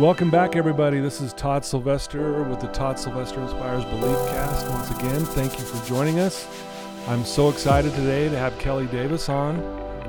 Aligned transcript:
Welcome 0.00 0.30
back, 0.30 0.56
everybody. 0.56 0.98
This 0.98 1.20
is 1.20 1.34
Todd 1.34 1.62
Sylvester 1.62 2.42
with 2.44 2.58
the 2.58 2.68
Todd 2.68 2.98
Sylvester 2.98 3.38
Inspires 3.42 3.84
Belief 3.84 4.16
Cast. 4.30 4.66
Once 4.70 4.90
again, 4.92 5.20
thank 5.26 5.58
you 5.58 5.64
for 5.66 5.86
joining 5.86 6.20
us. 6.20 6.48
I'm 7.06 7.22
so 7.22 7.50
excited 7.50 7.92
today 7.92 8.30
to 8.30 8.38
have 8.38 8.58
Kelly 8.58 8.86
Davis 8.86 9.28
on. 9.28 9.60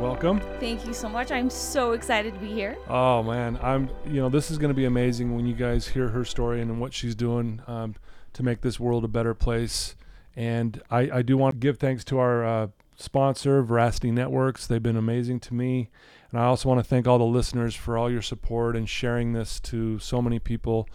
Welcome. 0.02 0.40
Thank 0.62 0.88
you 0.88 0.94
so 0.94 1.10
much. 1.10 1.30
I'm 1.30 1.50
so 1.50 1.92
excited 1.92 2.34
to 2.34 2.40
be 2.40 2.54
here. 2.54 2.78
Oh 2.88 3.22
man, 3.22 3.60
I'm. 3.62 3.90
You 4.06 4.22
know, 4.22 4.30
this 4.30 4.50
is 4.50 4.58
going 4.58 4.70
to 4.70 4.74
be 4.74 4.86
amazing 4.86 5.36
when 5.36 5.46
you 5.46 5.54
guys 5.54 5.90
hear 5.90 6.08
her 6.08 6.24
story 6.24 6.62
and 6.62 6.80
what 6.80 6.94
she's 6.94 7.14
doing 7.14 7.62
um, 7.68 7.96
to 8.32 8.44
make 8.44 8.62
this 8.62 8.80
world 8.80 9.04
a 9.04 9.10
better 9.10 9.34
place. 9.34 9.98
And 10.38 10.82
I, 10.90 11.18
I 11.18 11.22
do 11.22 11.36
want 11.36 11.56
to 11.56 11.60
give 11.60 11.80
thanks 11.80 12.06
to 12.06 12.18
our 12.18 12.46
uh, 12.46 12.68
sponsor, 12.96 13.62
Veracity 13.62 14.12
Networks. 14.12 14.68
They've 14.68 14.82
been 14.82 14.96
amazing 14.96 15.42
to 15.42 15.54
me. 15.54 15.90
And 16.32 16.40
I 16.40 16.46
also 16.46 16.70
want 16.70 16.80
to 16.80 16.84
thank 16.84 17.08
all 17.08 17.18
the 17.18 17.26
listeners 17.26 17.76
for 17.76 17.98
all 17.98 18.10
your 18.10 18.22
support 18.22 18.76
and 18.76 18.88
sharing 18.88 19.34
this 19.34 19.60
to 19.62 20.00
so 20.00 20.22
many 20.22 20.40
people. 20.40 20.88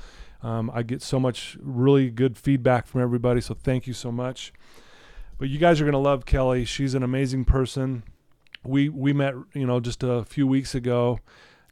Um, 0.42 0.70
I 0.72 0.82
get 0.82 1.02
so 1.02 1.18
much 1.20 1.56
really 1.60 2.10
good 2.10 2.38
feedback 2.38 2.86
from 2.86 3.02
everybody, 3.02 3.40
so 3.40 3.54
thank 3.54 3.86
you 3.86 3.92
so 3.92 4.10
much. 4.10 4.52
But 5.38 5.48
you 5.48 5.58
guys 5.58 5.80
are 5.80 5.84
going 5.84 5.92
to 5.92 5.98
love 5.98 6.24
Kelly. 6.24 6.64
She's 6.64 6.94
an 6.94 7.02
amazing 7.02 7.44
person. 7.44 8.02
We 8.64 8.88
we 8.88 9.12
met, 9.12 9.34
you 9.52 9.66
know, 9.66 9.80
just 9.80 10.02
a 10.02 10.24
few 10.24 10.46
weeks 10.46 10.74
ago, 10.74 11.20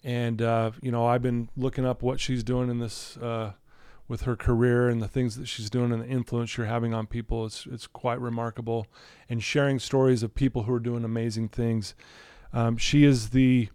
and 0.02 0.42
uh, 0.42 0.72
you 0.82 0.92
know 0.92 1.06
I've 1.06 1.22
been 1.22 1.48
looking 1.56 1.86
up 1.86 2.02
what 2.02 2.20
she's 2.20 2.44
doing 2.44 2.70
in 2.70 2.78
this 2.78 3.16
uh, 3.16 3.52
with 4.06 4.22
her 4.22 4.36
career 4.36 4.88
and 4.88 5.02
the 5.02 5.08
things 5.08 5.36
that 5.36 5.46
she's 5.46 5.70
doing 5.70 5.92
and 5.92 6.02
the 6.02 6.06
influence 6.06 6.56
you're 6.56 6.66
having 6.66 6.92
on 6.92 7.06
people. 7.06 7.46
It's 7.46 7.66
it's 7.66 7.86
quite 7.86 8.20
remarkable, 8.20 8.86
and 9.28 9.42
sharing 9.42 9.78
stories 9.78 10.22
of 10.22 10.34
people 10.34 10.64
who 10.64 10.74
are 10.74 10.80
doing 10.80 11.04
amazing 11.04 11.48
things. 11.48 11.94
Um, 12.54 12.76
she 12.76 13.04
is 13.04 13.30
the 13.30 13.68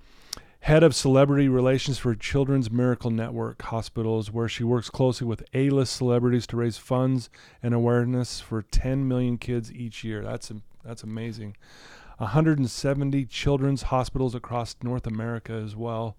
head 0.61 0.83
of 0.83 0.95
celebrity 0.95 1.49
relations 1.49 1.97
for 1.97 2.15
Children's 2.15 2.71
Miracle 2.71 3.11
Network 3.11 3.61
Hospitals, 3.61 4.31
where 4.31 4.47
she 4.47 4.63
works 4.63 4.89
closely 4.89 5.27
with 5.27 5.43
A 5.53 5.69
list 5.69 5.95
celebrities 5.95 6.47
to 6.47 6.57
raise 6.57 6.77
funds 6.77 7.29
and 7.61 7.73
awareness 7.73 8.39
for 8.39 8.61
10 8.61 9.07
million 9.07 9.37
kids 9.37 9.71
each 9.71 10.03
year. 10.03 10.23
That's, 10.23 10.51
that's 10.83 11.03
amazing. 11.03 11.57
170 12.19 13.25
children's 13.25 13.83
hospitals 13.83 14.33
across 14.33 14.75
North 14.81 15.05
America 15.05 15.53
as 15.53 15.75
well. 15.75 16.15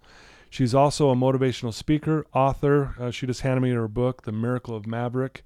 She's 0.50 0.74
also 0.74 1.10
a 1.10 1.14
motivational 1.14 1.72
speaker, 1.72 2.26
author. 2.34 2.94
Uh, 2.98 3.10
she 3.10 3.26
just 3.26 3.42
handed 3.42 3.60
me 3.60 3.70
her 3.70 3.88
book, 3.88 4.22
The 4.22 4.32
Miracle 4.32 4.74
of 4.74 4.86
Maverick, 4.86 5.44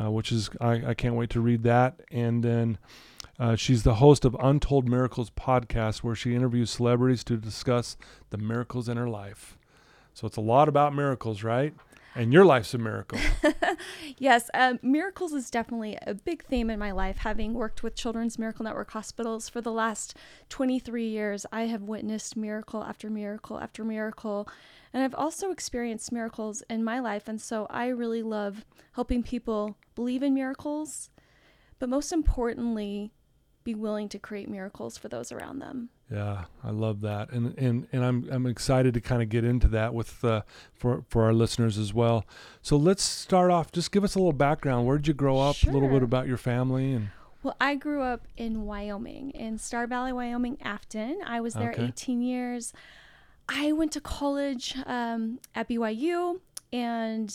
uh, 0.00 0.10
which 0.10 0.32
is, 0.32 0.50
I, 0.60 0.88
I 0.88 0.94
can't 0.94 1.14
wait 1.14 1.30
to 1.30 1.40
read 1.40 1.62
that. 1.64 2.00
And 2.10 2.42
then 2.42 2.78
uh, 3.38 3.54
she's 3.54 3.84
the 3.84 3.96
host 3.96 4.24
of 4.24 4.36
Untold 4.40 4.88
Miracles 4.88 5.30
podcast, 5.30 5.98
where 5.98 6.14
she 6.14 6.34
interviews 6.34 6.70
celebrities 6.70 7.22
to 7.24 7.36
discuss 7.36 7.96
the 8.30 8.38
miracles 8.38 8.88
in 8.88 8.96
her 8.96 9.08
life. 9.08 9.56
So 10.12 10.26
it's 10.26 10.36
a 10.36 10.42
lot 10.42 10.68
about 10.68 10.94
miracles, 10.94 11.44
right? 11.44 11.72
And 12.16 12.32
your 12.32 12.44
life's 12.44 12.74
a 12.74 12.78
miracle. 12.78 13.20
yes, 14.18 14.50
um, 14.54 14.80
miracles 14.82 15.32
is 15.32 15.50
definitely 15.50 15.96
a 16.04 16.14
big 16.14 16.44
theme 16.44 16.68
in 16.68 16.78
my 16.80 16.90
life. 16.90 17.18
Having 17.18 17.54
worked 17.54 17.84
with 17.84 17.94
Children's 17.94 18.40
Miracle 18.40 18.64
Network 18.64 18.90
hospitals 18.90 19.48
for 19.48 19.60
the 19.60 19.70
last 19.70 20.16
23 20.48 21.06
years, 21.06 21.46
I 21.52 21.66
have 21.66 21.82
witnessed 21.82 22.36
miracle 22.36 22.82
after 22.82 23.08
miracle 23.08 23.60
after 23.60 23.84
miracle. 23.84 24.48
And 24.92 25.04
I've 25.04 25.14
also 25.14 25.52
experienced 25.52 26.10
miracles 26.10 26.64
in 26.68 26.82
my 26.82 26.98
life. 26.98 27.28
And 27.28 27.40
so 27.40 27.68
I 27.70 27.86
really 27.86 28.22
love 28.22 28.64
helping 28.94 29.22
people 29.22 29.76
believe 29.94 30.24
in 30.24 30.34
miracles, 30.34 31.10
but 31.78 31.88
most 31.88 32.12
importantly, 32.12 33.12
be 33.68 33.74
willing 33.74 34.08
to 34.08 34.18
create 34.18 34.48
miracles 34.48 34.96
for 34.96 35.08
those 35.08 35.30
around 35.30 35.58
them. 35.58 35.90
Yeah, 36.10 36.44
I 36.64 36.70
love 36.70 37.02
that, 37.02 37.30
and 37.32 37.56
and 37.58 37.86
and 37.92 38.02
I'm 38.02 38.26
I'm 38.30 38.46
excited 38.46 38.94
to 38.94 39.00
kind 39.02 39.20
of 39.20 39.28
get 39.28 39.44
into 39.44 39.68
that 39.68 39.92
with 39.92 40.24
uh, 40.24 40.40
for 40.72 41.04
for 41.10 41.24
our 41.24 41.34
listeners 41.34 41.76
as 41.76 41.92
well. 41.92 42.24
So 42.62 42.78
let's 42.78 43.02
start 43.02 43.50
off. 43.50 43.70
Just 43.70 43.92
give 43.92 44.04
us 44.04 44.14
a 44.14 44.18
little 44.18 44.32
background. 44.32 44.86
Where 44.86 44.96
did 44.96 45.06
you 45.06 45.12
grow 45.12 45.38
up? 45.38 45.56
Sure. 45.56 45.70
A 45.70 45.74
little 45.74 45.90
bit 45.90 46.02
about 46.02 46.26
your 46.26 46.38
family 46.38 46.92
and. 46.92 47.10
Well, 47.42 47.56
I 47.60 47.76
grew 47.76 48.02
up 48.02 48.26
in 48.36 48.64
Wyoming, 48.64 49.30
in 49.30 49.58
Star 49.58 49.86
Valley, 49.86 50.12
Wyoming, 50.12 50.58
Afton. 50.60 51.20
I 51.24 51.40
was 51.40 51.54
there 51.54 51.70
okay. 51.70 51.84
18 51.84 52.20
years. 52.20 52.72
I 53.48 53.70
went 53.70 53.92
to 53.92 54.00
college 54.00 54.74
um, 54.86 55.38
at 55.54 55.68
BYU, 55.68 56.40
and 56.72 57.32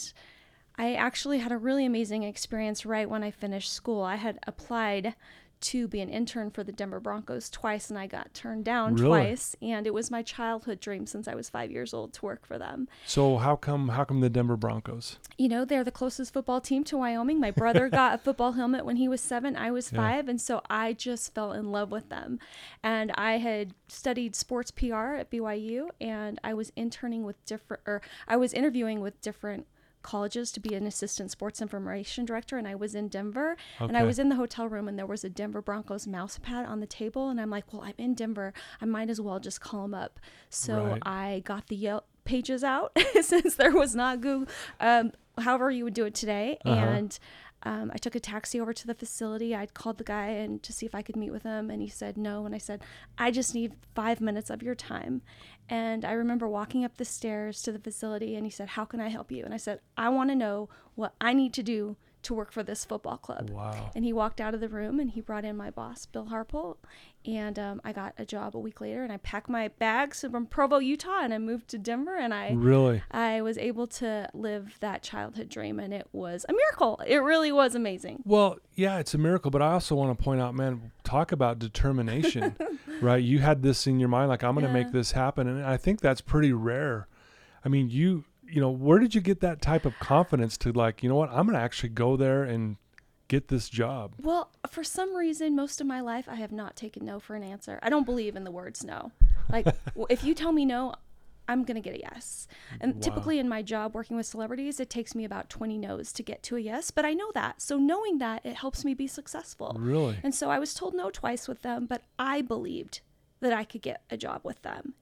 I 0.78 0.96
actually 0.96 1.40
had 1.40 1.53
a 1.53 1.57
really 1.57 1.86
amazing 1.86 2.24
experience 2.24 2.86
right 2.86 3.09
when 3.09 3.24
I 3.24 3.31
finished 3.31 3.72
school. 3.72 4.02
I 4.02 4.18
had 4.18 4.40
applied 4.46 5.16
to 5.63 5.88
be 5.88 6.01
an 6.01 6.09
intern 6.09 6.51
for 6.51 6.63
the 6.63 6.72
Denver 6.72 7.00
Broncos 7.00 7.50
twice, 7.50 7.90
and 7.90 7.97
I 7.97 8.06
got 8.06 8.34
turned 8.34 8.66
down 8.66 8.96
really? 8.96 9.07
twice. 9.07 9.56
And 9.62 9.88
it 9.88 9.94
was 9.94 10.12
my 10.12 10.22
childhood 10.22 10.79
dream 10.79 11.06
since 11.06 11.28
I 11.28 11.35
was 11.35 11.50
five 11.50 11.72
years 11.72 11.94
old 11.94 12.13
to 12.13 12.25
work 12.25 12.46
for 12.46 12.57
them. 12.57 12.88
So 13.06 13.38
how 13.38 13.56
come 13.56 13.90
how 13.90 14.03
come 14.03 14.19
the 14.19 14.29
Denver 14.29 14.57
Broncos? 14.57 15.18
You 15.38 15.47
know, 15.47 15.66
they're 15.66 15.84
the 15.84 15.91
closest 15.91 16.34
football 16.34 16.59
team 16.59 16.84
to 16.85 16.97
Wyoming. 16.97 17.40
My 17.40 17.51
brother 17.51 17.90
got 17.90 18.16
a 18.16 18.18
football 18.18 18.53
helmet 18.53 18.85
when 18.85 18.97
he 18.97 19.07
was 19.07 19.22
seven. 19.22 19.56
I 19.56 19.72
was 19.72 19.90
five, 19.90 20.25
yeah. 20.25 20.31
and 20.31 20.41
so 20.41 20.62
I 20.69 20.94
just 20.94 21.34
fell 21.34 21.53
in 21.53 21.72
love 21.72 21.91
with 21.91 22.09
them. 22.09 22.40
And 22.84 23.12
I 23.16 23.38
had 23.38 23.74
studied 23.88 24.35
sports 24.35 24.72
PR 24.72 25.16
at 25.16 25.31
BYU, 25.31 25.90
and 26.01 26.40
I 26.44 26.53
was 26.53 26.72
interning 26.75 27.24
with 27.24 27.44
different, 27.45 27.84
or 27.85 28.01
I 28.28 28.35
was 28.35 28.53
interviewing 28.53 29.00
with 29.00 29.22
different 29.22 29.66
colleges 30.03 30.52
to 30.52 30.59
be 30.59 30.75
an 30.75 30.86
assistant 30.86 31.31
sports 31.31 31.62
information 31.62 32.25
director 32.25 32.58
and 32.58 32.68
I 32.68 32.75
was 32.75 32.94
in 32.94 33.08
Denver 33.08 33.58
okay. 33.78 33.88
and 33.88 33.97
I 33.97 34.03
was 34.03 34.19
in 34.19 34.30
the 34.30 34.36
hotel 34.36 34.68
room 34.68 34.88
and 34.88 34.97
there 34.97 35.06
was 35.06 35.24
a 35.24 35.30
Denver 35.30 35.62
Broncos 35.62 36.06
mouse 36.06 36.40
pad 36.41 36.66
on 36.66 36.80
the 36.80 36.88
table 36.88 37.30
and 37.30 37.40
I'm 37.41 37.50
like, 37.50 37.72
well, 37.74 37.81
I'm 37.81 37.94
in 37.97 38.13
Denver. 38.13 38.53
I 38.81 38.86
might 38.86 39.09
as 39.09 39.19
well 39.19 39.40
just 39.40 39.62
call 39.62 39.84
them 39.84 39.94
up. 39.94 40.19
So 40.50 40.86
right. 40.86 41.02
I 41.06 41.42
got 41.46 41.68
the 41.68 41.75
Yellow 41.75 42.03
Pages 42.25 42.63
out 42.63 42.97
since 43.22 43.56
there 43.56 43.72
was 43.72 43.96
not 43.96 44.22
Google, 44.22 44.47
um, 44.80 45.12
however 45.38 45.69
you 45.69 45.84
would 45.84 45.94
do 45.94 46.06
it 46.06 46.16
today. 46.16 46.58
Uh-huh. 46.63 46.80
And 46.80 47.19
um, 47.63 47.91
I 47.94 47.97
took 47.97 48.16
a 48.16 48.19
taxi 48.19 48.59
over 48.59 48.74
to 48.74 48.88
the 48.88 48.94
facility. 48.94 49.56
I'd 49.56 49.74
called 49.74 49.97
the 49.97 50.03
guy 50.03 50.28
and 50.28 50.62
to 50.63 50.74
see 50.74 50.85
if 50.85 50.94
I 50.94 51.01
could 51.01 51.16
meet 51.16 51.31
with 51.31 51.44
him, 51.44 51.69
and 51.69 51.81
he 51.81 51.88
said 51.88 52.18
no. 52.18 52.46
And 52.46 52.53
I 52.53 52.57
said, 52.57 52.81
I 53.18 53.31
just 53.31 53.56
need 53.56 53.74
five 53.96 54.19
minutes 54.19 54.50
of 54.50 54.62
your 54.62 54.75
time. 54.75 55.22
And 55.69 56.03
I 56.03 56.12
remember 56.12 56.47
walking 56.47 56.84
up 56.84 56.97
the 56.97 57.06
stairs 57.06 57.62
to 57.63 57.72
the 57.72 57.79
facility, 57.79 58.35
and 58.35 58.46
he 58.46 58.51
said, 58.51 58.69
How 58.69 58.85
can 58.85 59.00
I 59.00 59.07
help 59.07 59.31
you? 59.31 59.46
And 59.46 59.53
I 59.53 59.57
said, 59.57 59.79
I 59.97 60.09
want 60.09 60.29
to 60.29 60.35
know 60.35 60.69
what 60.96 61.13
I 61.22 61.34
need 61.34 61.53
to 61.53 61.63
do 61.63 61.96
to 62.23 62.34
work 62.34 62.51
for 62.51 62.63
this 62.63 62.85
football 62.85 63.17
club. 63.17 63.50
Wow. 63.50 63.91
And 63.95 64.03
he 64.03 64.13
walked 64.13 64.41
out 64.41 64.53
of 64.53 64.59
the 64.59 64.69
room 64.69 65.00
and 65.00 65.11
he 65.11 65.22
brought 65.22 65.45
in 65.45 65.56
my 65.56 65.69
boss, 65.69 66.06
Bill 66.06 66.25
Harpole. 66.25 66.78
And 67.25 67.57
um, 67.57 67.81
I 67.85 67.94
got 67.94 68.13
a 68.17 68.25
job 68.25 68.56
a 68.56 68.59
week 68.59 68.81
later 68.81 69.03
and 69.03 69.11
I 69.11 69.17
packed 69.17 69.47
my 69.47 69.69
bags 69.69 70.25
from 70.29 70.45
Provo, 70.45 70.79
Utah 70.79 71.22
and 71.22 71.33
I 71.33 71.38
moved 71.38 71.69
to 71.69 71.78
Denver 71.78 72.17
and 72.17 72.33
I 72.33 72.51
really 72.51 73.01
I 73.12 73.41
was 73.41 73.57
able 73.57 73.88
to 73.88 74.29
live 74.33 74.78
that 74.81 75.03
childhood 75.03 75.47
dream 75.47 75.79
and 75.79 75.94
it 75.94 76.07
was 76.12 76.45
a 76.50 76.53
miracle. 76.53 77.01
It 77.07 77.17
really 77.17 77.51
was 77.51 77.75
amazing. 77.75 78.23
Well, 78.25 78.57
yeah, 78.75 79.00
it's 79.00 79.13
a 79.13 79.17
miracle, 79.17 79.51
but 79.51 79.62
I 79.62 79.72
also 79.73 79.95
want 79.95 80.17
to 80.17 80.22
point 80.22 80.41
out, 80.41 80.53
man, 80.53 80.91
talk 81.03 81.31
about 81.31 81.59
determination, 81.59 82.57
right? 83.01 83.23
You 83.23 83.39
had 83.39 83.62
this 83.62 83.88
in 83.88 84.00
your 84.00 84.09
mind 84.09 84.29
like 84.29 84.44
I'm 84.44 84.56
going 84.56 84.66
to 84.66 84.72
yeah. 84.78 84.83
make 84.83 84.91
this 84.91 85.13
happen 85.13 85.47
and 85.47 85.63
I 85.63 85.78
think 85.78 86.01
that's 86.01 86.22
pretty 86.22 86.51
rare. 86.51 87.07
I 87.63 87.69
mean, 87.69 87.89
you 87.89 88.25
you 88.48 88.62
know, 88.62 88.70
where 88.70 89.00
did 89.00 89.16
you 89.16 89.22
get 89.22 89.40
that 89.42 89.62
type 89.62 89.86
of 89.86 89.98
confidence 90.00 90.58
to 90.58 90.72
like, 90.72 91.04
you 91.04 91.09
know 91.09 91.16
what, 91.16 91.30
I'm 91.30 91.46
going 91.46 91.58
to 91.58 91.64
actually 91.64 91.90
go 91.90 92.16
there 92.16 92.44
and 92.44 92.78
get 93.28 93.48
this 93.48 93.70
job? 93.70 94.14
Well, 94.22 94.52
for 94.70 94.84
some 94.84 95.16
reason, 95.16 95.56
most 95.56 95.81
of 95.81 95.88
my 95.88 96.02
life, 96.02 96.28
I 96.30 96.36
have 96.36 96.52
not 96.52 96.76
taken 96.76 97.06
no 97.06 97.20
for 97.20 97.36
an 97.36 97.44
answer. 97.44 97.80
I 97.81 97.90
don't 97.90 98.06
believe 98.06 98.36
in 98.36 98.44
the 98.44 98.52
words 98.52 98.84
no. 98.84 99.12
Like, 99.50 99.68
if 100.09 100.24
you 100.24 100.34
tell 100.34 100.52
me 100.52 100.66
no, 100.66 100.94
I'm 101.48 101.64
going 101.64 101.76
to 101.76 101.81
get 101.81 101.96
a 101.96 102.00
yes. 102.00 102.48
And 102.80 102.96
wow. 102.96 103.02
typically 103.02 103.40
in 103.40 103.50
my 103.50 103.62
job 103.62 103.94
working 103.94 104.16
with 104.16 104.26
celebrities, 104.26 104.80
it 104.80 104.90
takes 104.90 105.14
me 105.14 105.25
about 105.25 105.50
20 105.50 105.78
no's 105.78 106.14
to 106.14 106.24
get 106.24 106.44
to 106.44 106.56
a 106.56 106.60
yes, 106.60 106.92
but 106.92 107.06
I 107.06 107.14
know 107.14 107.31
that. 107.34 107.62
So 107.62 107.78
knowing 107.78 108.20
that, 108.20 108.46
it 108.46 108.56
helps 108.56 108.86
me 108.86 108.94
be 108.94 109.08
successful. 109.08 109.75
Really? 109.80 110.18
And 110.24 110.34
so 110.34 110.50
I 110.50 110.60
was 110.60 110.74
told 110.74 110.94
no 110.94 111.10
twice 111.10 111.48
with 111.48 111.62
them, 111.62 111.86
but 111.86 112.04
I 112.18 112.42
believed 112.42 113.01
that 113.42 113.54
I 113.54 113.63
could 113.63 113.81
get 113.81 114.04
a 114.10 114.18
job 114.18 114.42
with 114.44 114.62
them. 114.62 114.94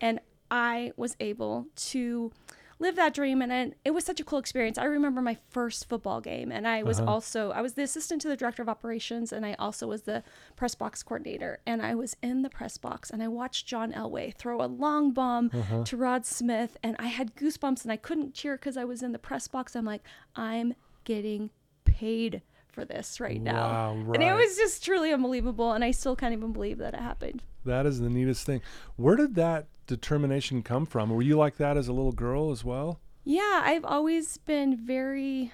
And 0.00 0.20
I 0.50 0.92
was 0.96 1.16
able 1.20 1.66
to 1.76 2.32
live 2.80 2.96
that 2.96 3.14
dream 3.14 3.40
and, 3.40 3.52
and 3.52 3.74
it 3.84 3.92
was 3.92 4.04
such 4.04 4.18
a 4.18 4.24
cool 4.24 4.38
experience 4.38 4.76
i 4.78 4.84
remember 4.84 5.20
my 5.20 5.36
first 5.50 5.88
football 5.88 6.20
game 6.20 6.50
and 6.50 6.66
i 6.66 6.82
was 6.82 6.98
uh-huh. 6.98 7.10
also 7.10 7.50
i 7.52 7.60
was 7.60 7.74
the 7.74 7.82
assistant 7.82 8.20
to 8.20 8.28
the 8.28 8.36
director 8.36 8.62
of 8.62 8.68
operations 8.68 9.32
and 9.32 9.46
i 9.46 9.54
also 9.58 9.86
was 9.86 10.02
the 10.02 10.22
press 10.56 10.74
box 10.74 11.02
coordinator 11.02 11.60
and 11.66 11.80
i 11.82 11.94
was 11.94 12.16
in 12.22 12.42
the 12.42 12.50
press 12.50 12.76
box 12.78 13.10
and 13.10 13.22
i 13.22 13.28
watched 13.28 13.66
john 13.66 13.92
elway 13.92 14.34
throw 14.34 14.62
a 14.62 14.66
long 14.66 15.12
bomb 15.12 15.50
uh-huh. 15.54 15.84
to 15.84 15.96
rod 15.96 16.26
smith 16.26 16.76
and 16.82 16.96
i 16.98 17.06
had 17.06 17.36
goosebumps 17.36 17.82
and 17.82 17.92
i 17.92 17.96
couldn't 17.96 18.34
cheer 18.34 18.56
because 18.56 18.76
i 18.76 18.84
was 18.84 19.02
in 19.02 19.12
the 19.12 19.18
press 19.18 19.46
box 19.46 19.76
i'm 19.76 19.84
like 19.84 20.02
i'm 20.34 20.74
getting 21.04 21.50
paid 21.84 22.42
for 22.70 22.84
this 22.84 23.20
right 23.20 23.40
now. 23.40 23.68
Wow, 23.68 23.96
right. 24.04 24.20
And 24.20 24.30
it 24.30 24.34
was 24.34 24.56
just 24.56 24.84
truly 24.84 25.12
unbelievable. 25.12 25.72
And 25.72 25.84
I 25.84 25.90
still 25.90 26.16
can't 26.16 26.32
even 26.32 26.52
believe 26.52 26.78
that 26.78 26.94
it 26.94 27.00
happened. 27.00 27.42
That 27.64 27.84
is 27.84 28.00
the 28.00 28.08
neatest 28.08 28.46
thing. 28.46 28.62
Where 28.96 29.16
did 29.16 29.34
that 29.34 29.66
determination 29.90 30.62
come 30.62 30.86
from? 30.86 31.10
Were 31.10 31.22
you 31.22 31.36
like 31.36 31.56
that 31.58 31.76
as 31.76 31.88
a 31.88 31.92
little 31.92 32.12
girl 32.12 32.50
as 32.50 32.64
well? 32.64 33.00
Yeah, 33.24 33.60
I've 33.62 33.84
always 33.84 34.38
been 34.38 34.76
very 34.76 35.52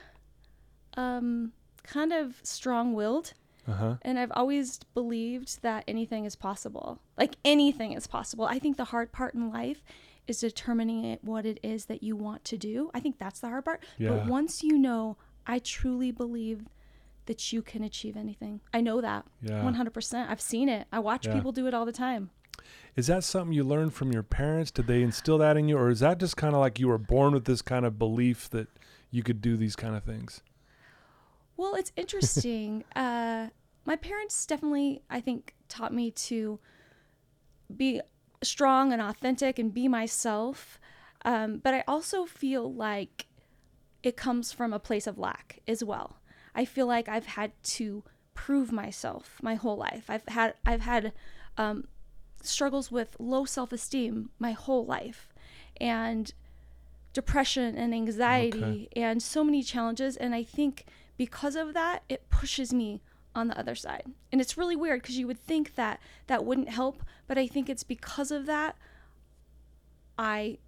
um, 0.96 1.52
kind 1.82 2.12
of 2.12 2.36
strong 2.42 2.94
willed. 2.94 3.32
Uh-huh. 3.68 3.96
And 4.02 4.16
I've 4.18 4.30
always 4.32 4.78
believed 4.94 5.60
that 5.62 5.82
anything 5.88 6.24
is 6.24 6.36
possible. 6.36 7.00
Like 7.18 7.34
anything 7.44 7.92
is 7.92 8.06
possible. 8.06 8.44
I 8.44 8.60
think 8.60 8.76
the 8.76 8.84
hard 8.84 9.10
part 9.10 9.34
in 9.34 9.50
life 9.50 9.82
is 10.28 10.38
determining 10.40 11.04
it, 11.04 11.24
what 11.24 11.44
it 11.44 11.58
is 11.64 11.86
that 11.86 12.02
you 12.02 12.14
want 12.14 12.44
to 12.44 12.56
do. 12.56 12.90
I 12.94 13.00
think 13.00 13.18
that's 13.18 13.40
the 13.40 13.48
hard 13.48 13.64
part. 13.64 13.82
Yeah. 13.98 14.10
But 14.10 14.26
once 14.26 14.62
you 14.62 14.78
know, 14.78 15.16
I 15.46 15.58
truly 15.58 16.12
believe 16.12 16.64
that 17.26 17.52
you 17.52 17.60
can 17.60 17.82
achieve 17.82 18.16
anything. 18.16 18.60
I 18.72 18.80
know 18.80 19.00
that. 19.00 19.24
Yeah. 19.42 19.60
100%. 19.62 20.28
I've 20.30 20.40
seen 20.40 20.68
it. 20.68 20.86
I 20.92 21.00
watch 21.00 21.26
Yeah. 21.26 21.34
people 21.34 21.50
do 21.50 21.66
it 21.66 21.74
all 21.74 21.84
the 21.84 21.90
time. 21.92 22.30
Is 22.96 23.08
that 23.08 23.25
something 23.25 23.52
you 23.52 23.62
learned 23.62 23.93
from 23.93 24.10
your 24.10 24.22
parents? 24.22 24.70
Did 24.70 24.87
they 24.87 25.02
instill 25.02 25.37
that 25.38 25.58
in 25.58 25.69
you, 25.69 25.76
or 25.76 25.90
is 25.90 26.00
that 26.00 26.19
just 26.19 26.38
kind 26.38 26.54
of 26.54 26.60
like 26.60 26.81
you 26.81 26.88
were 26.88 26.98
born 26.98 27.34
with 27.34 27.44
this 27.44 27.60
kind 27.60 27.84
of 27.84 27.98
belief 27.98 28.48
that 28.50 28.69
you 29.10 29.22
could 29.22 29.43
do 29.43 29.56
these 29.58 29.76
kind 29.76 29.94
of 29.94 30.02
things? 30.02 30.40
Well, 31.58 31.75
it's 31.75 31.93
interesting. 31.94 32.84
uh, 32.96 33.48
my 33.84 33.96
parents 33.96 34.46
definitely, 34.46 35.02
I 35.10 35.20
think, 35.20 35.54
taught 35.69 35.93
me 35.93 36.10
to 36.10 36.58
be 37.75 38.00
strong 38.43 38.93
and 38.93 39.02
authentic 39.02 39.58
and 39.58 39.75
be 39.75 39.88
myself. 39.88 40.81
Um, 41.22 41.58
but 41.58 41.75
I 41.75 41.84
also 41.87 42.25
feel 42.25 42.72
like 42.72 43.26
it 44.02 44.16
comes 44.16 44.52
from 44.52 44.72
a 44.72 44.78
place 44.78 45.06
of 45.06 45.19
lack 45.19 45.60
as 45.69 45.84
well. 45.84 46.20
I 46.54 46.64
feel 46.64 46.87
like 46.87 47.08
I've 47.08 47.26
had 47.26 47.52
to 47.62 48.04
prove 48.32 48.72
myself 48.72 49.38
my 49.42 49.54
whole 49.54 49.76
life. 49.76 50.04
I've 50.08 50.26
had 50.28 50.54
I've 50.64 50.82
had 50.82 51.12
um, 51.58 51.88
struggles 52.46 52.90
with 52.90 53.16
low 53.19 53.44
self 53.44 53.72
esteem 53.72 54.31
my 54.38 54.52
whole 54.52 54.84
life, 54.84 55.32
and 55.81 56.32
depression 57.12 57.76
and 57.76 57.94
anxiety 57.94 58.88
and 58.94 59.22
so 59.22 59.43
many 59.43 59.62
challenges. 59.62 60.16
And 60.16 60.34
I 60.34 60.43
think 60.43 60.84
because 61.16 61.56
of 61.56 61.72
that, 61.75 62.02
it 62.08 62.28
pushes 62.28 62.75
me 62.75 63.00
on 63.34 63.48
the 63.48 63.58
other 63.58 63.75
side. 63.75 64.04
And 64.32 64.40
it's 64.40 64.58
really 64.58 64.76
weird 64.76 65.00
because 65.02 65.16
you 65.19 65.26
would 65.26 65.38
think 65.40 65.75
that 65.76 65.98
that 66.26 66.44
wouldn't 66.44 66.69
help, 66.69 67.02
but 67.26 67.38
I 67.38 67.46
think 67.46 67.69
it's 67.70 67.84
because 67.84 68.31
of 68.31 68.44
that 68.46 68.76
I 70.19 70.58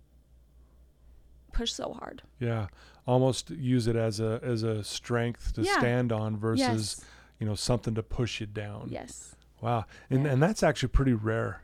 push 1.53 1.73
so 1.73 1.93
hard. 1.93 2.23
Yeah, 2.39 2.69
almost 3.07 3.51
use 3.51 3.87
it 3.87 3.97
as 3.97 4.21
a 4.21 4.41
as 4.43 4.63
a 4.63 4.85
strength 4.85 5.53
to 5.55 5.63
Yeah. 5.63 5.79
stand 5.79 6.13
on 6.13 6.37
versus 6.37 6.97
Yes. 6.99 7.05
you 7.41 7.47
know 7.47 7.55
something 7.55 7.95
to 7.95 8.03
push 8.03 8.41
you 8.41 8.47
down. 8.47 8.89
Yes. 8.91 9.35
Wow, 9.61 9.87
and 10.11 10.25
Yeah. 10.25 10.33
and 10.33 10.43
that's 10.43 10.63
actually 10.63 10.91
pretty 10.91 11.15
rare. 11.15 11.63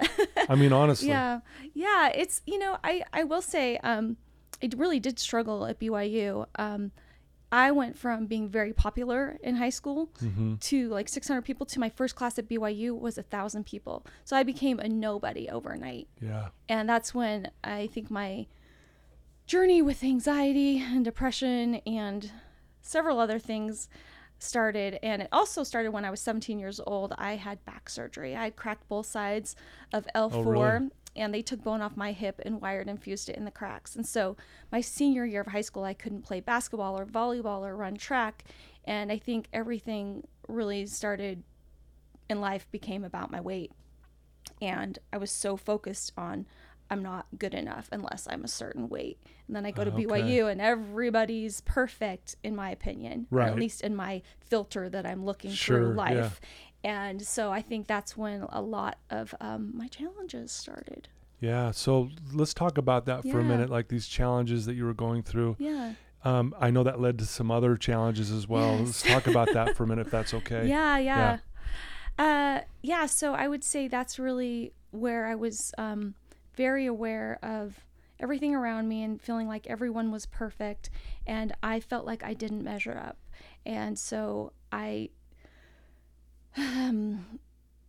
I 0.48 0.54
mean, 0.54 0.72
honestly. 0.72 1.08
Yeah. 1.08 1.40
Yeah. 1.74 2.08
It's, 2.08 2.40
you 2.46 2.58
know, 2.58 2.76
I, 2.84 3.02
I 3.12 3.24
will 3.24 3.42
say, 3.42 3.76
um, 3.78 4.16
I 4.62 4.68
really 4.76 5.00
did 5.00 5.18
struggle 5.18 5.66
at 5.66 5.78
BYU. 5.80 6.46
Um, 6.56 6.92
I 7.50 7.70
went 7.70 7.98
from 7.98 8.26
being 8.26 8.48
very 8.48 8.72
popular 8.72 9.36
in 9.42 9.56
high 9.56 9.70
school 9.70 10.08
Mm-hmm. 10.22 10.54
to 10.56 10.88
like 10.88 11.08
600 11.08 11.42
people 11.42 11.66
to 11.66 11.80
my 11.80 11.90
first 11.90 12.16
class 12.16 12.38
at 12.38 12.48
BYU 12.48 12.98
was 12.98 13.18
a 13.18 13.22
thousand 13.22 13.64
people. 13.66 14.06
So 14.24 14.36
I 14.36 14.42
became 14.42 14.78
a 14.78 14.88
nobody 14.88 15.48
overnight. 15.50 16.08
Yeah. 16.20 16.48
And 16.68 16.88
that's 16.88 17.14
when 17.14 17.50
I 17.62 17.88
think 17.88 18.10
my 18.10 18.46
journey 19.46 19.82
with 19.82 20.02
anxiety 20.02 20.78
and 20.78 21.04
depression 21.04 21.76
and 21.86 22.30
several 22.80 23.18
other 23.18 23.38
things 23.38 23.88
started. 24.42 24.98
And 25.02 25.22
it 25.22 25.28
also 25.32 25.62
started 25.62 25.90
when 25.90 26.04
I 26.04 26.10
was 26.10 26.20
17 26.20 26.58
years 26.58 26.80
old. 26.86 27.14
I 27.18 27.36
had 27.36 27.64
back 27.64 27.88
surgery. 27.88 28.36
I 28.36 28.44
had 28.44 28.56
cracked 28.56 28.88
both 28.88 29.06
sides 29.06 29.56
of 29.92 30.06
L4. 30.14 30.46
really? 30.46 30.90
And 31.14 31.34
they 31.34 31.42
took 31.42 31.62
bone 31.62 31.82
off 31.82 31.96
my 31.96 32.12
hip 32.12 32.40
and 32.44 32.60
wired 32.60 32.88
and 32.88 33.02
fused 33.02 33.28
it 33.28 33.36
in 33.36 33.44
the 33.44 33.50
cracks. 33.50 33.94
And 33.96 34.06
so, 34.06 34.36
my 34.70 34.80
senior 34.80 35.26
year 35.26 35.42
of 35.42 35.48
high 35.48 35.60
school, 35.60 35.84
I 35.84 35.92
couldn't 35.92 36.22
play 36.22 36.40
basketball 36.40 36.98
or 36.98 37.04
volleyball 37.04 37.60
or 37.60 37.76
run 37.76 37.96
track. 37.96 38.44
And 38.84 39.12
I 39.12 39.18
think 39.18 39.48
everything 39.52 40.26
really 40.48 40.86
started 40.86 41.42
in 42.30 42.40
life 42.40 42.66
became 42.70 43.04
about 43.04 43.30
my 43.30 43.40
weight 43.42 43.72
and 44.62 44.98
I 45.12 45.18
was 45.18 45.30
so 45.30 45.56
focused 45.56 46.12
on 46.16 46.46
I'm 46.92 47.02
not 47.02 47.26
good 47.38 47.54
enough 47.54 47.88
unless 47.92 48.26
I'm 48.30 48.44
a 48.44 48.48
certain 48.48 48.88
weight. 48.88 49.18
And 49.46 49.56
then 49.56 49.64
I 49.66 49.70
go 49.70 49.84
to 49.84 49.92
Okay. 49.92 50.04
BYU 50.04 50.50
and 50.50 50.60
everybody's 50.60 51.60
perfect 51.62 52.36
in 52.44 52.54
my 52.54 52.70
opinion, 52.70 53.26
Right. 53.30 53.48
at 53.48 53.56
least 53.56 53.80
in 53.80 53.96
my 53.96 54.22
filter 54.40 54.88
that 54.88 55.06
I'm 55.06 55.24
looking 55.24 55.50
Sure, 55.50 55.78
through 55.78 55.90
yeah. 55.90 55.96
life. 55.96 56.40
And 56.84 57.22
so 57.22 57.52
I 57.52 57.62
think 57.62 57.86
that's 57.86 58.16
when 58.16 58.42
a 58.50 58.60
lot 58.60 58.98
of 59.08 59.34
um, 59.40 59.70
my 59.74 59.86
challenges 59.88 60.52
started. 60.52 61.08
Yeah. 61.40 61.70
So 61.70 62.10
let's 62.32 62.54
talk 62.54 62.78
about 62.78 63.06
that 63.06 63.22
for 63.22 63.40
a 63.40 63.44
minute, 63.44 63.70
like 63.70 63.88
these 63.88 64.06
challenges 64.06 64.66
that 64.66 64.74
you 64.74 64.84
were 64.84 64.94
going 64.94 65.22
through. 65.22 65.56
Yeah. 65.58 65.94
Um, 66.24 66.54
I 66.60 66.70
know 66.70 66.84
that 66.84 67.00
led 67.00 67.18
to 67.18 67.24
some 67.26 67.50
other 67.50 67.76
challenges 67.76 68.30
as 68.30 68.46
well. 68.48 68.76
Yes. 68.78 68.86
Let's 68.86 69.02
talk 69.02 69.26
about 69.26 69.52
that 69.54 69.76
for 69.76 69.84
a 69.84 69.86
minute, 69.88 70.06
if 70.06 70.12
that's 70.18 70.32
okay. 70.34 70.68
Yeah, 70.68 70.98
yeah. 70.98 71.38
Uh, 72.18 72.60
yeah, 72.82 73.06
so 73.06 73.34
I 73.34 73.48
would 73.48 73.64
say 73.64 73.88
that's 73.88 74.18
really 74.18 74.72
where 74.90 75.26
I 75.26 75.34
was 75.34 75.72
um, 75.78 76.14
very 76.54 76.86
aware 76.86 77.38
of 77.42 77.80
everything 78.20 78.54
around 78.54 78.88
me 78.88 79.02
and 79.02 79.20
feeling 79.20 79.48
like 79.48 79.66
everyone 79.66 80.10
was 80.10 80.26
perfect. 80.26 80.90
And 81.26 81.54
I 81.62 81.80
felt 81.80 82.06
like 82.06 82.22
I 82.22 82.34
didn't 82.34 82.62
measure 82.62 82.96
up. 82.96 83.18
And 83.66 83.98
so 83.98 84.52
I 84.70 85.10
um, 86.56 87.40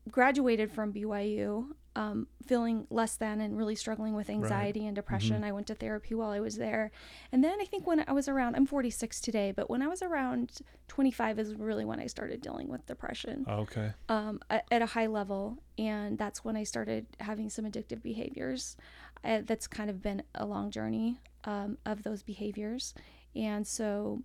graduated 0.10 0.72
from 0.72 0.94
BYU 0.94 1.74
um, 1.96 2.28
feeling 2.46 2.88
less 2.90 3.16
than 3.16 3.40
and 3.40 3.56
really 3.58 3.76
struggling 3.76 4.16
with 4.16 4.30
anxiety 4.30 4.86
and 4.88 4.96
depression. 4.96 5.44
I 5.44 5.52
went 5.52 5.68
to 5.68 5.76
therapy 5.76 6.16
while 6.16 6.32
I 6.32 6.40
was 6.40 6.56
there. 6.58 6.92
And 7.32 7.44
then 7.44 7.60
I 7.62 7.66
think 7.66 7.86
when 7.86 8.04
I 8.08 8.12
was 8.14 8.28
around, 8.28 8.56
I'm 8.56 8.66
46 8.66 9.22
today, 9.22 9.52
but 9.56 9.70
when 9.70 9.82
I 9.82 9.88
was 9.88 10.02
around 10.02 10.52
25 10.88 11.40
is 11.40 11.56
really 11.56 11.86
when 11.86 12.00
I 12.00 12.08
started 12.08 12.42
dealing 12.42 12.68
with 12.68 12.86
depression 12.88 13.46
Okay. 13.48 13.94
um, 14.10 14.40
a- 14.50 14.74
at 14.74 14.82
a 14.82 14.88
high 14.88 15.06
level. 15.08 15.60
And 15.78 16.18
that's 16.18 16.44
when 16.44 16.56
I 16.56 16.64
started 16.64 17.06
having 17.20 17.50
some 17.50 17.66
addictive 17.66 18.02
behaviors. 18.02 18.76
Uh, 19.24 19.42
that's 19.46 19.68
kind 19.68 19.90
of 19.90 20.02
been 20.02 20.24
a 20.36 20.46
long 20.46 20.72
journey 20.72 21.20
um, 21.46 21.78
of 21.86 22.04
those 22.04 22.24
behaviors. 22.24 22.94
And 23.36 23.66
so 23.68 24.22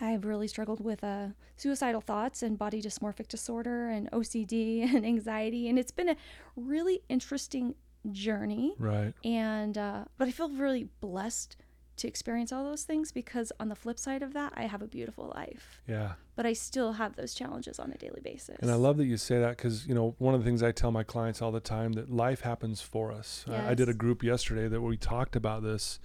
I've 0.00 0.24
really 0.24 0.48
struggled 0.48 0.82
with 0.84 1.04
uh, 1.04 1.28
suicidal 1.56 2.00
thoughts 2.00 2.42
and 2.42 2.58
body 2.58 2.82
dysmorphic 2.82 3.28
disorder 3.28 3.88
and 3.88 4.10
OCD 4.10 4.82
and 4.94 5.04
anxiety. 5.06 5.68
And 5.68 5.78
it's 5.78 5.92
been 5.92 6.08
a 6.08 6.16
really 6.56 7.02
interesting 7.08 7.74
journey. 8.10 8.74
Right. 8.78 9.14
And, 9.24 9.78
uh, 9.78 10.04
but 10.18 10.28
I 10.28 10.30
feel 10.30 10.48
really 10.50 10.88
blessed 11.00 11.56
to 11.96 12.08
experience 12.08 12.50
all 12.52 12.64
those 12.64 12.82
things 12.82 13.12
because 13.12 13.52
on 13.60 13.68
the 13.68 13.76
flip 13.76 14.00
side 14.00 14.22
of 14.22 14.32
that, 14.34 14.52
I 14.56 14.62
have 14.64 14.82
a 14.82 14.86
beautiful 14.88 15.32
life. 15.36 15.80
Yeah. 15.86 16.14
But 16.34 16.44
I 16.44 16.52
still 16.52 16.94
have 16.94 17.14
those 17.14 17.34
challenges 17.34 17.78
on 17.78 17.92
a 17.92 17.96
daily 17.96 18.20
basis. 18.20 18.56
And 18.60 18.70
I 18.70 18.74
love 18.74 18.96
that 18.96 19.04
you 19.04 19.16
say 19.16 19.38
that 19.38 19.56
because 19.56 19.86
you 19.86 19.94
know 19.94 20.16
one 20.18 20.34
of 20.34 20.40
the 20.40 20.44
things 20.44 20.60
I 20.62 20.72
tell 20.72 20.90
my 20.90 21.04
clients 21.04 21.40
all 21.40 21.52
the 21.52 21.60
time 21.60 21.92
that 21.92 22.10
life 22.10 22.40
happens 22.40 22.80
for 22.80 23.12
us. 23.12 23.44
I- 23.48 23.70
I 23.70 23.74
did 23.74 23.88
a 23.88 23.94
group 23.94 24.24
yesterday 24.24 24.66
that 24.66 24.80
we 24.80 24.96
talked 24.96 25.36
about 25.36 25.62
this, 25.62 26.00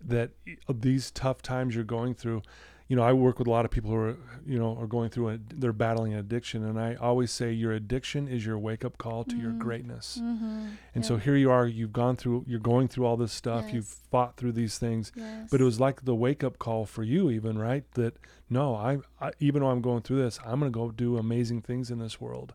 that 0.00 0.30
these 0.72 1.10
tough 1.10 1.42
times 1.42 1.74
you're 1.74 1.82
going 1.82 2.14
through. 2.14 2.42
You 2.88 2.94
know, 2.94 3.02
I 3.02 3.12
work 3.14 3.40
with 3.40 3.48
a 3.48 3.50
lot 3.50 3.64
of 3.64 3.72
people 3.72 3.90
who 3.90 3.96
are 3.96 4.16
you 4.46 4.58
know 4.60 4.76
are 4.78 4.86
going 4.86 5.10
through 5.10 5.30
a 5.30 5.38
they're 5.52 5.72
battling 5.72 6.12
an 6.12 6.20
addiction, 6.20 6.64
and 6.64 6.78
I 6.80 6.94
always 6.94 7.32
say 7.32 7.52
your 7.52 7.72
addiction 7.72 8.28
is 8.28 8.46
your 8.46 8.58
wake 8.58 8.84
up 8.84 8.96
call 8.96 9.24
to 9.24 9.36
your 9.36 9.50
Mhm. 9.50 9.58
greatness. 9.58 10.20
Mm-hmm. 10.22 10.66
And 10.94 11.04
so 11.04 11.16
here 11.16 11.34
you 11.36 11.50
are, 11.50 11.66
you've 11.66 11.92
gone 11.92 12.14
through, 12.14 12.44
you're 12.46 12.60
going 12.60 12.86
through 12.86 13.04
all 13.06 13.16
this 13.16 13.32
stuff, 13.32 13.72
you've 13.72 13.86
fought 13.88 14.36
through 14.36 14.52
these 14.52 14.78
things, 14.78 15.10
yes. 15.16 15.48
but 15.50 15.60
it 15.60 15.64
was 15.64 15.80
like 15.80 16.04
the 16.04 16.14
wake 16.14 16.44
up 16.44 16.58
call 16.60 16.86
for 16.86 17.02
you 17.02 17.28
even 17.28 17.58
right 17.58 17.90
that 17.94 18.16
no 18.48 18.76
I, 18.76 18.98
I 19.20 19.32
even 19.40 19.62
though 19.62 19.70
i'm 19.70 19.80
going 19.82 20.02
through 20.02 20.22
this 20.22 20.38
i'm 20.46 20.60
going 20.60 20.70
to 20.72 20.78
go 20.78 20.90
do 20.92 21.16
amazing 21.18 21.62
things 21.62 21.90
in 21.90 21.98
this 21.98 22.20
world 22.20 22.54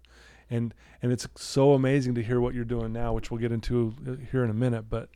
and 0.50 0.74
and 1.02 1.12
it's 1.12 1.28
so 1.36 1.74
amazing 1.74 2.16
to 2.16 2.24
hear 2.24 2.40
what 2.40 2.54
you're 2.56 2.64
doing 2.64 2.94
now 2.94 3.12
which 3.12 3.30
we'll 3.30 3.42
get 3.42 3.52
into 3.52 3.94
uh, 4.08 4.14
here 4.32 4.44
in 4.46 4.50
a 4.50 4.54
minute 4.54 4.86
but 4.90 5.10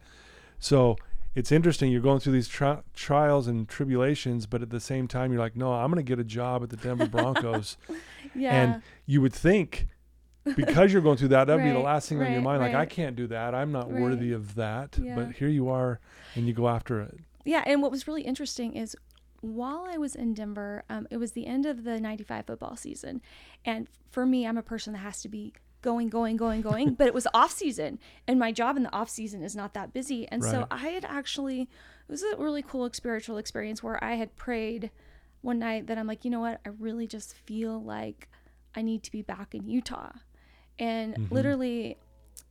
so 0.60 0.98
it's 1.36 1.52
interesting 1.52 1.92
you're 1.92 2.02
going 2.02 2.20
through 2.20 2.34
these 2.34 2.48
tri- 2.48 2.82
trials 2.94 3.48
and 3.48 3.68
tribulations 3.70 4.46
but 4.46 4.62
at 4.62 4.70
the 4.70 4.80
same 4.80 5.08
time 5.08 5.32
you're 5.32 5.40
like 5.42 5.56
no 5.56 5.74
i'm 5.74 5.92
going 5.92 6.04
to 6.04 6.08
get 6.10 6.20
a 6.20 6.24
job 6.24 6.64
at 6.64 6.70
the 6.70 6.78
denver 6.78 7.06
broncos 7.08 7.78
yeah. 8.36 8.56
and 8.56 8.82
you 9.06 9.22
would 9.22 9.34
think 9.34 9.88
because 10.56 10.94
you're 10.94 11.02
going 11.02 11.18
through 11.18 11.28
that 11.30 11.46
that'd 11.46 11.64
be 11.64 11.72
the 11.72 11.80
last 11.80 12.08
thing 12.10 12.20
on 12.20 12.26
your 12.28 12.36
right, 12.36 12.44
mind 12.44 12.62
like 12.62 12.74
i 12.76 12.86
can't 12.86 13.16
do 13.16 13.28
that 13.28 13.54
i'm 13.54 13.72
not 13.72 13.92
Right. 13.92 14.02
worthy 14.02 14.32
of 14.32 14.56
that 14.56 14.98
Yeah. 15.02 15.16
but 15.16 15.34
here 15.34 15.50
you 15.50 15.70
are 15.70 16.00
and 16.36 16.48
you 16.48 16.54
go 16.54 16.68
after 16.70 17.02
it 17.02 17.20
Yeah, 17.46 17.64
and 17.66 17.82
what 17.82 17.92
was 17.92 18.08
really 18.08 18.24
interesting 18.24 18.74
is 18.76 18.96
while 19.42 19.86
I 19.88 19.98
was 20.00 20.16
in 20.16 20.34
Denver, 20.34 20.84
um, 20.90 21.06
it 21.12 21.18
was 21.18 21.34
the 21.34 21.46
end 21.46 21.68
of 21.68 21.84
the 21.84 22.00
95 22.00 22.48
football 22.48 22.76
season. 22.76 23.22
And 23.64 23.88
for 24.10 24.26
me, 24.26 24.48
I'm 24.48 24.58
a 24.58 24.64
person 24.64 24.94
that 24.94 25.00
has 25.00 25.22
to 25.22 25.30
be 25.30 25.54
going, 25.86 26.10
going, 26.10 26.36
going, 26.36 26.62
going, 26.62 26.96
but 26.96 27.08
it 27.08 27.14
was 27.14 27.28
off 27.34 27.52
season. 27.52 28.00
And 28.28 28.38
my 28.38 28.52
job 28.52 28.76
in 28.76 28.84
the 28.84 28.94
off 28.94 29.10
season 29.10 29.42
is 29.44 29.56
not 29.56 29.74
that 29.76 29.94
busy. 29.94 30.28
And 30.28 30.44
so 30.52 30.68
I 30.72 30.90
had 30.90 31.06
actually, 31.06 31.62
it 31.62 32.12
was 32.12 32.24
a 32.24 32.36
really 32.38 32.62
cool 32.62 32.90
spiritual 32.92 33.38
experience 33.38 33.82
where 33.82 34.04
I 34.04 34.16
had 34.16 34.36
prayed 34.36 34.90
one 35.42 35.60
night 35.60 35.88
that 35.88 35.98
I'm 35.98 36.08
like, 36.08 36.26
you 36.26 36.32
know 36.32 36.40
what? 36.42 36.60
I 36.66 36.70
really 36.80 37.08
just 37.08 37.34
feel 37.36 37.82
like 37.82 38.28
I 38.76 38.82
need 38.82 39.04
to 39.04 39.12
be 39.12 39.22
back 39.22 39.54
in 39.56 39.70
Utah. 39.70 40.12
And 40.80 41.16
Mhm. 41.16 41.32
literally, 41.32 41.98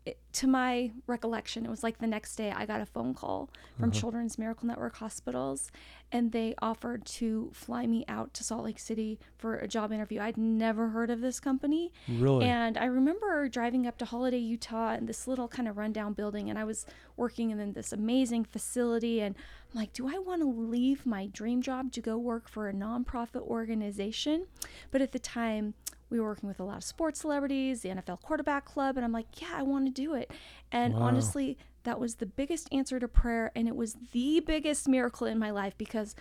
it, 0.06 0.18
to 0.34 0.46
my 0.46 0.90
recollection, 1.06 1.64
it 1.64 1.70
was 1.70 1.82
like 1.82 1.98
the 1.98 2.06
next 2.06 2.36
day 2.36 2.52
I 2.54 2.66
got 2.66 2.80
a 2.82 2.86
phone 2.86 3.14
call 3.14 3.48
from 3.78 3.88
Uh-huh. 3.90 4.00
Children's 4.00 4.38
Miracle 4.38 4.66
Network 4.66 4.96
hospitals, 4.96 5.70
and 6.12 6.32
they 6.32 6.54
offered 6.60 7.06
to 7.06 7.50
fly 7.54 7.86
me 7.86 8.04
out 8.06 8.34
to 8.34 8.44
Salt 8.44 8.64
Lake 8.64 8.78
City 8.78 9.18
for 9.38 9.56
a 9.56 9.66
job 9.66 9.92
interview. 9.92 10.20
I'd 10.20 10.36
never 10.36 10.90
heard 10.90 11.08
of 11.10 11.20
this 11.22 11.40
company. 11.40 11.90
Really? 12.06 12.44
And 12.44 12.76
I 12.76 12.84
remember 12.84 13.48
driving 13.48 13.86
up 13.86 13.96
to 13.98 14.04
Holladay, 14.04 14.46
Utah, 14.46 14.94
in 14.94 15.06
this 15.06 15.26
little 15.26 15.48
kind 15.48 15.68
of 15.68 15.78
rundown 15.78 16.12
building, 16.12 16.50
and 16.50 16.58
I 16.58 16.64
was 16.64 16.84
working 17.16 17.50
in 17.50 17.72
this 17.72 17.92
amazing 17.92 18.44
facility. 18.44 19.20
And 19.22 19.34
I'm 19.72 19.80
like, 19.80 19.92
do 19.94 20.06
I 20.06 20.18
want 20.18 20.42
to 20.42 20.48
leave 20.48 21.06
my 21.06 21.26
dream 21.28 21.62
job 21.62 21.92
to 21.92 22.00
go 22.02 22.18
work 22.18 22.48
for 22.48 22.68
a 22.68 22.74
nonprofit 22.74 23.40
organization? 23.42 24.46
But 24.90 25.00
at 25.00 25.12
the 25.12 25.18
time, 25.18 25.74
we 26.14 26.20
were 26.20 26.28
working 26.28 26.48
with 26.48 26.60
a 26.60 26.64
lot 26.64 26.76
of 26.76 26.84
sports 26.84 27.20
celebrities, 27.20 27.80
the 27.82 27.88
NFL 27.88 28.22
quarterback 28.22 28.64
club, 28.64 28.96
and 28.96 29.04
I'm 29.04 29.10
like, 29.10 29.42
yeah, 29.42 29.50
I 29.52 29.62
want 29.62 29.84
to 29.86 29.90
do 29.92 30.14
it. 30.14 30.30
And 30.70 30.94
Wow. 30.94 31.00
honestly, 31.08 31.58
that 31.82 31.98
was 31.98 32.14
the 32.16 32.26
biggest 32.26 32.68
answer 32.72 33.00
to 33.00 33.08
prayer, 33.08 33.50
and 33.56 33.66
it 33.66 33.74
was 33.74 33.96
the 34.12 34.38
biggest 34.38 34.86
miracle 34.88 35.26
in 35.26 35.40
my 35.40 35.50
life 35.50 35.76
because 35.76 36.14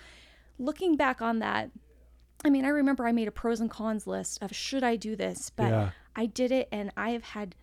looking 0.57 0.95
back 0.97 1.21
on 1.21 1.37
that, 1.39 1.69
I 2.43 2.49
mean, 2.49 2.65
I 2.65 2.69
remember 2.69 3.05
I 3.05 3.11
made 3.11 3.27
a 3.27 3.31
pros 3.31 3.61
and 3.61 3.69
cons 3.69 4.07
list 4.07 4.41
of 4.41 4.55
should 4.55 4.83
I 4.83 4.95
do 4.95 5.15
this, 5.15 5.51
but 5.51 5.69
Yeah. 5.69 5.89
I 6.15 6.25
did 6.25 6.51
it, 6.51 6.69
and 6.71 6.91
I 6.97 7.11
have 7.11 7.23
had 7.23 7.55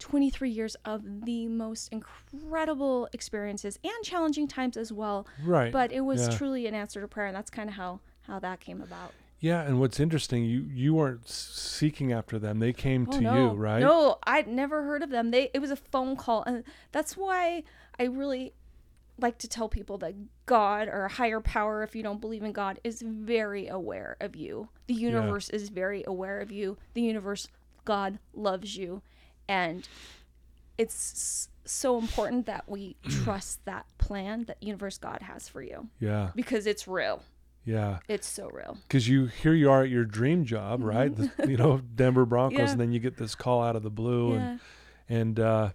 23 0.00 0.50
years 0.50 0.74
of 0.84 1.24
the 1.24 1.46
most 1.46 1.92
incredible 1.92 3.08
experiences 3.12 3.78
and 3.84 4.04
challenging 4.04 4.48
times 4.48 4.76
as 4.76 4.92
well. 4.92 5.26
right. 5.44 5.72
But 5.72 5.92
it 5.92 6.00
was 6.02 6.28
Yeah. 6.28 6.36
truly 6.36 6.66
an 6.66 6.74
answer 6.74 7.00
to 7.00 7.08
prayer, 7.08 7.26
and 7.28 7.36
that's 7.36 7.50
kind 7.50 7.68
of 7.68 7.76
how 7.76 8.00
how 8.22 8.38
that 8.40 8.60
came 8.60 8.82
about. 8.82 9.14
Yeah, 9.40 9.62
and 9.62 9.78
what's 9.78 10.00
interesting, 10.00 10.44
you 10.44 10.62
you 10.72 10.94
weren't 10.94 11.28
seeking 11.28 12.12
after 12.12 12.38
them; 12.38 12.58
they 12.58 12.72
came 12.72 13.06
Oh, 13.08 13.12
to 13.12 13.20
no. 13.20 13.34
you, 13.34 13.48
right? 13.56 13.80
No, 13.80 14.18
I'd 14.24 14.48
never 14.48 14.82
heard 14.84 15.02
of 15.02 15.10
them. 15.10 15.30
They 15.30 15.50
it 15.54 15.60
was 15.60 15.70
a 15.70 15.76
phone 15.76 16.16
call, 16.16 16.42
and 16.42 16.64
that's 16.92 17.16
why 17.16 17.62
I 17.98 18.04
really 18.04 18.52
like 19.20 19.38
to 19.38 19.48
tell 19.48 19.68
people 19.68 19.98
that 19.98 20.14
God 20.46 20.88
or 20.88 21.04
a 21.04 21.08
higher 21.10 21.40
power, 21.40 21.82
if 21.82 21.94
you 21.96 22.02
don't 22.02 22.20
believe 22.20 22.42
in 22.44 22.52
God, 22.52 22.80
is 22.84 23.02
very 23.02 23.66
aware 23.68 24.16
of 24.20 24.34
you. 24.36 24.68
The 24.86 24.94
universe 24.94 25.50
is 25.50 25.68
very 25.70 26.04
aware 26.06 26.40
of 26.40 26.50
you. 26.52 26.76
The 26.94 27.02
universe, 27.02 27.48
God 27.84 28.18
loves 28.34 28.76
you, 28.76 29.02
and 29.48 29.88
it's 30.76 31.48
so 31.64 31.98
important 31.98 32.46
that 32.46 32.68
we 32.68 32.96
trust 33.08 33.64
that 33.66 33.86
plan 33.98 34.44
that 34.44 34.62
universe 34.62 34.98
God 34.98 35.22
has 35.22 35.48
for 35.48 35.62
you 35.62 35.88
Yeah, 36.00 36.30
because 36.34 36.66
it's 36.66 36.88
real. 36.88 37.22
Yeah. 37.68 37.98
It's 38.08 38.26
so 38.28 38.48
real. 38.50 38.78
Because 38.88 39.08
you 39.08 39.26
here 39.26 39.54
you 39.54 39.70
are 39.70 39.82
at 39.82 39.90
your 39.90 40.04
dream 40.04 40.44
job, 40.44 40.82
right? 40.82 41.14
The, 41.14 41.30
you 41.48 41.56
know, 41.56 41.80
Denver 41.94 42.24
Broncos, 42.24 42.58
Yeah. 42.58 42.70
and 42.70 42.80
then 42.80 42.92
you 42.92 42.98
get 43.00 43.16
this 43.16 43.34
call 43.34 43.62
out 43.62 43.76
of 43.76 43.82
the 43.82 43.90
blue, 43.90 44.32
Yeah. 44.34 44.40
and 44.40 44.60
and 45.08 45.40
uh, 45.40 45.70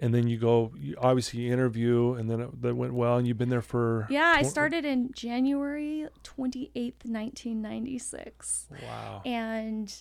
and 0.00 0.14
then 0.14 0.26
you 0.28 0.38
go. 0.38 0.72
You, 0.76 0.96
obviously, 0.98 1.40
you 1.40 1.52
interview, 1.52 2.14
and 2.14 2.30
then 2.30 2.40
it, 2.40 2.62
that 2.62 2.74
went 2.74 2.94
well, 2.94 3.16
and 3.18 3.26
you've 3.26 3.38
been 3.38 3.48
there 3.50 3.62
for 3.62 4.06
Yeah, 4.10 4.34
I 4.36 4.42
started 4.42 4.84
in 4.84 5.12
January 5.12 6.06
28th, 6.24 7.04
1996. 7.04 8.66
Wow. 8.82 9.22
And 9.24 9.92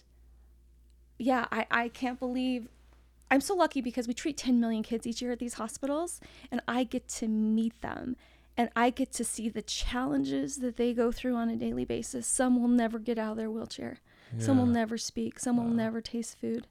yeah, 1.18 1.46
I, 1.52 1.66
I 1.72 1.90
can't 1.90 2.20
believe 2.20 2.68
I'm 3.30 3.42
so 3.42 3.56
lucky 3.56 3.82
because 3.82 4.08
we 4.08 4.14
treat 4.14 4.38
10 4.38 4.60
million 4.60 4.84
kids 4.84 5.06
each 5.06 5.22
year 5.22 5.32
at 5.32 5.40
these 5.40 5.56
hospitals, 5.56 6.22
and 6.52 6.62
I 6.68 6.84
get 6.84 7.08
to 7.10 7.28
meet 7.28 7.80
them 7.82 8.16
and 8.58 8.70
I 8.76 8.90
get 8.90 9.12
to 9.14 9.24
see 9.24 9.48
the 9.48 9.62
challenges 9.62 10.58
that 10.58 10.78
they 10.78 10.94
go 10.94 11.12
through 11.12 11.36
on 11.36 11.50
a 11.50 11.56
daily 11.56 11.86
basis. 11.86 12.26
Some 12.26 12.60
will 12.60 12.68
never 12.68 13.00
get 13.00 13.18
out 13.18 13.32
of 13.32 13.38
their 13.38 13.52
wheelchair, 13.52 14.00
some 14.40 14.58
will 14.58 14.66
never 14.66 14.98
speak, 14.98 15.40
some 15.40 15.58
will 15.58 15.74
never 15.74 16.02
taste 16.02 16.40
food, 16.40 16.68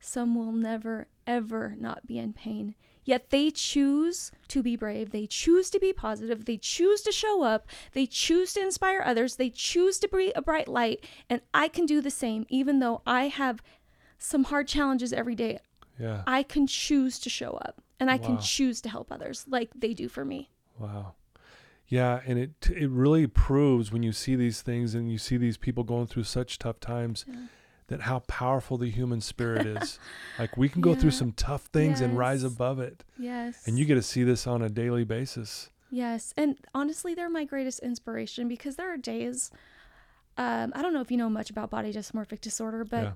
some 0.00 0.34
will 0.34 0.52
never, 0.52 1.08
ever 1.26 1.74
not 1.78 2.06
be 2.06 2.18
in 2.18 2.32
pain. 2.32 2.74
Yet 3.04 3.30
they 3.30 3.52
choose 3.52 4.32
to 4.48 4.64
be 4.64 4.74
brave. 4.74 5.10
They 5.10 5.28
choose 5.28 5.70
to 5.70 5.78
be 5.78 5.92
positive. 5.92 6.44
They 6.44 6.56
choose 6.56 7.02
to 7.02 7.12
show 7.12 7.44
up. 7.44 7.68
They 7.92 8.04
choose 8.04 8.52
to 8.54 8.60
inspire 8.60 9.00
others. 9.00 9.36
They 9.36 9.48
choose 9.48 10.00
to 10.00 10.08
be 10.08 10.32
a 10.34 10.42
bright 10.42 10.66
light. 10.66 11.06
And 11.30 11.40
I 11.54 11.68
can 11.68 11.86
do 11.86 12.00
the 12.00 12.10
same, 12.10 12.46
even 12.48 12.80
though 12.80 13.02
I 13.06 13.28
have 13.28 13.62
some 14.18 14.44
hard 14.44 14.66
challenges 14.66 15.12
every 15.12 15.36
day. 15.36 15.60
Yeah. 16.00 16.24
I 16.26 16.42
can 16.42 16.66
choose 16.66 17.20
to 17.20 17.30
show 17.30 17.52
up 17.52 17.80
and 18.00 18.10
I 18.10 18.18
can 18.18 18.38
choose 18.38 18.80
to 18.82 18.88
help 18.88 19.12
others 19.12 19.46
like 19.48 19.70
they 19.74 19.94
do 19.94 20.08
for 20.08 20.24
me. 20.24 20.50
Wow. 20.78 21.14
Yeah, 21.88 22.20
and 22.26 22.38
it 22.38 22.50
it 22.70 22.90
really 22.90 23.26
proves 23.26 23.92
when 23.92 24.02
you 24.02 24.12
see 24.12 24.34
these 24.36 24.60
things 24.62 24.94
and 24.94 25.10
you 25.10 25.18
see 25.18 25.36
these 25.36 25.56
people 25.56 25.84
going 25.84 26.06
through 26.08 26.24
such 26.24 26.58
tough 26.58 26.80
times 26.80 27.24
Yeah. 27.28 27.46
that 27.86 28.00
how 28.02 28.20
powerful 28.26 28.76
the 28.76 28.90
human 28.90 29.20
spirit 29.20 29.66
is. 29.82 29.98
like 30.38 30.56
we 30.56 30.68
can 30.68 30.80
go 30.82 30.94
through 30.96 31.12
some 31.12 31.30
tough 31.32 31.66
things 31.66 32.00
and 32.00 32.18
rise 32.18 32.42
above 32.42 32.80
it. 32.80 33.04
Yes. 33.18 33.62
And 33.66 33.78
you 33.78 33.84
get 33.84 33.94
to 33.94 34.02
see 34.02 34.24
this 34.24 34.46
on 34.48 34.62
a 34.62 34.68
daily 34.68 35.04
basis. 35.04 35.70
Yes, 35.90 36.34
and 36.36 36.58
honestly, 36.74 37.14
they're 37.14 37.30
my 37.30 37.44
greatest 37.44 37.78
inspiration 37.78 38.48
because 38.48 38.74
there 38.74 38.92
are 38.92 38.96
days. 38.96 39.52
Um, 40.36 40.72
I 40.74 40.82
don't 40.82 40.92
know 40.92 41.00
if 41.00 41.10
you 41.12 41.16
know 41.16 41.30
much 41.30 41.48
about 41.50 41.70
body 41.70 41.92
dysmorphic 41.92 42.40
disorder, 42.40 42.84
but 42.84 43.02
Yeah. 43.04 43.12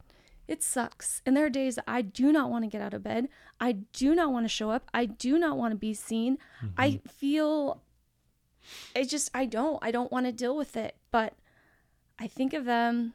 It 0.50 0.62
sucks. 0.62 1.23
And 1.25 1.35
there 1.37 1.47
are 1.47 1.50
days 1.50 1.78
I 1.87 2.02
do 2.02 2.30
not 2.33 2.50
want 2.50 2.64
to 2.64 2.69
get 2.71 2.83
out 2.83 2.92
of 2.92 3.02
bed. 3.02 3.28
I 3.61 3.73
do 3.73 4.14
not 4.14 4.33
want 4.33 4.45
to 4.45 4.49
show 4.49 4.71
up. 4.71 4.90
I 4.92 5.04
do 5.07 5.38
not 5.38 5.57
want 5.57 5.73
to 5.73 5.78
be 5.78 5.95
seen. 5.95 6.37
I 6.76 6.88
Mm-hmm. 6.90 7.09
feel. 7.09 7.83
I 8.95 9.04
just 9.04 9.30
I 9.33 9.47
don't 9.47 9.78
I 9.83 9.90
don't 9.90 10.12
want 10.12 10.26
to 10.26 10.33
deal 10.33 10.57
with 10.57 10.76
it. 10.76 10.97
But 11.11 11.35
I 12.19 12.26
think 12.26 12.52
of 12.52 12.64
them. 12.64 13.14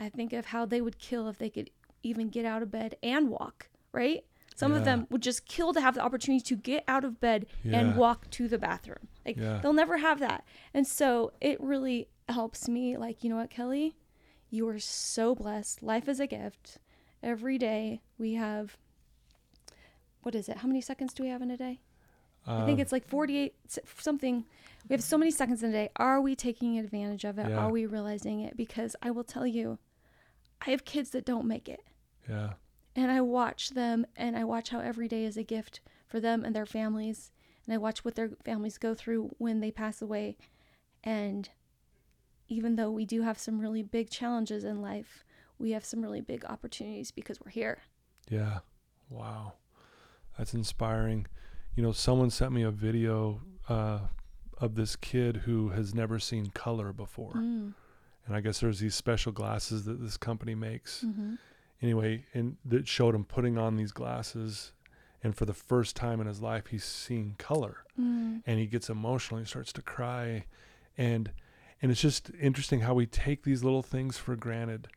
I 0.00 0.08
think 0.08 0.32
of 0.32 0.46
how 0.46 0.64
they 0.64 0.80
would 0.80 0.98
kill 0.98 1.28
if 1.28 1.38
they 1.38 1.50
could 1.50 1.70
even 2.02 2.28
get 2.28 2.44
out 2.44 2.62
of 2.62 2.70
bed 2.70 2.96
and 3.02 3.28
walk. 3.30 3.68
Right. 3.92 4.24
Some 4.56 4.72
of 4.72 4.84
them 4.84 5.08
would 5.10 5.20
just 5.22 5.46
kill 5.46 5.72
to 5.72 5.80
have 5.80 5.94
the 5.96 6.00
opportunity 6.00 6.40
to 6.44 6.54
get 6.54 6.84
out 6.86 7.04
of 7.04 7.18
bed 7.20 7.46
Yeah. 7.64 7.80
and 7.80 7.96
walk 7.96 8.30
to 8.30 8.46
the 8.46 8.58
bathroom. 8.58 9.08
Like 9.26 9.36
Yeah. 9.36 9.58
they'll 9.60 9.72
never 9.72 9.96
have 9.98 10.20
that. 10.20 10.44
And 10.72 10.86
so 10.86 11.32
it 11.40 11.60
really 11.60 12.08
helps 12.28 12.68
me 12.68 12.96
like, 12.96 13.24
you 13.24 13.30
know 13.30 13.36
what, 13.36 13.50
Kelly? 13.50 13.96
You 14.54 14.68
are 14.68 14.78
so 14.78 15.34
blessed. 15.34 15.82
Life 15.82 16.08
is 16.08 16.20
a 16.20 16.28
gift. 16.28 16.78
Every 17.24 17.58
day 17.58 18.02
we 18.18 18.34
have 18.34 18.76
what 20.22 20.34
is 20.34 20.48
it? 20.48 20.58
How 20.58 20.68
many 20.68 20.80
seconds 20.80 21.12
do 21.12 21.24
we 21.24 21.28
have 21.28 21.42
in 21.42 21.50
a 21.50 21.56
day? 21.56 21.80
I 22.46 22.64
think 22.64 22.78
it's 22.78 22.92
like 22.92 23.06
48 23.06 23.54
something. 23.98 24.44
We 24.88 24.94
have 24.94 25.02
so 25.02 25.18
many 25.18 25.30
seconds 25.30 25.62
in 25.62 25.70
a 25.70 25.72
day. 25.72 25.90
Are 25.96 26.20
we 26.20 26.36
taking 26.36 26.78
advantage 26.78 27.24
of 27.24 27.38
it? 27.38 27.48
Yeah. 27.48 27.56
Are 27.56 27.70
we 27.70 27.84
realizing 27.84 28.40
it? 28.40 28.56
Because 28.56 28.94
I 29.02 29.10
will 29.10 29.24
tell 29.24 29.46
you, 29.46 29.78
I 30.64 30.70
have 30.70 30.84
kids 30.84 31.10
that 31.10 31.24
don't 31.24 31.46
make 31.46 31.68
it 31.68 31.80
yeah. 32.28 32.50
and 32.94 33.10
I 33.10 33.20
watch 33.22 33.70
them 33.70 34.06
and 34.16 34.36
I 34.36 34.44
watch 34.44 34.70
how 34.70 34.78
every 34.80 35.08
day 35.08 35.24
is 35.24 35.36
a 35.36 35.42
gift 35.42 35.80
for 36.06 36.20
them 36.20 36.44
and 36.44 36.54
their 36.54 36.66
families 36.66 37.32
and 37.66 37.74
I 37.74 37.78
watch 37.78 38.04
what 38.04 38.14
their 38.14 38.30
families 38.44 38.78
go 38.78 38.94
through 38.94 39.34
when 39.38 39.60
they 39.60 39.70
pass 39.70 40.00
away 40.00 40.36
and 41.02 41.48
even 42.48 42.76
though 42.76 42.90
we 42.90 43.04
do 43.04 43.22
have 43.22 43.38
some 43.38 43.58
really 43.60 43.82
big 43.82 44.10
challenges 44.10 44.64
in 44.64 44.80
life 44.82 45.24
we 45.58 45.70
have 45.72 45.84
some 45.84 46.02
really 46.02 46.20
big 46.20 46.44
opportunities 46.44 47.10
because 47.10 47.38
we're 47.40 47.50
here 47.50 47.78
Yeah. 48.28 48.58
Wow. 49.10 49.52
That's 50.36 50.54
inspiring. 50.54 51.26
You 51.76 51.82
know, 51.82 51.92
someone 51.92 52.30
sent 52.30 52.52
me 52.52 52.62
a 52.62 52.70
video 52.70 53.40
uh, 53.68 54.00
of 54.58 54.74
this 54.74 54.96
kid 54.96 55.36
who 55.44 55.68
has 55.70 55.94
never 55.94 56.18
seen 56.18 56.46
color 56.48 56.92
before. 56.92 57.34
mm. 57.34 57.72
And 58.26 58.34
I 58.34 58.40
guess 58.40 58.60
there's 58.60 58.80
these 58.80 58.94
special 58.94 59.30
glasses 59.32 59.84
that 59.84 60.00
this 60.02 60.16
company 60.16 60.54
makes. 60.54 61.02
hmm 61.02 61.34
Anyway, 61.82 62.24
and 62.32 62.56
that 62.64 62.88
showed 62.88 63.14
him 63.14 63.24
putting 63.24 63.58
on 63.58 63.76
these 63.76 63.92
glasses. 63.92 64.72
And 65.22 65.36
for 65.36 65.44
the 65.44 65.52
first 65.54 65.94
time 65.94 66.20
in 66.20 66.26
his 66.26 66.40
life, 66.40 66.68
he's 66.68 66.84
seeing 66.84 67.34
color. 67.38 67.84
Mm. 68.00 68.42
and 68.46 68.58
he 68.58 68.66
gets 68.66 68.88
emotional 68.90 69.38
he 69.38 69.46
starts 69.46 69.72
to 69.74 69.82
cry 69.82 70.46
and 70.98 71.30
and 71.84 71.92
it's 71.92 72.00
just 72.00 72.30
interesting 72.40 72.80
how 72.80 72.94
we 72.94 73.04
take 73.04 73.42
these 73.44 73.62
little 73.62 73.82
things 73.82 74.16
for 74.16 74.34
granted 74.36 74.88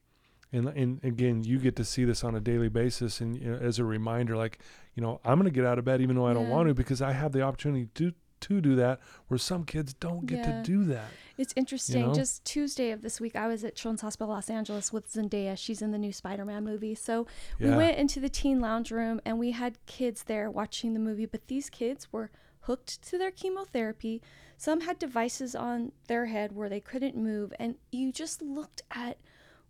and 0.53 0.69
and 0.69 1.03
again 1.03 1.43
you 1.43 1.59
get 1.59 1.75
to 1.75 1.83
see 1.83 2.05
this 2.05 2.23
on 2.23 2.33
a 2.33 2.39
daily 2.39 2.69
basis 2.69 3.19
and 3.19 3.35
you 3.37 3.49
know, 3.51 3.57
as 3.57 3.77
a 3.79 3.83
reminder 3.83 4.37
like 4.37 4.59
you 4.95 5.03
know 5.03 5.19
i'm 5.25 5.37
going 5.37 5.43
to 5.43 5.51
get 5.51 5.65
out 5.65 5.77
of 5.77 5.83
bed 5.83 5.99
even 5.99 6.15
though 6.15 6.25
i 6.25 6.31
don't 6.33 6.45
Yeah. 6.47 6.53
want 6.55 6.69
to 6.69 6.73
because 6.73 7.01
i 7.01 7.11
have 7.11 7.33
the 7.33 7.41
opportunity 7.41 7.89
to 7.95 8.13
to 8.39 8.61
do 8.61 8.75
that 8.75 8.99
where 9.27 9.37
some 9.37 9.65
kids 9.65 9.93
don't 9.95 10.25
get 10.25 10.37
Yeah. 10.45 10.61
to 10.61 10.63
do 10.63 10.83
that 10.85 11.09
It's 11.37 11.53
interesting. 11.57 12.03
know? 12.03 12.13
Just 12.13 12.45
Tuesday 12.45 12.91
of 12.91 13.01
this 13.01 13.19
week, 13.19 13.35
I 13.35 13.47
was 13.47 13.63
at 13.63 13.75
Children's 13.75 14.01
Hospital 14.01 14.33
Los 14.33 14.49
Angeles 14.49 14.91
with 14.93 15.11
Zendaya. 15.11 15.55
She's 15.57 15.81
in 15.83 15.91
the 15.91 15.97
new 15.99 16.11
Spider 16.13 16.45
Man 16.45 16.63
movie. 16.63 16.93
So 16.95 17.25
we 17.59 17.67
Yeah. 17.67 17.77
went 17.77 17.97
into 17.97 18.19
the 18.19 18.29
teen 18.29 18.59
lounge 18.59 18.89
room 18.91 19.19
and 19.25 19.37
we 19.39 19.51
had 19.51 19.83
kids 19.87 20.23
there 20.25 20.49
watching 20.51 20.93
the 20.93 20.99
movie, 20.99 21.25
but 21.27 21.47
these 21.47 21.69
kids 21.69 22.11
were 22.13 22.29
hooked 22.67 23.01
to 23.01 23.17
their 23.17 23.31
chemotherapy. 23.31 24.21
Some 24.57 24.81
had 24.81 24.99
devices 24.99 25.55
on 25.55 25.93
their 26.07 26.25
head 26.27 26.51
where 26.51 26.69
they 26.69 26.81
couldn't 26.81 27.15
move. 27.15 27.53
And 27.59 27.75
you 27.91 28.11
just 28.11 28.41
looked 28.41 28.81
at 28.91 29.17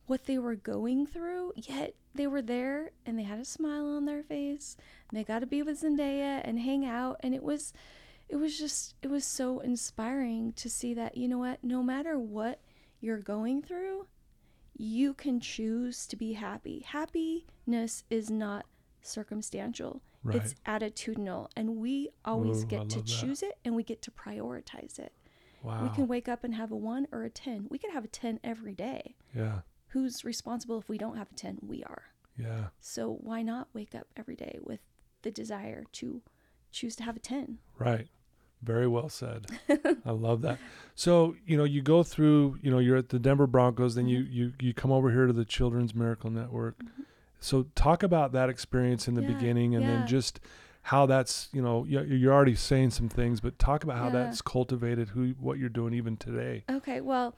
what 0.08 0.26
they 0.26 0.38
were 0.38 0.56
going 0.56 1.06
through, 1.06 1.54
yet 1.56 1.94
they 2.16 2.26
were 2.26 2.42
there 2.42 2.92
and 3.06 3.18
they 3.18 3.24
had 3.24 3.40
a 3.40 3.46
smile 3.46 3.86
on 3.88 4.06
their 4.06 4.24
face. 4.24 4.76
And 5.10 5.18
they 5.18 5.24
got 5.24 5.40
to 5.40 5.46
be 5.46 5.62
with 5.62 5.82
Zendaya 5.82 6.42
and 6.44 6.60
hang 6.60 6.86
out. 6.86 7.18
And 7.22 7.36
it 7.36 7.44
was 7.44 7.72
it 8.30 8.36
was 8.36 8.58
just 8.58 8.96
it 9.02 9.10
was 9.10 9.26
so 9.26 9.60
inspiring 9.60 10.54
to 10.54 10.70
see 10.70 10.94
that 10.94 11.16
you 11.16 11.28
know 11.28 11.38
what 11.38 11.64
no 11.64 11.82
matter 11.82 12.20
what 12.20 12.60
you're 13.00 13.20
going 13.20 13.62
through 13.62 14.06
you 14.76 15.14
can 15.14 15.40
choose 15.40 16.06
to 16.06 16.18
be 16.18 16.34
happy 16.34 16.82
happiness 16.82 18.04
is 18.10 18.30
not 18.30 18.66
circumstantial. 19.02 20.02
Right. 20.24 20.38
It's 20.38 20.56
attitudinal. 20.66 21.50
And 21.56 21.78
we 21.78 22.10
always 22.26 22.64
Ooh, 22.64 22.68
get 22.68 22.90
to 22.90 22.98
that. 22.98 23.06
choose 23.08 23.42
it 23.44 23.58
and 23.64 23.76
we 23.76 23.84
get 23.84 24.02
to 24.04 24.12
prioritize 24.12 25.00
it. 25.00 25.14
wow. 25.64 25.84
We 25.84 25.90
can 25.90 26.08
wake 26.08 26.28
up 26.28 26.44
and 26.44 26.56
have 26.56 26.72
a 26.72 26.76
one 26.76 27.08
or 27.12 27.24
a 27.24 27.30
10. 27.30 27.68
We 27.70 27.78
could 27.78 27.92
have 27.92 28.04
a 28.06 28.10
10 28.10 28.40
every 28.44 28.74
day. 28.76 29.16
yeah. 29.36 29.60
Who's 29.92 30.26
responsible 30.26 30.78
if 30.80 30.90
we 30.90 30.98
don't 30.98 31.16
have 31.18 31.32
a 31.32 31.36
10? 31.36 31.60
We 31.62 31.82
are. 31.84 32.04
Yeah. 32.38 32.66
So 32.82 33.18
why 33.22 33.42
not 33.42 33.70
wake 33.74 33.96
up 33.96 34.08
every 34.18 34.36
day 34.36 34.60
with 34.62 34.82
the 35.22 35.32
desire 35.32 35.86
to 35.94 36.22
choose 36.72 36.96
to 36.98 37.04
have 37.04 37.16
a 37.16 37.20
10? 37.20 37.60
Right. 37.80 38.08
Very 38.62 38.86
well 38.88 39.08
said. 39.08 39.48
I 40.06 40.12
love 40.12 40.42
that. 40.42 40.60
So, 40.94 41.36
you 41.46 41.56
know, 41.58 41.64
you 41.64 41.82
go 41.82 42.04
through, 42.04 42.58
you 42.62 42.70
know, 42.70 42.80
you're 42.80 42.98
at 42.98 43.10
the 43.10 43.18
Denver 43.20 43.48
Broncos, 43.48 43.96
then 43.96 44.08
you 44.08 44.24
Mm-hmm. 44.24 44.34
you 44.34 44.54
you 44.60 44.74
come 44.74 44.92
over 44.92 45.10
here 45.12 45.26
to 45.26 45.34
the 45.34 45.46
Children's 45.46 45.96
Miracle 45.96 46.30
Network. 46.32 46.76
So, 47.40 47.64
talk 47.76 48.04
about 48.04 48.32
that 48.32 48.50
experience 48.50 49.08
in 49.08 49.14
the 49.14 49.22
Yeah, 49.22 49.28
beginning 49.34 49.76
and 49.76 49.86
yeah. 49.86 49.92
then 49.92 50.08
just 50.08 50.40
how 50.84 51.06
that's, 51.06 51.50
you 51.54 51.62
know, 51.62 51.84
you- 51.84 52.02
you're 52.04 52.34
already 52.34 52.56
saying 52.56 52.92
some 52.92 53.10
things, 53.10 53.42
but 53.42 53.60
talk 53.60 53.84
about 53.84 53.98
how 53.98 54.06
Yeah. 54.06 54.24
that's 54.24 54.42
cultivated 54.42 55.10
who 55.10 55.32
what 55.40 55.60
you're 55.60 55.70
doing 55.70 55.94
even 55.94 56.16
today. 56.18 56.64
Okay, 56.70 57.02
well, 57.02 57.36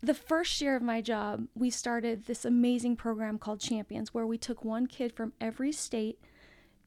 the 0.00 0.14
first 0.14 0.60
year 0.60 0.76
of 0.76 0.82
my 0.82 1.00
job, 1.00 1.48
we 1.56 1.70
started 1.70 2.26
this 2.26 2.44
amazing 2.44 2.94
program 2.96 3.36
called 3.38 3.58
Champions, 3.60 4.14
where 4.14 4.26
we 4.26 4.38
took 4.38 4.64
one 4.64 4.86
kid 4.86 5.12
from 5.12 5.32
every 5.40 5.72
state 5.72 6.20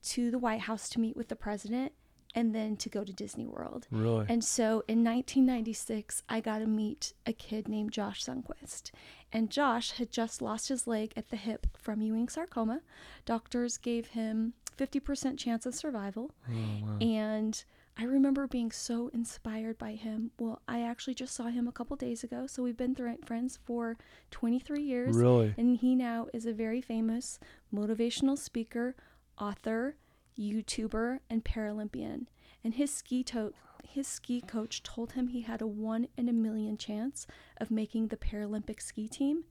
to 0.04 0.32
the 0.32 0.40
White 0.40 0.62
House 0.62 0.90
to 0.90 1.00
meet 1.00 1.18
with 1.18 1.28
the 1.28 1.36
president 1.36 1.92
and 2.34 2.56
then 2.56 2.78
to 2.78 2.90
go 2.90 3.04
to 3.04 3.12
Disney 3.14 3.46
World. 3.46 3.88
Really? 3.92 4.26
And 4.30 4.44
so 4.44 4.84
in 4.88 5.04
1996, 5.04 6.24
I 6.30 6.40
got 6.40 6.60
to 6.60 6.68
meet 6.68 7.14
a 7.26 7.34
kid 7.34 7.68
named 7.68 7.92
Josh 7.92 8.24
Sundquist. 8.24 8.92
And 9.34 9.50
Josh 9.50 9.92
had 9.94 10.12
just 10.12 10.42
lost 10.42 10.70
his 10.70 10.88
leg 10.88 11.14
at 11.16 11.30
the 11.30 11.36
hip 11.38 11.68
from 11.78 12.02
Ewing 12.02 12.30
sarcoma. 12.30 12.82
Doctors 13.26 13.78
gave 13.78 14.08
him 14.08 14.54
50% 14.78 15.38
chance 15.38 15.66
of 15.66 15.76
survival. 15.76 16.32
oh, 16.50 16.54
wow. 16.84 16.98
And 17.02 17.64
I 17.98 18.06
remember 18.06 18.48
being 18.48 18.72
so 18.72 19.10
inspired 19.14 19.78
by 19.78 19.92
him. 19.92 20.32
Well, 20.40 20.62
I 20.68 20.82
actually 20.82 21.14
just 21.14 21.36
saw 21.36 21.46
him 21.48 21.68
a 21.68 21.72
couple 21.72 21.96
days 21.98 22.24
ago. 22.24 22.48
So 22.48 22.64
we've 22.64 22.78
been 22.78 22.96
th- 22.96 23.20
friends 23.26 23.60
for 23.64 23.98
23 24.32 24.82
years. 24.82 25.16
Really? 25.16 25.54
And 25.58 25.78
he 25.78 25.96
now 25.96 26.28
is 26.34 26.46
a 26.46 26.54
very 26.54 26.82
famous 26.82 27.40
motivational 27.74 28.38
speaker, 28.38 28.96
author, 29.38 29.98
YouTuber, 30.38 31.20
and 31.30 31.44
Paralympian. 31.44 32.28
And 32.64 32.74
his 32.76 32.94
ski 32.94 33.24
to- 33.26 33.54
his 33.84 34.08
ski 34.08 34.42
coach 34.42 34.84
told 34.84 35.14
him 35.14 35.28
he 35.28 35.42
had 35.42 35.62
a 35.62 35.68
one 35.68 36.08
in 36.16 36.30
a 36.30 36.34
million 36.34 36.78
chance 36.78 37.28
of 37.58 37.72
making 37.72 38.08
the 38.08 38.18
Paralympic 38.18 38.82
ski 38.82 39.08
team. 39.08 39.46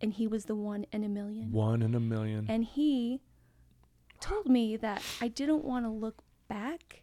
And 0.00 0.12
he 0.14 0.26
was 0.26 0.46
the 0.46 0.56
one 0.56 0.86
in 0.92 1.04
a 1.04 1.08
million. 1.08 1.52
One 1.52 1.82
in 1.82 1.94
a 1.94 2.00
million. 2.00 2.46
And 2.48 2.64
he 2.64 3.20
told 4.20 4.48
me 4.48 4.76
that 4.76 5.02
I 5.20 5.28
didn't 5.28 5.64
want 5.64 5.84
to 5.84 5.90
look 5.90 6.22
back 6.48 7.02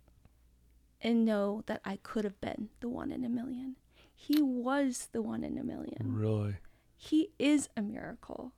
and 1.00 1.26
know 1.26 1.64
that 1.68 1.82
I 1.86 1.98
could 1.98 2.26
have 2.26 2.40
been 2.42 2.70
the 2.80 2.90
one 2.90 3.12
in 3.12 3.24
a 3.24 3.30
million. 3.30 3.76
He 4.14 4.42
was 4.42 5.10
the 5.14 5.22
one 5.22 5.44
in 5.44 5.58
a 5.58 5.64
million. 5.64 6.14
really? 6.14 6.58
He 6.98 7.32
is 7.40 7.70
a 7.76 7.82
miracle. 7.82 8.54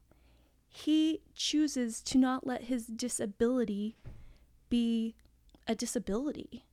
He 0.68 1.22
chooses 1.34 2.02
to 2.02 2.18
not 2.18 2.46
let 2.46 2.64
his 2.64 2.88
disability 2.88 3.96
be 4.78 5.16
a 5.68 5.76
disability. 5.76 6.66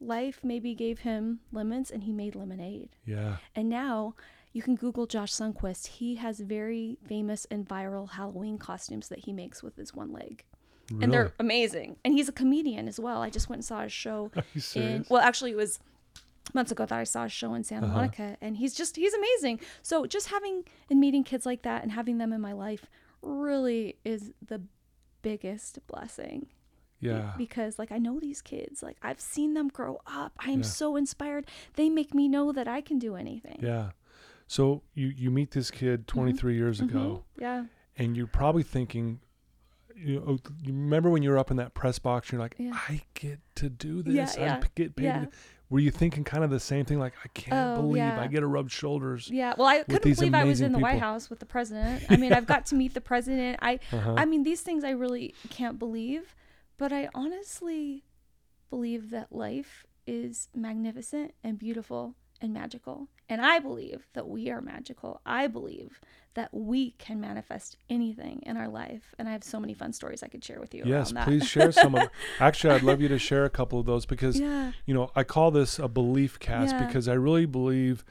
Life 0.00 0.38
maybe 0.42 0.74
gave 0.74 1.00
him 1.00 1.40
lemons 1.52 1.90
and 1.90 2.04
he 2.04 2.12
made 2.12 2.34
lemonade. 2.34 2.90
Yeah. 3.04 3.36
And 3.54 3.68
now 3.68 4.14
you 4.52 4.62
can 4.62 4.74
Google 4.76 5.06
Josh 5.06 5.32
Sundquist. 5.32 5.86
He 5.98 6.14
has 6.16 6.40
very 6.40 6.96
famous 7.06 7.46
and 7.50 7.68
viral 7.68 8.10
Halloween 8.12 8.56
costumes 8.58 9.08
that 9.08 9.20
he 9.20 9.32
makes 9.32 9.62
with 9.62 9.76
his 9.76 9.94
one 9.94 10.12
leg. 10.12 10.44
Really? 10.90 11.04
And 11.04 11.12
they're 11.12 11.32
amazing. 11.38 11.96
And 12.04 12.14
he's 12.14 12.28
a 12.28 12.32
comedian 12.32 12.88
as 12.88 12.98
well. 12.98 13.20
I 13.22 13.30
just 13.30 13.48
went 13.48 13.58
and 13.58 13.64
saw 13.64 13.82
his 13.82 13.92
show 13.92 14.30
in 14.74 15.04
well 15.10 15.20
actually 15.22 15.50
it 15.52 15.56
was 15.56 15.78
months 16.54 16.72
ago 16.72 16.84
that 16.86 16.98
I 16.98 17.04
saw 17.04 17.24
a 17.24 17.28
show 17.28 17.54
in 17.54 17.62
Santa 17.64 17.86
Uh-huh. 17.86 17.96
Monica 17.96 18.36
and 18.40 18.56
he's 18.56 18.74
just 18.74 18.96
he's 18.96 19.14
amazing. 19.14 19.60
So 19.82 20.06
just 20.06 20.28
having 20.28 20.64
and 20.88 20.98
meeting 20.98 21.24
kids 21.24 21.44
like 21.46 21.62
that 21.62 21.82
and 21.82 21.92
having 21.92 22.16
them 22.18 22.32
in 22.32 22.40
my 22.40 22.52
life 22.52 22.86
really 23.22 23.98
is 24.04 24.32
the 24.52 24.60
biggest 25.22 25.78
blessing. 25.86 26.46
Be- 27.00 27.08
yeah. 27.08 27.32
Because 27.38 27.78
like 27.78 27.92
I 27.92 27.98
know 27.98 28.20
these 28.20 28.42
kids, 28.42 28.82
like 28.82 28.96
I've 29.02 29.20
seen 29.20 29.54
them 29.54 29.68
grow 29.68 30.00
up. 30.06 30.32
I 30.38 30.50
am 30.50 30.60
Yeah. 30.60 30.64
so 30.66 30.96
inspired. 30.96 31.46
They 31.74 31.88
make 31.88 32.14
me 32.14 32.28
know 32.28 32.52
that 32.52 32.68
I 32.68 32.80
can 32.80 32.98
do 32.98 33.16
anything. 33.16 33.58
Yeah. 33.62 33.90
So 34.46 34.82
you 34.94 35.08
you 35.08 35.30
meet 35.30 35.52
this 35.52 35.70
kid 35.70 36.06
23 36.06 36.56
years 36.56 36.80
ago. 36.80 37.24
Mhm. 37.38 37.40
Yeah. 37.42 37.64
and 37.96 38.16
you're 38.16 38.26
probably 38.26 38.62
thinking 38.62 39.20
you 39.94 40.20
know 40.20 40.38
you 40.62 40.72
remember 40.72 41.10
when 41.10 41.22
you 41.22 41.28
were 41.30 41.36
up 41.38 41.50
in 41.50 41.56
that 41.58 41.74
press 41.74 41.98
box 41.98 42.30
you're 42.32 42.40
like 42.40 42.54
Yeah. 42.56 42.72
i 42.88 43.02
get 43.14 43.40
to 43.56 43.68
do 43.68 44.02
this 44.02 44.14
Yeah, 44.14 44.42
i 44.42 44.46
yeah, 44.46 44.60
get 44.74 44.96
paid 44.96 45.04
yeah. 45.04 45.24
were 45.68 45.80
you 45.80 45.90
thinking 45.90 46.24
kind 46.24 46.42
of 46.44 46.48
the 46.50 46.60
same 46.60 46.84
thing 46.86 46.98
like 46.98 47.12
i 47.24 47.28
can't 47.34 47.78
Oh, 47.78 47.82
believe 47.82 47.96
yeah. 47.98 48.18
i 48.20 48.26
get 48.28 48.40
to 48.40 48.46
rub 48.46 48.70
shoulders 48.70 49.28
Yeah. 49.30 49.54
Well, 49.58 49.66
I 49.66 49.82
couldn't 49.82 50.14
believe 50.14 50.32
I 50.34 50.44
was 50.44 50.60
in 50.62 50.72
the 50.72 50.78
White. 50.78 51.00
House 51.00 51.28
with 51.28 51.40
the 51.40 51.46
president. 51.46 52.04
I 52.08 52.16
mean, 52.16 52.32
I've 52.38 52.46
got 52.46 52.64
to 52.66 52.74
meet 52.76 52.94
the 52.94 53.00
president. 53.02 53.58
I 53.60 53.80
uh-huh. 53.92 54.14
I 54.16 54.24
mean, 54.24 54.42
these 54.44 54.62
things 54.62 54.84
I 54.84 54.90
really 54.90 55.34
can't 55.50 55.78
believe, 55.78 56.34
but 56.80 56.94
I 56.94 57.10
honestly 57.14 58.04
believe 58.70 59.10
that 59.10 59.30
life 59.30 59.84
is 60.06 60.48
magnificent 60.54 61.34
and 61.44 61.58
beautiful 61.58 62.14
and 62.40 62.54
magical. 62.54 63.08
And 63.28 63.42
I 63.42 63.58
believe 63.58 64.08
that 64.14 64.26
we 64.26 64.48
are 64.48 64.62
magical. 64.62 65.20
I 65.26 65.46
believe 65.46 66.00
that 66.32 66.48
we 66.54 66.92
can 66.92 67.20
manifest 67.20 67.76
anything 67.90 68.42
in 68.46 68.56
our 68.56 68.68
life. 68.68 69.14
And 69.18 69.28
I 69.28 69.32
have 69.32 69.44
so 69.44 69.60
many 69.60 69.74
fun 69.74 69.92
stories 69.92 70.22
I 70.22 70.28
could 70.28 70.42
share 70.42 70.58
with 70.58 70.72
you 70.72 70.84
yes 70.86 71.12
please 71.24 71.46
share 71.46 71.70
some 71.70 71.94
of 71.94 72.08
actually 72.40 72.72
i'd 72.72 72.82
love 72.82 73.02
you 73.02 73.08
to 73.08 73.18
share 73.18 73.44
a 73.44 73.50
couple 73.50 73.78
of 73.78 73.84
those 73.84 74.06
because 74.06 74.40
yeah. 74.40 74.72
you 74.86 74.94
know 74.94 75.10
i 75.14 75.22
call 75.22 75.50
this 75.50 75.78
a 75.78 75.88
belief 75.88 76.38
cast 76.38 76.74
Yeah. 76.74 76.86
because 76.86 77.08
i 77.08 77.12
really 77.12 77.46
believe 77.46 78.04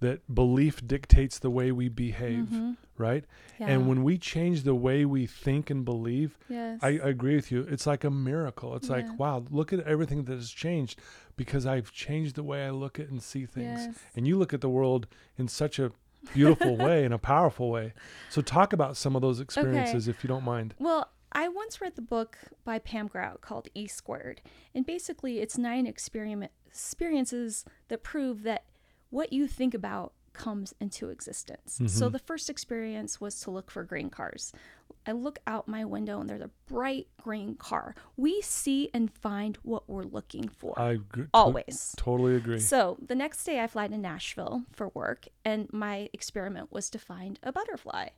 that 0.00 0.34
belief 0.34 0.86
dictates 0.86 1.38
the 1.38 1.50
way 1.50 1.72
we 1.72 1.88
behave 1.88 2.44
Mhm. 2.46 2.76
right 2.98 3.24
Yeah. 3.58 3.68
and 3.68 3.88
when 3.88 4.02
we 4.04 4.18
change 4.18 4.62
the 4.64 4.74
way 4.74 5.04
we 5.06 5.26
think 5.26 5.70
and 5.70 5.84
believe 5.84 6.38
yes. 6.48 6.78
I, 6.82 6.88
I 6.88 7.08
agree 7.08 7.34
with 7.36 7.50
you. 7.50 7.62
It's 7.62 7.86
like 7.86 8.04
a 8.04 8.10
miracle. 8.10 8.76
It's 8.76 8.88
Yeah. 8.88 8.96
like, 8.96 9.18
wow, 9.18 9.44
look 9.50 9.72
at 9.72 9.80
everything 9.80 10.24
that 10.24 10.34
has 10.34 10.50
changed 10.50 11.00
because 11.36 11.64
I've 11.66 11.92
changed 11.92 12.36
the 12.36 12.42
way 12.42 12.66
I 12.66 12.70
look 12.70 12.98
at 13.00 13.08
and 13.08 13.22
see 13.22 13.46
things. 13.46 13.86
Yes. 13.86 13.98
And 14.14 14.26
you 14.28 14.36
look 14.38 14.52
at 14.52 14.60
the 14.60 14.68
world 14.68 15.06
in 15.38 15.48
such 15.48 15.78
a 15.78 15.92
beautiful 16.34 16.76
way 16.76 17.04
in 17.04 17.12
a 17.12 17.18
powerful 17.18 17.70
way. 17.70 17.92
So 18.30 18.42
talk 18.42 18.72
about 18.72 18.96
some 18.96 19.14
of 19.16 19.22
those 19.22 19.40
experiences 19.40 20.08
if 20.08 20.22
you 20.24 20.28
don't 20.28 20.44
mind. 20.44 20.74
Well, 20.78 21.10
I 21.32 21.48
once 21.48 21.80
read 21.80 21.96
the 21.96 22.02
book 22.02 22.38
by 22.64 22.78
Pam 22.78 23.08
Grout 23.08 23.40
called 23.40 23.68
E 23.74 23.86
Squared, 23.86 24.40
and 24.74 24.86
basically 24.86 25.40
it's 25.40 25.56
nine 25.58 25.86
experiment 25.86 26.52
experiences 26.66 27.64
that 27.88 28.02
prove 28.02 28.42
that 28.44 28.64
what 29.10 29.32
you 29.32 29.46
think 29.46 29.74
about 29.74 30.12
comes 30.32 30.74
into 30.80 31.08
existence. 31.08 31.76
So 31.76 31.84
mm-hmm. 31.84 32.12
the 32.12 32.18
first 32.18 32.50
experience 32.50 33.20
was 33.20 33.40
to 33.40 33.50
look 33.50 33.70
for 33.70 33.82
green 33.84 34.10
cars. 34.10 34.52
I 35.06 35.12
look 35.12 35.38
out 35.46 35.66
my 35.66 35.84
window 35.84 36.20
and 36.20 36.28
there's 36.28 36.42
a 36.42 36.50
bright 36.66 37.06
green 37.22 37.54
car. 37.54 37.94
We 38.16 38.42
see 38.42 38.90
and 38.92 39.10
find 39.10 39.56
what 39.62 39.88
we're 39.88 40.02
looking 40.02 40.48
for. 40.48 40.78
I 40.78 40.92
agree, 40.92 41.24
to- 41.24 41.30
always. 41.32 41.94
totally 41.96 42.34
agree. 42.34 42.58
So 42.58 42.98
the 43.04 43.14
next 43.14 43.44
day, 43.44 43.60
I 43.60 43.66
fly 43.66 43.88
to 43.88 43.96
Nashville 43.96 44.64
for 44.72 44.88
work, 44.88 45.26
and 45.44 45.72
my 45.72 46.10
experiment 46.12 46.72
was 46.72 46.90
to 46.90 46.98
find 46.98 47.38
a 47.42 47.52
butterfly. 47.52 48.08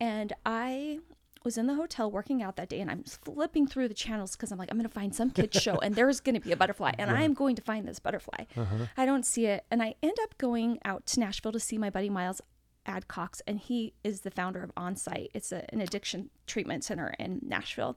And 0.00 0.32
I 0.44 1.00
was 1.44 1.58
in 1.58 1.66
the 1.66 1.74
hotel 1.74 2.10
working 2.10 2.42
out 2.42 2.56
that 2.56 2.68
day, 2.68 2.80
and 2.80 2.90
I'm 2.90 3.04
flipping 3.04 3.66
through 3.66 3.88
the 3.88 3.94
channels 3.94 4.32
because 4.32 4.52
I'm 4.52 4.58
like, 4.58 4.70
I'm 4.70 4.76
going 4.76 4.88
to 4.88 4.94
find 4.94 5.14
some 5.14 5.30
kid's 5.30 5.60
show, 5.60 5.76
and 5.78 5.94
there's 5.94 6.20
going 6.20 6.34
to 6.34 6.40
be 6.40 6.52
a 6.52 6.56
butterfly, 6.56 6.92
and 6.98 7.10
I 7.10 7.22
am 7.22 7.34
going 7.34 7.56
to 7.56 7.62
find 7.62 7.86
this 7.86 7.98
butterfly. 7.98 8.44
Uh-huh. 8.56 8.86
I 8.96 9.06
don't 9.06 9.26
see 9.26 9.46
it, 9.46 9.64
and 9.70 9.82
I 9.82 9.94
end 10.02 10.16
up 10.22 10.36
going 10.38 10.78
out 10.84 11.06
to 11.06 11.20
Nashville 11.20 11.52
to 11.52 11.60
see 11.60 11.78
my 11.78 11.90
buddy 11.90 12.10
Miles 12.10 12.40
Adcox, 12.86 13.40
and 13.46 13.58
he 13.58 13.94
is 14.02 14.22
the 14.22 14.30
founder 14.30 14.62
of 14.62 14.74
Onsite. 14.74 15.28
It's 15.34 15.52
a, 15.52 15.64
an 15.72 15.80
addiction 15.80 16.30
treatment 16.46 16.84
center 16.84 17.14
in 17.18 17.40
Nashville, 17.42 17.96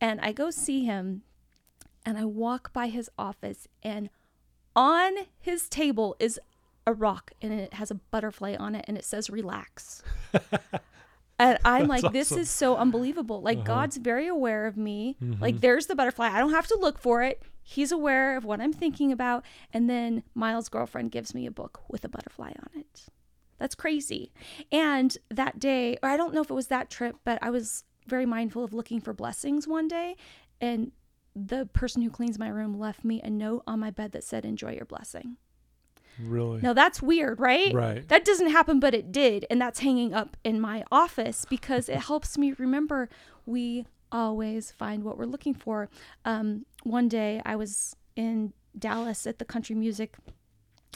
and 0.00 0.20
I 0.20 0.32
go 0.32 0.50
see 0.50 0.84
him, 0.84 1.22
and 2.04 2.18
I 2.18 2.24
walk 2.24 2.72
by 2.72 2.88
his 2.88 3.10
office, 3.18 3.68
and 3.82 4.10
on 4.74 5.12
his 5.38 5.68
table 5.68 6.16
is 6.18 6.40
a 6.86 6.92
rock, 6.92 7.32
and 7.40 7.52
it 7.52 7.74
has 7.74 7.90
a 7.90 7.94
butterfly 7.96 8.56
on 8.58 8.74
it, 8.74 8.84
and 8.88 8.96
it 8.96 9.04
says 9.04 9.30
"relax." 9.30 10.02
And 11.42 11.58
I'm 11.64 11.88
like, 11.88 12.12
this 12.12 12.30
awesome. 12.30 12.42
is 12.42 12.50
so 12.50 12.76
unbelievable. 12.76 13.42
Like, 13.42 13.58
uh-huh. 13.58 13.66
God's 13.66 13.96
very 13.96 14.28
aware 14.28 14.66
of 14.66 14.76
me. 14.76 15.16
Mm-hmm. 15.22 15.42
Like, 15.42 15.60
there's 15.60 15.86
the 15.86 15.94
butterfly. 15.94 16.28
I 16.28 16.38
don't 16.38 16.52
have 16.52 16.68
to 16.68 16.78
look 16.80 16.98
for 16.98 17.22
it. 17.22 17.42
He's 17.62 17.92
aware 17.92 18.36
of 18.36 18.44
what 18.44 18.60
I'm 18.60 18.72
thinking 18.72 19.12
about. 19.12 19.44
And 19.72 19.88
then 19.88 20.22
Miles' 20.34 20.68
girlfriend 20.68 21.10
gives 21.10 21.34
me 21.34 21.46
a 21.46 21.50
book 21.50 21.80
with 21.88 22.04
a 22.04 22.08
butterfly 22.08 22.48
on 22.48 22.80
it. 22.80 23.06
That's 23.58 23.74
crazy. 23.74 24.32
And 24.70 25.16
that 25.30 25.58
day, 25.58 25.96
or 26.02 26.08
I 26.08 26.16
don't 26.16 26.34
know 26.34 26.40
if 26.40 26.50
it 26.50 26.54
was 26.54 26.68
that 26.68 26.90
trip, 26.90 27.16
but 27.24 27.38
I 27.42 27.50
was 27.50 27.84
very 28.06 28.26
mindful 28.26 28.64
of 28.64 28.72
looking 28.72 29.00
for 29.00 29.12
blessings 29.12 29.68
one 29.68 29.88
day. 29.88 30.16
And 30.60 30.92
the 31.34 31.66
person 31.66 32.02
who 32.02 32.10
cleans 32.10 32.38
my 32.38 32.48
room 32.48 32.78
left 32.78 33.04
me 33.04 33.20
a 33.22 33.30
note 33.30 33.62
on 33.66 33.80
my 33.80 33.90
bed 33.90 34.12
that 34.12 34.24
said, 34.24 34.44
Enjoy 34.44 34.72
your 34.72 34.84
blessing. 34.84 35.36
Really? 36.20 36.60
Now 36.60 36.72
that's 36.72 37.02
weird, 37.02 37.40
right? 37.40 37.72
Right. 37.72 38.06
That 38.08 38.24
doesn't 38.24 38.50
happen, 38.50 38.80
but 38.80 38.94
it 38.94 39.12
did. 39.12 39.46
And 39.50 39.60
that's 39.60 39.80
hanging 39.80 40.14
up 40.14 40.36
in 40.44 40.60
my 40.60 40.84
office 40.90 41.44
because 41.48 41.88
it 41.88 42.00
helps 42.00 42.36
me 42.38 42.52
remember 42.58 43.08
we 43.46 43.86
always 44.10 44.70
find 44.70 45.04
what 45.04 45.18
we're 45.18 45.24
looking 45.24 45.54
for. 45.54 45.88
Um, 46.24 46.66
one 46.82 47.08
day 47.08 47.40
I 47.44 47.56
was 47.56 47.96
in 48.14 48.52
Dallas 48.78 49.26
at 49.26 49.38
the 49.38 49.44
Country 49.44 49.74
Music 49.74 50.16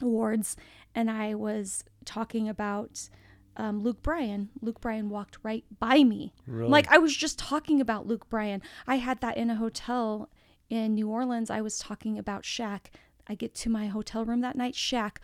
Awards 0.02 0.56
and 0.94 1.10
I 1.10 1.34
was 1.34 1.84
talking 2.04 2.48
about 2.48 3.08
um, 3.56 3.82
Luke 3.82 4.02
Bryan. 4.02 4.50
Luke 4.60 4.80
Bryan 4.80 5.08
walked 5.08 5.38
right 5.42 5.64
by 5.78 6.04
me. 6.04 6.34
Really? 6.46 6.70
Like 6.70 6.90
I 6.90 6.98
was 6.98 7.16
just 7.16 7.38
talking 7.38 7.80
about 7.80 8.06
Luke 8.06 8.28
Bryan. 8.28 8.62
I 8.86 8.96
had 8.96 9.20
that 9.20 9.36
in 9.36 9.50
a 9.50 9.56
hotel 9.56 10.28
in 10.68 10.94
New 10.94 11.08
Orleans. 11.08 11.50
I 11.50 11.60
was 11.60 11.78
talking 11.78 12.18
about 12.18 12.42
Shaq. 12.42 12.86
I 13.28 13.34
get 13.34 13.54
to 13.56 13.70
my 13.70 13.86
hotel 13.86 14.24
room 14.24 14.40
that 14.40 14.56
night. 14.56 14.74
Shaq 14.74 15.16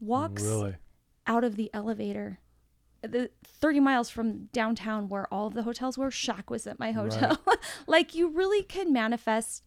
walks 0.00 0.42
really? 0.42 0.76
out 1.26 1.44
of 1.44 1.56
the 1.56 1.70
elevator. 1.72 2.38
The 3.02 3.30
30 3.44 3.80
miles 3.80 4.10
from 4.10 4.46
downtown 4.46 5.08
where 5.08 5.32
all 5.32 5.46
of 5.46 5.54
the 5.54 5.62
hotels 5.62 5.96
were, 5.96 6.10
Shaq 6.10 6.50
was 6.50 6.66
at 6.66 6.78
my 6.78 6.92
hotel. 6.92 7.38
like 7.86 8.14
you 8.14 8.28
really 8.28 8.62
can 8.62 8.92
manifest 8.92 9.62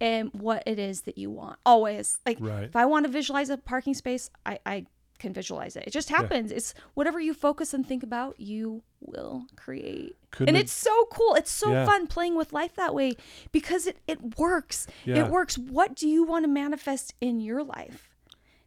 in 0.00 0.26
what 0.28 0.62
it 0.66 0.78
is 0.78 1.02
that 1.02 1.16
you 1.16 1.30
want. 1.30 1.58
Always. 1.64 2.18
Like 2.26 2.38
Right. 2.40 2.64
if 2.64 2.76
I 2.76 2.84
want 2.84 3.06
to 3.06 3.10
visualize 3.10 3.48
a 3.48 3.56
parking 3.56 3.94
space, 3.94 4.28
I, 4.44 4.58
I 4.66 4.86
can 5.24 5.32
visualize 5.32 5.74
it. 5.76 5.84
It 5.86 5.90
just 5.90 6.10
happens. 6.10 6.52
It's 6.52 6.74
whatever 6.94 7.18
you 7.18 7.32
focus 7.34 7.74
and 7.74 7.82
think 7.86 8.02
about, 8.02 8.38
you 8.38 8.82
will 9.00 9.46
create. 9.56 10.16
Couldn't 10.30 10.48
and 10.50 10.56
it- 10.56 10.64
it's 10.64 10.72
so 10.72 11.06
cool. 11.16 11.34
It's 11.34 11.50
so 11.50 11.72
Yeah. 11.72 11.86
fun 11.86 12.06
playing 12.06 12.34
with 12.36 12.52
life 12.52 12.74
that 12.76 12.94
way 12.94 13.10
because 13.50 13.86
it, 13.86 13.96
it 14.06 14.38
works. 14.38 14.86
Yeah. 15.04 15.24
It 15.24 15.30
works. 15.30 15.56
What 15.58 15.94
do 15.96 16.06
you 16.08 16.22
want 16.24 16.44
to 16.44 16.48
manifest 16.48 17.14
in 17.20 17.40
your 17.40 17.62
life? 17.64 18.10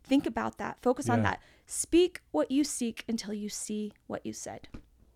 Think 0.04 0.26
about 0.26 0.58
that. 0.58 0.80
Focus 0.82 1.10
on 1.10 1.22
that. 1.24 1.39
Speak 1.65 2.22
what 2.32 2.50
you 2.50 2.63
seek 2.63 3.04
until 3.10 3.34
you 3.34 3.50
see 3.50 3.91
what 4.08 4.26
you 4.26 4.34
said. 4.34 4.67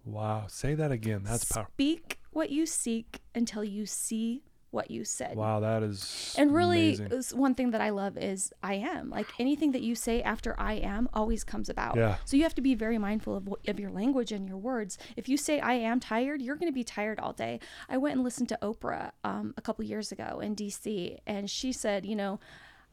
Wow. 0.05 0.47
Say 0.47 0.73
that 0.75 0.91
again. 0.91 1.21
That's 1.23 1.45
powerful. 1.45 1.71
Speak 1.75 2.19
what 2.31 2.49
you 2.49 2.65
seek 2.65 3.21
until 3.33 3.63
you 3.63 3.85
see 3.85 4.43
what 4.71 4.89
you 4.89 5.05
said. 5.05 5.35
Wow, 5.35 5.59
that 5.59 5.83
is 5.83 6.35
And 6.37 6.53
really, 6.53 6.95
amazing. 6.95 7.37
one 7.39 7.55
thing 7.55 7.71
that 7.71 7.81
I 7.81 7.89
love 7.91 8.17
is 8.17 8.51
I 8.63 8.75
am. 8.75 9.09
Like 9.09 9.27
anything 9.39 9.71
that 9.73 9.81
you 9.81 9.95
say 9.95 10.21
after 10.21 10.59
I 10.59 10.73
am 10.75 11.07
always 11.13 11.43
comes 11.43 11.69
about. 11.69 11.95
Yeah. 11.97 12.17
So 12.25 12.37
you 12.37 12.43
have 12.43 12.55
to 12.55 12.61
be 12.61 12.73
very 12.73 12.97
mindful 12.97 13.35
of, 13.35 13.47
of 13.67 13.79
your 13.79 13.91
language 13.91 14.31
and 14.31 14.47
your 14.47 14.57
words. 14.57 14.97
If 15.15 15.27
you 15.29 15.37
say 15.37 15.59
I 15.59 15.73
am 15.73 15.99
tired, 15.99 16.41
you're 16.41 16.55
going 16.55 16.71
to 16.71 16.75
be 16.75 16.83
tired 16.83 17.19
all 17.19 17.33
day. 17.33 17.59
I 17.89 17.97
went 17.97 18.15
and 18.15 18.23
listened 18.23 18.49
to 18.49 18.59
Oprah 18.61 19.11
um, 19.23 19.53
a 19.57 19.61
couple 19.61 19.83
years 19.85 20.11
ago 20.11 20.39
in 20.39 20.55
DC, 20.55 21.17
and 21.27 21.49
she 21.49 21.71
said, 21.71 22.05
you 22.05 22.15
know, 22.15 22.39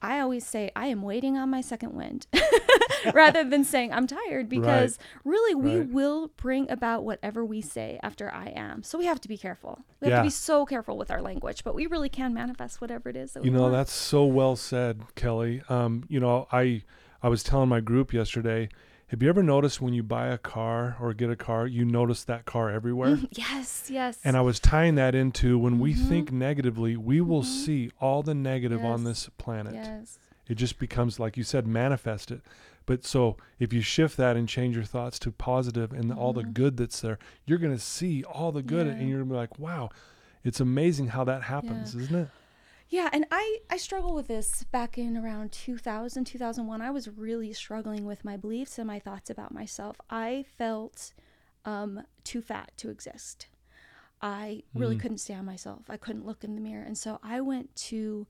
I 0.00 0.20
always 0.20 0.46
say 0.46 0.70
I 0.76 0.86
am 0.86 1.02
waiting 1.02 1.36
on 1.36 1.50
my 1.50 1.60
second 1.60 1.92
wind 1.94 2.28
rather 3.14 3.44
than 3.44 3.64
saying 3.64 3.92
I'm 3.92 4.07
tired 4.07 4.48
because 4.48 4.98
really 5.24 5.55
we 5.55 5.79
Right. 5.79 5.88
will 5.88 6.29
bring 6.37 6.70
about 6.70 7.05
whatever 7.05 7.44
we 7.44 7.61
say 7.61 7.98
after 8.03 8.33
I 8.33 8.46
am. 8.48 8.83
So 8.83 8.98
we 8.98 9.07
have 9.07 9.20
to 9.22 9.29
be 9.29 9.37
careful. 9.38 9.81
We 10.01 10.07
have 10.09 10.12
Yeah. 10.12 10.16
to 10.18 10.27
be 10.27 10.31
so 10.31 10.64
careful 10.66 10.96
with 10.96 11.11
our 11.11 11.20
language, 11.22 11.64
but 11.64 11.74
we 11.74 11.87
really 11.87 12.09
can 12.09 12.33
manifest 12.35 12.81
whatever 12.81 13.09
it 13.09 13.16
is 13.16 13.33
that 13.33 13.44
You 13.44 13.51
we 13.51 13.57
know, 13.57 13.62
want. 13.64 13.74
that's 13.74 13.92
so 13.92 14.24
well 14.24 14.57
said, 14.57 15.03
Kelly. 15.14 15.62
Um, 15.68 16.05
you 16.09 16.20
know, 16.20 16.46
I 16.53 16.83
I 17.22 17.29
was 17.29 17.42
telling 17.42 17.68
my 17.68 17.81
group 17.81 18.12
yesterday, 18.12 18.68
have 19.09 19.22
you 19.22 19.29
ever 19.29 19.42
noticed 19.42 19.81
when 19.81 19.92
you 19.94 20.03
buy 20.05 20.29
a 20.29 20.38
car 20.38 20.96
or 21.01 21.12
get 21.14 21.31
a 21.31 21.37
car, 21.37 21.66
you 21.66 21.85
notice 21.85 22.22
that 22.24 22.44
car 22.44 22.70
everywhere? 22.70 23.18
yes, 23.33 23.88
yes. 23.90 24.18
And 24.22 24.37
I 24.37 24.40
was 24.42 24.61
tying 24.61 24.94
that 24.96 25.14
into 25.16 25.59
when 25.59 25.79
we 25.81 25.94
think 25.94 26.31
negatively, 26.31 26.96
we 26.96 27.20
will 27.20 27.42
Mhm. 27.42 27.64
see 27.64 27.90
all 28.01 28.22
the 28.22 28.35
negative 28.35 28.85
on 28.85 29.03
this 29.05 29.29
planet. 29.38 29.74
yes. 29.74 30.18
It 30.48 30.54
just 30.56 30.78
becomes 30.78 31.20
like 31.20 31.37
you 31.37 31.44
said, 31.44 31.66
manifest 31.66 32.30
it. 32.30 32.40
But 32.87 33.04
so 33.04 33.37
if 33.58 33.72
you 33.72 33.82
shift 33.82 34.16
that 34.16 34.37
and 34.37 34.48
change 34.48 34.74
your 34.74 34.84
thoughts 34.84 35.18
to 35.20 35.30
positive 35.30 35.92
and 35.92 36.11
all 36.12 36.32
the 36.32 36.42
Mhm. 36.42 36.54
good 36.54 36.76
that's 36.78 37.00
there, 37.00 37.18
you're 37.44 37.58
gonna 37.58 37.78
see 37.78 38.24
all 38.24 38.50
the 38.50 38.62
good 38.62 38.87
Yeah. 38.87 38.94
and 38.94 39.08
you're 39.08 39.18
gonna 39.18 39.30
be 39.30 39.37
like, 39.37 39.58
Wow, 39.58 39.90
it's 40.42 40.61
amazing 40.61 41.08
how 41.08 41.24
that 41.24 41.42
happens, 41.44 41.94
isn't 41.94 42.14
it? 42.16 42.28
Yeah, 42.90 43.11
and 43.12 43.26
I 43.30 43.58
I 43.68 43.76
struggle 43.76 44.14
with 44.14 44.28
this 44.28 44.64
back 44.64 44.96
in 44.96 45.14
around 45.18 45.52
2000, 45.52 46.24
2001. 46.24 46.80
I 46.80 46.90
was 46.90 47.06
really 47.08 47.52
struggling 47.52 48.06
with 48.06 48.24
my 48.24 48.38
beliefs 48.38 48.78
and 48.78 48.87
my 48.87 48.98
thoughts 48.98 49.28
about 49.28 49.52
myself. 49.52 50.00
I 50.08 50.46
felt 50.56 51.12
um 51.66 52.04
too 52.24 52.40
fat 52.40 52.72
to 52.78 52.88
exist. 52.88 53.48
I 54.22 54.62
really 54.74 54.96
Mm. 54.96 55.00
couldn't 55.00 55.18
stand 55.18 55.44
myself. 55.44 55.90
I 55.90 55.98
couldn't 55.98 56.24
look 56.24 56.42
in 56.42 56.54
the 56.54 56.61
mirror. 56.62 56.82
And 56.82 56.96
so 56.96 57.18
I 57.22 57.40
went 57.42 57.76
to 57.90 58.26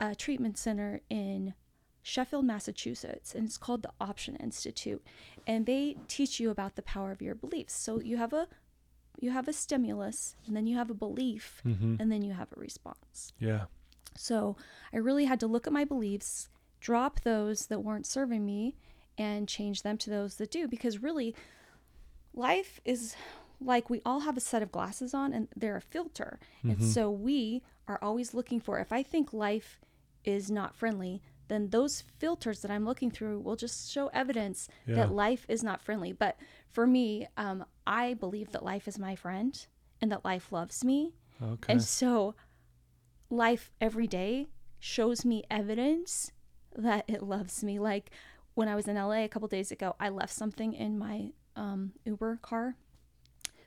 a 0.00 0.14
treatment 0.14 0.58
center 0.58 1.00
in 1.08 1.54
Sheffield, 2.02 2.44
Massachusetts, 2.44 3.34
and 3.34 3.44
it's 3.46 3.56
called 3.56 3.82
the 3.82 3.90
Option 4.00 4.36
Institute. 4.36 5.02
And 5.46 5.64
they 5.66 5.96
teach 6.08 6.38
you 6.40 6.50
about 6.50 6.76
the 6.76 6.82
power 6.82 7.10
of 7.12 7.22
your 7.22 7.34
beliefs. 7.34 7.72
So 7.74 8.00
you 8.00 8.16
have 8.18 8.32
a 8.32 8.48
you 9.20 9.30
have 9.30 9.46
a 9.46 9.52
stimulus, 9.52 10.34
and 10.46 10.56
then 10.56 10.66
you 10.66 10.76
have 10.76 10.90
a 10.90 10.94
belief, 10.94 11.62
Mm-hmm. 11.64 11.96
and 12.00 12.10
then 12.10 12.22
you 12.22 12.32
have 12.32 12.48
a 12.54 12.58
response. 12.60 13.32
Yeah. 13.38 13.66
So 14.16 14.56
I 14.92 14.96
really 14.98 15.24
had 15.26 15.38
to 15.40 15.46
look 15.46 15.66
at 15.68 15.72
my 15.72 15.84
beliefs, 15.84 16.48
drop 16.80 17.20
those 17.20 17.66
that 17.66 17.84
weren't 17.84 18.06
serving 18.06 18.44
me, 18.44 18.74
and 19.16 19.48
change 19.48 19.82
them 19.82 19.96
to 19.98 20.10
those 20.10 20.34
that 20.36 20.50
do. 20.50 20.66
Because 20.66 20.98
really, 21.00 21.34
life 22.34 22.80
is 22.84 23.14
like 23.60 23.88
we 23.88 24.02
all 24.04 24.20
have 24.20 24.36
a 24.36 24.40
set 24.40 24.62
of 24.62 24.72
glasses 24.72 25.14
on 25.14 25.32
and 25.32 25.48
they're 25.56 25.76
a 25.76 25.80
filter. 25.80 26.38
And 26.64 26.78
Mhm. 26.78 26.82
so 26.92 27.10
we 27.10 27.62
are 27.88 27.98
always 28.02 28.34
looking 28.34 28.60
for, 28.60 28.78
if 28.78 28.92
I 28.92 29.02
think 29.02 29.32
life 29.32 29.80
is 30.24 30.50
not 30.50 30.74
friendly, 30.74 31.22
then 31.48 31.68
those 31.70 32.02
filters 32.18 32.60
that 32.62 32.70
I'm 32.70 32.86
looking 32.86 33.10
through 33.10 33.40
will 33.40 33.56
just 33.56 33.90
show 33.92 34.06
evidence 34.08 34.68
Yeah. 34.86 34.94
that 34.96 35.12
life 35.12 35.44
is 35.48 35.62
not 35.62 35.82
friendly. 35.82 36.12
But 36.12 36.38
for 36.70 36.86
me, 36.86 37.26
um, 37.36 37.66
I 37.86 38.14
believe 38.14 38.52
that 38.52 38.64
life 38.64 38.88
is 38.88 38.98
my 38.98 39.14
friend 39.14 39.66
and 40.00 40.10
that 40.10 40.24
life 40.24 40.50
loves 40.50 40.82
me. 40.84 41.12
Okay. 41.42 41.72
And 41.74 41.82
so 41.82 42.34
life 43.30 43.70
every 43.80 44.06
day 44.06 44.48
shows 44.78 45.24
me 45.24 45.44
evidence 45.50 46.32
that 46.76 47.04
it 47.08 47.22
loves 47.22 47.62
me. 47.62 47.78
Like 47.78 48.10
when 48.54 48.68
I 48.68 48.74
was 48.74 48.88
in 48.88 48.96
LA 48.96 49.24
a 49.24 49.28
couple 49.28 49.48
days 49.48 49.70
ago, 49.70 49.94
I 50.00 50.08
left 50.08 50.32
something 50.32 50.72
in 50.72 50.98
my 50.98 51.32
um, 51.56 51.92
Uber 52.04 52.38
car. 52.42 52.76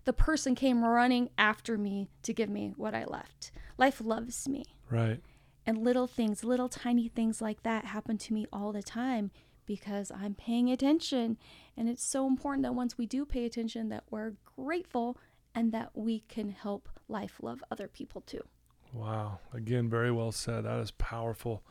The 0.08 0.14
person 0.14 0.56
came 0.56 0.86
running 0.86 1.32
after 1.38 1.78
me 1.78 2.10
to 2.24 2.34
give 2.34 2.50
me 2.50 2.74
what 2.78 2.96
I 2.96 3.04
left. 3.04 3.52
Life 3.78 4.00
loves 4.00 4.48
me. 4.48 4.64
right. 4.90 5.20
And 5.66 5.80
little 5.80 6.08
things, 6.08 6.46
little 6.46 6.70
tiny 6.70 7.10
things 7.10 7.42
like 7.42 7.64
that 7.64 7.84
happen 7.84 8.18
to 8.20 8.34
me 8.34 8.48
all 8.54 8.72
the 8.72 8.82
time 8.82 9.32
because 9.66 10.10
I'm 10.10 10.34
paying 10.34 10.72
attention. 10.72 11.38
And 11.76 11.90
it's 11.90 12.06
so 12.06 12.26
important 12.26 12.64
that 12.64 12.74
once 12.74 12.98
we 12.98 13.06
do 13.06 13.26
pay 13.26 13.44
attention 13.44 13.90
that 13.90 14.06
we're 14.10 14.36
grateful 14.56 15.18
and 15.54 15.74
that 15.74 15.92
we 15.94 16.22
can 16.22 16.52
help 16.52 16.88
life 17.10 17.40
love 17.42 17.62
other 17.70 17.90
people 17.90 18.22
too. 18.22 18.46
Wow. 18.94 19.40
Again, 19.52 19.90
very 19.90 20.10
well 20.14 20.32
said. 20.32 20.64
That 20.64 20.80
is 20.80 20.92
powerful. 20.92 21.64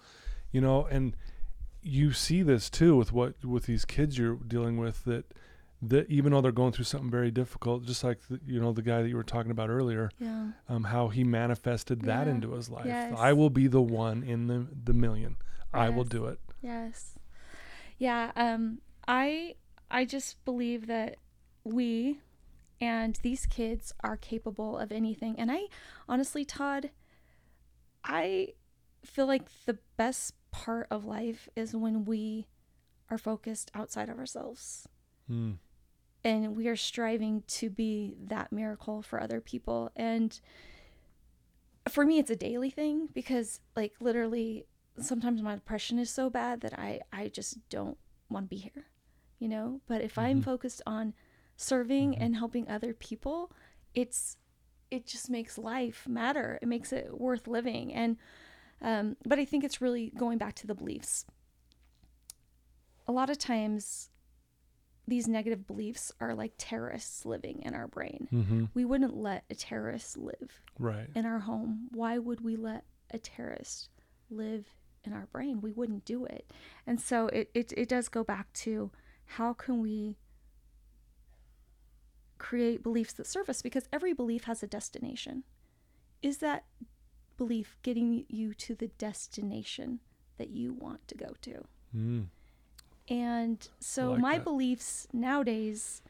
You 0.52 0.60
know, 0.60 0.86
and 0.90 1.16
you 1.80 2.12
see 2.12 2.42
this 2.42 2.68
too 2.68 2.96
with 2.96 3.14
what 3.14 3.42
with 3.42 3.64
these 3.64 3.86
kids 3.86 4.18
you're 4.18 4.34
dealing 4.34 4.76
with 4.76 5.04
that 5.04 5.32
that 5.90 6.10
even 6.10 6.32
though 6.32 6.40
they're 6.40 6.52
going 6.52 6.72
through 6.72 6.84
something 6.84 7.10
very 7.10 7.30
difficult, 7.30 7.84
just 7.84 8.02
like 8.04 8.20
the, 8.28 8.40
you 8.46 8.60
know 8.60 8.72
the 8.72 8.82
guy 8.82 9.02
that 9.02 9.08
you 9.08 9.16
were 9.16 9.22
talking 9.22 9.50
about 9.50 9.70
earlier, 9.70 10.10
Yeah. 10.18 10.52
um, 10.68 10.84
how 10.84 11.08
he 11.08 11.24
manifested 11.24 12.02
that 12.02 12.26
Yeah. 12.26 12.32
into 12.34 12.52
his 12.52 12.68
life. 12.70 12.86
Yes. 12.86 13.14
I 13.18 13.32
will 13.32 13.50
be 13.50 13.66
the 13.66 13.82
one 13.82 14.22
in 14.22 14.46
the 14.46 14.66
the 14.84 14.92
million. 14.94 15.36
I 15.72 15.90
will 15.90 16.04
do 16.04 16.26
it. 16.26 16.40
Yes. 16.62 17.18
Yeah, 17.98 18.32
um 18.36 18.80
I 19.08 19.54
I 19.90 20.04
just 20.04 20.44
believe 20.44 20.86
that 20.86 21.16
we 21.64 22.20
and 22.80 23.18
these 23.22 23.46
kids 23.46 23.92
are 24.00 24.16
capable 24.16 24.76
of 24.78 24.92
anything. 24.92 25.38
And 25.38 25.50
I 25.50 25.62
honestly, 26.08 26.44
Todd, 26.44 26.90
I 28.04 28.54
feel 29.04 29.26
like 29.26 29.44
the 29.66 29.78
best 29.96 30.34
part 30.50 30.86
of 30.90 31.04
life 31.04 31.48
is 31.56 31.74
when 31.74 32.04
we 32.04 32.46
are 33.10 33.18
focused 33.18 33.70
outside 33.74 34.08
of 34.08 34.18
ourselves 34.18 34.88
Mm. 35.30 35.58
And 36.26 36.56
we 36.56 36.66
are 36.66 36.74
striving 36.74 37.44
to 37.46 37.70
be 37.70 38.16
that 38.26 38.50
miracle 38.50 39.00
for 39.00 39.22
other 39.22 39.40
people. 39.40 39.92
And 39.94 40.38
for 41.88 42.04
me 42.04 42.18
it's 42.18 42.32
a 42.32 42.36
daily 42.36 42.68
thing 42.68 43.08
because 43.14 43.60
like 43.76 43.94
literally 44.00 44.66
sometimes 44.98 45.40
my 45.40 45.54
depression 45.54 46.00
is 46.00 46.10
so 46.10 46.28
bad 46.28 46.60
that 46.60 46.76
i 46.76 46.98
i 47.12 47.28
just 47.28 47.56
don't 47.68 47.96
want 48.28 48.44
to 48.46 48.48
be 48.48 48.56
here 48.56 48.86
you 49.38 49.46
know? 49.48 49.80
But 49.86 50.00
if 50.00 50.18
i'm 50.18 50.40
Mhm. 50.40 50.44
focused 50.44 50.82
on 50.84 51.14
serving 51.56 52.14
Mhm. 52.14 52.16
and 52.20 52.36
helping 52.36 52.68
other 52.68 52.92
people 52.92 53.52
it's 53.94 54.36
it 54.90 55.06
just 55.06 55.28
makes 55.30 55.58
life 55.58 56.08
matter. 56.08 56.58
It 56.62 56.66
makes 56.68 56.92
it 56.92 57.20
worth 57.20 57.46
living. 57.46 57.92
And 57.94 58.16
um 58.82 59.16
but 59.24 59.38
i 59.38 59.44
think 59.44 59.62
it's 59.62 59.80
really 59.80 60.10
going 60.10 60.38
back 60.38 60.54
to 60.56 60.66
the 60.66 60.74
beliefs. 60.74 61.24
A 63.06 63.12
lot 63.12 63.30
of 63.30 63.38
times 63.38 64.10
these 65.08 65.28
negative 65.28 65.66
beliefs 65.66 66.10
are 66.20 66.34
like 66.34 66.52
terrorists 66.58 67.24
living 67.24 67.62
in 67.62 67.74
our 67.74 67.86
brain. 67.86 68.28
Mm-hmm. 68.32 68.64
We 68.74 68.84
wouldn't 68.84 69.16
let 69.16 69.44
a 69.50 69.54
terrorist 69.54 70.16
live 70.16 70.60
Right. 70.78 71.08
in 71.14 71.24
our 71.24 71.38
home. 71.40 71.88
Why 71.92 72.18
would 72.18 72.40
we 72.42 72.56
let 72.56 72.84
a 73.12 73.18
terrorist 73.18 73.88
live 74.30 74.66
in 75.04 75.12
our 75.12 75.26
brain? 75.26 75.60
We 75.60 75.70
wouldn't 75.72 76.04
do 76.04 76.24
it. 76.24 76.50
And 76.86 77.00
so 77.00 77.28
it, 77.28 77.50
it, 77.54 77.72
it 77.76 77.88
does 77.88 78.08
go 78.08 78.24
back 78.24 78.52
to 78.64 78.90
how 79.26 79.52
can 79.52 79.80
we 79.80 80.16
create 82.38 82.82
beliefs 82.82 83.12
that 83.14 83.26
serve 83.26 83.48
us? 83.48 83.62
Because 83.62 83.88
every 83.92 84.12
belief 84.12 84.44
has 84.44 84.62
a 84.62 84.66
destination. 84.66 85.44
is 86.22 86.38
that 86.38 86.64
belief 87.36 87.76
getting 87.82 88.24
you 88.28 88.54
to 88.54 88.74
the 88.74 88.88
destination 88.88 90.00
that 90.38 90.48
you 90.50 90.72
want 90.72 91.06
to 91.08 91.14
go 91.14 91.32
to? 91.42 91.64
Mm. 91.94 92.26
And 93.08 93.66
so 93.80 94.10
like 94.12 94.20
my 94.20 94.34
that. 94.38 94.44
beliefs 94.44 95.06
nowadays 95.12 96.02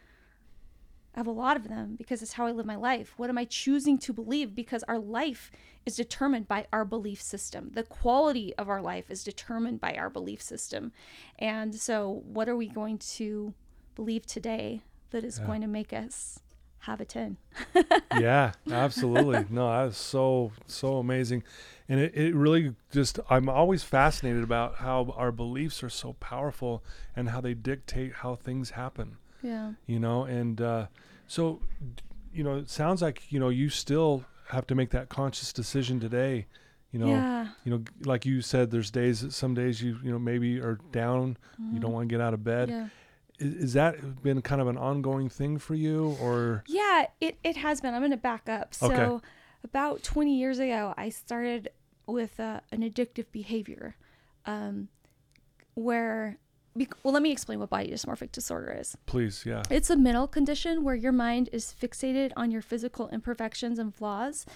I 1.14 1.20
have 1.20 1.26
a 1.26 1.30
lot 1.30 1.56
of 1.56 1.68
them 1.68 1.94
because 1.96 2.20
it's 2.22 2.35
how 2.35 2.46
I 2.46 2.52
live 2.52 2.66
my 2.66 2.76
life. 2.76 3.14
What 3.16 3.30
am 3.30 3.38
I 3.38 3.46
choosing 3.46 3.96
to 3.98 4.12
believe? 4.12 4.54
Because 4.54 4.82
our 4.82 4.98
life 4.98 5.50
is 5.87 5.96
determined 5.96 6.46
by 6.46 6.66
our 6.74 6.85
belief 6.85 7.22
system. 7.22 7.70
The 7.72 7.85
quality 7.85 8.54
of 8.56 8.68
our 8.68 8.82
life 8.82 9.11
is 9.11 9.24
determined 9.24 9.80
by 9.80 9.94
our 9.94 10.11
belief 10.11 10.42
system. 10.42 10.92
And 11.38 11.74
so, 11.74 12.22
what 12.26 12.50
are 12.50 12.56
we 12.56 12.68
going 12.68 12.98
to 12.98 13.54
believe 13.94 14.26
today 14.26 14.82
that 15.11 15.24
is 15.24 15.38
Yeah. 15.38 15.46
going 15.46 15.62
to 15.62 15.66
make 15.66 15.94
us 15.94 16.40
have 16.87 17.01
a 17.01 17.05
10? 17.05 17.37
yeah, 18.18 18.53
absolutely. 18.70 19.44
No, 19.51 19.68
that 19.68 19.90
is 19.90 19.96
so 19.96 20.53
so 20.66 20.99
amazing, 20.99 21.42
and 21.88 22.01
it, 22.01 22.14
it 22.14 22.35
really 22.35 22.75
just 22.90 23.18
I'm 23.29 23.49
always 23.49 23.83
fascinated 23.83 24.42
about 24.42 24.77
how 24.77 25.14
our 25.16 25.33
beliefs 25.33 25.83
are 25.83 25.90
so 25.90 26.14
powerful 26.14 26.83
and 27.14 27.31
how 27.31 27.40
they 27.40 27.55
dictate 27.55 28.14
how 28.14 28.37
things 28.37 28.70
happen. 28.70 29.16
Yeah. 29.42 29.72
You 29.87 29.99
know, 29.99 30.25
and 30.25 30.61
uh, 30.61 30.87
so 31.27 31.61
you 32.33 32.44
know, 32.44 32.57
it 32.57 32.70
sounds 32.70 33.03
like 33.03 33.31
you 33.31 33.40
know 33.40 33.49
you 33.49 33.68
still 33.68 34.25
have 34.49 34.66
to 34.68 34.75
make 34.75 34.90
that 34.90 35.09
conscious 35.09 35.53
decision 35.53 36.01
today. 36.01 36.46
You 36.92 37.01
know, 37.01 37.09
yeah. 37.09 37.49
you 37.64 37.72
know, 37.72 37.83
like 38.05 38.25
you 38.25 38.40
said, 38.40 38.70
there's 38.70 38.90
days 38.90 39.20
that 39.20 39.33
some 39.33 39.55
days 39.55 39.83
you 39.83 39.99
you 40.03 40.12
know 40.12 40.18
maybe 40.18 40.61
are 40.61 40.79
down, 40.92 41.37
you 41.72 41.81
don't 41.81 41.92
want 41.92 42.09
to 42.09 42.12
get 42.12 42.22
out 42.22 42.33
of 42.33 42.44
bed. 42.44 42.68
Mm-hmm. 42.68 42.79
Yeah. 42.79 42.88
Is, 43.38 43.72
that 43.75 44.22
been 44.22 44.40
kind 44.42 44.61
of 44.61 44.66
an 44.68 44.79
ongoing 44.79 45.29
thing 45.29 45.59
for 45.59 45.75
you, 45.75 46.16
or 46.20 46.64
Yeah, 46.66 47.07
it, 47.20 47.38
it 47.44 47.57
has 47.59 47.81
been. 47.81 47.94
I'm 47.94 48.01
going 48.01 48.11
to 48.11 48.16
back 48.16 48.49
up. 48.49 48.75
So, 48.75 48.87
Okay. 48.87 49.25
about 49.64 50.03
20 50.03 50.35
years 50.37 50.59
ago, 50.59 50.94
I 50.96 51.09
started 51.11 51.68
with 52.07 52.38
uh, 52.40 52.61
an 52.72 52.83
addictive 52.83 53.27
behavior 53.33 53.96
um, 54.46 54.88
where, 55.75 56.38
bec- 56.77 56.94
well, 57.03 57.12
let 57.12 57.22
me 57.22 57.33
explain 57.33 57.59
what 57.59 57.68
body 57.70 57.90
dysmorphic 57.90 58.33
disorder 58.33 58.77
is. 58.79 58.96
please, 59.07 59.44
yeah, 59.44 59.62
It's 59.70 59.90
a 59.90 59.96
mental 59.96 60.27
condition 60.27 60.85
where 60.85 60.94
your 60.94 61.12
mind 61.12 61.49
is 61.53 61.75
fixated 61.79 62.33
on 62.37 62.51
your 62.51 62.62
physical 62.62 63.09
imperfections 63.09 63.79
and 63.79 63.94
flaws, 63.94 64.46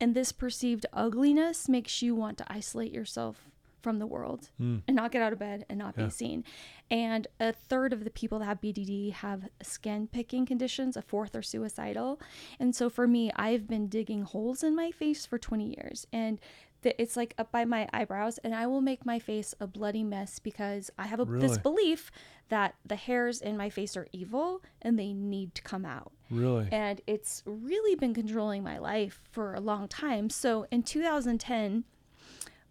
and 0.00 0.14
this 0.14 0.32
perceived 0.32 0.86
ugliness 0.92 1.68
makes 1.68 2.00
you 2.00 2.14
want 2.14 2.38
to 2.38 2.44
isolate 2.52 2.92
yourself 2.92 3.48
from 3.82 3.98
the 3.98 4.06
world 4.06 4.50
Mm. 4.60 4.82
and 4.86 4.94
not 4.96 5.12
get 5.12 5.22
out 5.22 5.32
of 5.32 5.38
bed 5.38 5.64
and 5.68 5.78
not 5.78 5.94
Yeah. 5.96 6.04
be 6.04 6.10
seen. 6.10 6.44
And 6.90 7.26
a 7.38 7.52
third 7.52 7.92
of 7.92 8.04
the 8.04 8.10
people 8.10 8.38
that 8.40 8.44
have 8.46 8.60
BDD 8.60 9.10
have 9.10 9.48
skin 9.62 10.06
picking 10.08 10.44
conditions, 10.46 10.96
a 10.96 11.02
fourth 11.02 11.34
are 11.36 11.42
suicidal. 11.42 12.20
And 12.58 12.74
so 12.74 12.90
for 12.90 13.06
me, 13.06 13.30
I've 13.36 13.66
been 13.68 13.88
digging 13.88 14.22
holes 14.22 14.62
in 14.62 14.74
my 14.74 14.90
face 14.90 15.24
for 15.26 15.38
20 15.38 15.68
years. 15.76 16.06
And 16.12 16.40
th- 16.82 16.96
it's 16.98 17.16
like 17.16 17.34
up 17.38 17.52
by 17.52 17.64
my 17.64 17.88
eyebrows, 17.92 18.38
and 18.38 18.54
I 18.54 18.66
will 18.66 18.80
make 18.80 19.04
my 19.06 19.18
face 19.18 19.54
a 19.60 19.66
bloody 19.66 20.02
mess 20.02 20.38
because 20.38 20.90
I 20.98 21.06
have 21.06 21.20
a, 21.20 21.24
this 21.26 21.58
belief 21.58 22.10
that 22.48 22.74
the 22.84 22.96
hairs 22.96 23.40
in 23.40 23.56
my 23.56 23.70
face 23.70 23.96
are 23.96 24.08
evil 24.12 24.60
and 24.82 24.98
they 24.98 25.12
need 25.12 25.54
to 25.54 25.62
come 25.62 25.84
out. 25.84 26.12
really, 26.30 26.68
And 26.72 27.00
it's 27.06 27.42
really 27.46 27.94
been 27.96 28.14
controlling 28.14 28.62
my 28.64 28.78
life 28.78 29.20
for 29.30 29.54
a 29.54 29.60
long 29.60 29.86
time. 29.88 30.30
So 30.30 30.66
in 30.72 30.82
2010, 30.82 31.84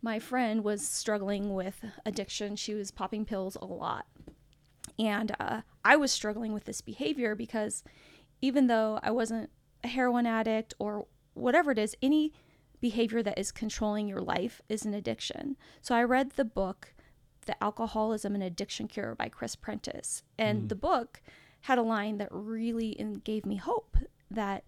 my 0.02 0.20
friend 0.20 0.64
was 0.64 0.88
struggling 0.88 1.54
with 1.54 1.84
addiction. 2.06 2.56
She 2.56 2.74
was 2.74 2.92
popping 2.92 3.26
pills 3.26 3.58
a 3.62 3.66
lot. 3.66 4.06
And 4.98 5.36
uh, 5.40 5.62
I 5.84 5.96
was 5.96 6.12
struggling 6.12 6.54
with 6.54 6.66
this 6.66 6.82
behavior 6.82 7.36
because 7.36 7.84
even 8.42 8.68
though 8.68 9.00
I 9.04 9.12
wasn't 9.12 9.50
a 9.84 9.88
heroin 9.88 10.26
addict 10.26 10.74
or 10.80 11.08
whatever 11.34 11.72
it 11.72 11.80
is, 11.80 11.96
any 12.02 12.34
behavior 12.82 13.22
that 13.24 13.38
is 13.38 13.52
controlling 13.52 14.08
your 14.08 14.22
life 14.22 14.62
is 14.70 14.86
an 14.86 14.94
addiction. 14.94 15.58
So 15.82 15.96
I 15.96 16.04
read 16.04 16.32
the 16.32 16.46
book, 16.46 16.94
The 17.46 17.62
Alcoholism 17.62 18.36
and 18.36 18.44
Addiction 18.44 18.88
Cure 18.88 19.16
by 19.16 19.30
Chris 19.30 19.56
Prentice. 19.56 20.24
And 20.38 20.70
the 20.70 20.76
book 20.76 21.22
had 21.62 21.78
a 21.78 21.84
line 21.84 22.18
that 22.18 22.30
really 22.32 22.98
gave 23.24 23.46
me 23.46 23.58
hope 23.58 23.98
that 24.32 24.64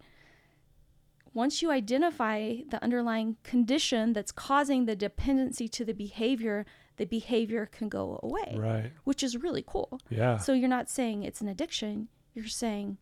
once 1.34 1.62
you 1.62 1.72
identify 1.72 2.58
the 2.70 2.82
underlying 2.84 3.38
condition 3.44 4.14
that's 4.14 4.32
causing 4.32 4.86
the 4.86 4.96
dependency 4.96 5.68
to 5.70 5.86
the 5.86 5.94
behavior, 5.94 6.66
the 6.98 7.06
behavior 7.06 7.66
can 7.66 7.88
go 7.90 8.20
away, 8.22 8.56
right, 8.58 8.92
which 9.06 9.24
is 9.24 9.38
really 9.38 9.64
cool. 9.66 10.00
yeah, 10.10 10.38
So 10.38 10.54
you're 10.54 10.68
not 10.70 10.90
saying 10.90 11.24
it's 11.24 11.40
an 11.42 11.48
addiction, 11.48 12.10
you're 12.34 12.48
saying 12.48 12.98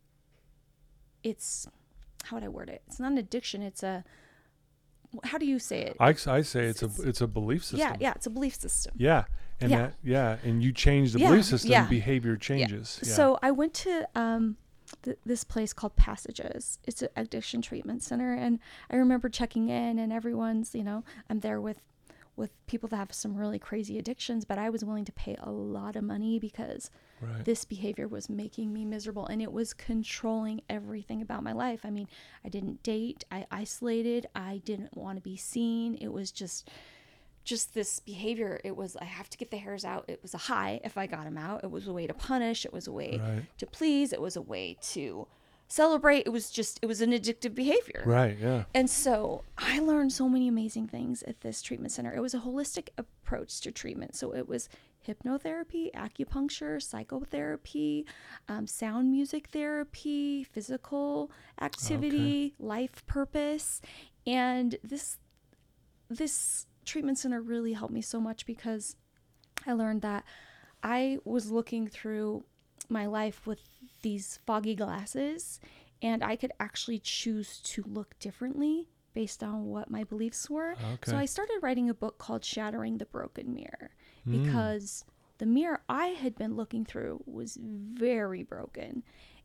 it's 1.23 1.67
how 2.25 2.35
would 2.35 2.43
I 2.43 2.49
word 2.49 2.69
it? 2.69 2.81
It's 2.87 2.99
not 2.99 3.11
an 3.11 3.17
addiction, 3.17 3.61
it's 3.61 3.83
a 3.83 4.03
how 5.23 5.39
do 5.39 5.45
you 5.47 5.57
say 5.57 5.81
it? 5.81 5.97
I, 5.99 6.09
I 6.27 6.41
say 6.43 6.65
it's 6.65 6.83
a 6.83 6.85
It's- 6.85 6.99
it's 6.99 7.21
a 7.21 7.27
belief 7.27 7.63
system. 7.63 7.79
yeah, 7.79 7.95
yeah, 7.99 8.13
it's 8.15 8.27
a 8.27 8.29
belief 8.29 8.53
system. 8.55 8.93
Yeah. 8.97 9.23
And 9.59 9.71
Yeah. 9.71 9.77
that 9.77 9.93
yeah, 10.03 10.37
and 10.43 10.61
you 10.63 10.71
change 10.71 11.13
the 11.13 11.19
Yeah, 11.19 11.29
belief 11.29 11.45
system, 11.45 11.71
yeah. 11.71 11.87
behavior 11.87 12.37
changes. 12.37 12.99
Yeah. 13.03 13.13
So 13.13 13.39
I 13.41 13.49
went 13.51 13.73
to 13.85 14.07
um, 14.15 14.57
th- 15.03 15.17
this 15.25 15.43
place 15.43 15.73
called 15.73 15.95
Passages. 15.95 16.79
It's 16.85 17.01
an 17.01 17.09
addiction 17.15 17.61
treatment 17.61 18.03
center, 18.03 18.33
and 18.33 18.59
I 18.89 18.95
remember 18.95 19.29
checking 19.29 19.69
in, 19.69 19.99
and 19.99 20.11
everyone's, 20.13 20.73
you 20.75 20.83
know, 20.83 21.03
I'm 21.29 21.39
there 21.39 21.61
with 21.61 21.81
with 22.39 22.51
people 22.67 22.87
that 22.87 22.95
have 22.95 23.13
some 23.13 23.35
really 23.35 23.59
crazy 23.59 23.99
addictions, 23.99 24.45
but 24.45 24.57
I 24.57 24.69
was 24.69 24.83
willing 24.83 25.03
to 25.03 25.11
pay 25.11 25.35
a 25.41 25.51
lot 25.51 25.97
of 25.97 26.05
money 26.05 26.39
because 26.39 26.89
right. 27.21 27.43
this 27.43 27.65
behavior 27.65 28.07
was 28.07 28.29
making 28.29 28.71
me 28.71 28.85
miserable 28.85 29.27
and 29.27 29.41
it 29.41 29.51
was 29.51 29.73
controlling 29.73 30.61
everything 30.69 31.21
about 31.21 31.43
my 31.43 31.51
life. 31.51 31.81
I 31.83 31.89
mean, 31.89 32.07
I 32.45 32.47
didn't 32.47 32.81
date, 32.81 33.25
I 33.29 33.45
isolated, 33.51 34.25
I 34.33 34.61
didn't 34.63 34.95
want 34.95 35.17
to 35.17 35.21
be 35.21 35.35
seen. 35.35 35.95
It 35.95 36.13
was 36.13 36.31
just 36.31 36.69
just 37.49 37.73
this 37.73 37.99
behavior. 37.99 38.61
It 38.63 38.75
was 38.77 38.95
I 38.95 39.05
have 39.05 39.29
to 39.31 39.37
get 39.37 39.49
the 39.51 39.57
hairs 39.57 39.83
out. 39.83 40.05
It 40.07 40.19
was 40.21 40.33
a 40.33 40.37
high 40.37 40.79
if 40.83 40.97
I 40.97 41.05
got 41.07 41.23
them 41.25 41.37
out. 41.37 41.63
It 41.63 41.71
was 41.71 41.87
a 41.87 41.93
way 41.93 42.05
to 42.07 42.13
punish, 42.13 42.63
it 42.65 42.71
was 42.71 42.87
a 42.87 42.91
way 42.91 43.19
Right. 43.21 43.43
to 43.57 43.65
please, 43.65 44.13
it 44.13 44.21
was 44.21 44.35
a 44.35 44.41
way 44.41 44.77
to 44.93 45.27
celebrate. 45.67 46.23
It 46.25 46.29
was 46.29 46.49
just 46.49 46.79
it 46.81 46.85
was 46.87 47.01
an 47.01 47.11
addictive 47.11 47.53
behavior. 47.55 48.01
right, 48.05 48.37
yeah. 48.39 48.63
And 48.73 48.89
so 48.89 49.43
I 49.57 49.79
learned 49.79 50.11
so 50.13 50.27
many 50.29 50.47
amazing 50.47 50.87
things 50.87 51.21
at 51.23 51.41
this 51.41 51.61
treatment 51.61 51.91
center. 51.91 52.13
It 52.15 52.21
was 52.21 52.33
a 52.33 52.39
holistic 52.39 52.89
approach 52.97 53.59
to 53.61 53.71
treatment. 53.71 54.15
So 54.15 54.33
it 54.35 54.47
was 54.47 54.69
hypnotherapy, 55.07 55.91
acupuncture, 55.93 56.81
psychotherapy, 56.81 58.05
um, 58.47 58.65
sound 58.67 59.11
music 59.11 59.47
therapy, 59.47 60.43
physical 60.43 61.31
activity, 61.61 62.53
life 62.59 63.05
purpose. 63.07 63.81
And 64.27 64.75
this 64.83 65.17
this 66.09 66.65
treatment 66.89 67.17
center 67.17 67.41
really 67.41 67.73
helped 67.73 67.93
me 67.93 68.01
so 68.01 68.19
much 68.19 68.45
because 68.45 68.95
I 69.65 69.73
learned 69.73 70.01
that 70.01 70.23
I 70.83 71.19
was 71.23 71.51
looking 71.51 71.87
through 71.87 72.43
my 72.89 73.05
life 73.05 73.45
with 73.45 73.59
these 74.01 74.39
foggy 74.45 74.75
glasses 74.75 75.59
and 76.01 76.23
I 76.23 76.35
could 76.35 76.51
actually 76.59 76.99
choose 76.99 77.59
to 77.61 77.83
look 77.85 78.17
differently 78.19 78.87
based 79.13 79.43
on 79.43 79.65
what 79.65 79.89
my 79.91 80.03
beliefs 80.03 80.49
were. 80.49 80.71
Okay. 80.93 81.11
So 81.11 81.17
I 81.17 81.25
started 81.25 81.59
writing 81.61 81.89
a 81.89 81.93
book 81.93 82.17
called 82.17 82.43
Shattering 82.45 82.97
the 82.97 83.05
Broken 83.05 83.53
Mirror 83.53 83.91
Mm. 84.27 84.43
because 84.43 85.05
the 85.37 85.45
mirror 85.45 85.81
I 85.87 86.07
had 86.07 86.35
been 86.35 86.55
looking 86.55 86.83
through 86.85 87.23
was 87.25 87.57
very 87.61 88.43
broken. 88.43 89.03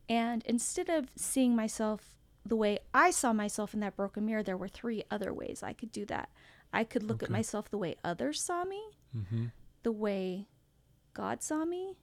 And 0.09 0.43
instead 0.47 0.89
of 0.89 1.11
seeing 1.17 1.55
myself 1.57 2.15
the 2.47 2.57
way 2.57 2.79
I 2.93 3.11
saw 3.11 3.33
myself 3.33 3.75
in 3.75 3.81
that 3.81 3.97
broken 3.97 4.27
mirror, 4.27 4.43
there 4.43 4.57
were 4.57 4.69
three 4.69 5.03
other 5.11 5.33
ways 5.33 5.63
I 5.63 5.73
could 5.73 5.93
do 5.93 6.05
that. 6.07 6.29
I 6.73 6.85
could 6.85 7.03
look 7.03 7.23
at 7.23 7.31
myself 7.31 7.71
the 7.71 7.79
way 7.79 7.97
others 8.05 8.41
saw 8.43 8.65
me, 8.65 8.83
Mhm. 9.17 9.53
the 9.83 9.93
way 9.93 10.49
God 11.15 11.43
saw 11.43 11.65
me, 11.65 11.97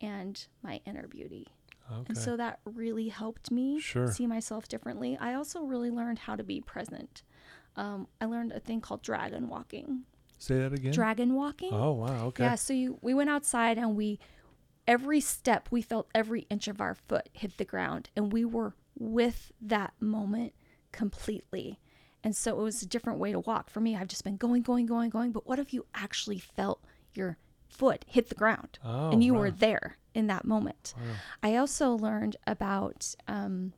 and 0.00 0.46
my 0.62 0.80
inner 0.84 1.06
beauty. 1.06 1.46
Okay. 1.90 2.04
And 2.08 2.18
so 2.18 2.36
that 2.36 2.60
really 2.64 3.08
helped 3.08 3.50
me 3.50 3.78
Sure. 3.80 4.08
see 4.08 4.26
myself 4.26 4.68
differently. 4.68 5.16
I 5.18 5.34
also 5.34 5.62
really 5.62 5.90
learned 5.90 6.20
how 6.20 6.36
to 6.36 6.42
be 6.44 6.60
present. 6.60 7.22
Um, 7.76 8.08
I 8.20 8.24
learned 8.26 8.52
a 8.52 8.60
thing 8.60 8.80
called 8.80 9.02
dragon 9.02 9.48
walking. 9.48 10.04
Say 10.38 10.58
that 10.58 10.72
again. 10.72 10.92
Dragon 10.92 11.34
walking. 11.34 11.72
Oh, 11.72 11.92
wow. 11.92 12.26
Okay. 12.26 12.44
Yeah, 12.44 12.54
so 12.56 12.72
you, 12.72 12.98
we 13.02 13.12
went 13.14 13.30
outside 13.30 13.76
and 13.78 13.96
we, 13.96 14.18
every 14.88 15.20
step, 15.20 15.68
we 15.70 15.82
felt 15.82 16.08
every 16.14 16.42
inch 16.50 16.66
of 16.68 16.80
our 16.80 16.94
foot 16.94 17.28
hit 17.32 17.58
the 17.58 17.64
ground, 17.64 18.10
and 18.16 18.32
we 18.32 18.44
were 18.44 18.74
with 19.00 19.50
that 19.60 19.94
moment 19.98 20.52
completely. 20.92 21.80
And 22.22 22.36
so 22.36 22.60
it 22.60 22.62
was 22.62 22.82
a 22.82 22.86
different 22.86 23.18
way 23.18 23.32
to 23.32 23.40
walk. 23.40 23.70
For 23.70 23.80
me, 23.80 23.96
I've 23.96 24.06
just 24.06 24.22
been 24.22 24.36
going, 24.36 24.62
going, 24.62 24.86
going, 24.86 25.10
going. 25.10 25.32
But 25.32 25.48
what 25.48 25.58
if 25.58 25.72
you 25.72 25.86
actually 25.94 26.38
felt 26.38 26.84
your 27.14 27.38
foot 27.68 28.04
hit 28.06 28.28
the 28.28 28.34
ground 28.34 28.78
Oh, 28.84 29.10
and 29.10 29.24
you 29.24 29.34
were 29.34 29.50
there 29.50 29.96
in 30.14 30.26
that 30.26 30.44
moment? 30.44 30.94
Wow. 30.96 31.14
I 31.42 31.56
also 31.56 31.92
learned 31.94 32.36
about, 32.46 33.14
um, 33.26 33.72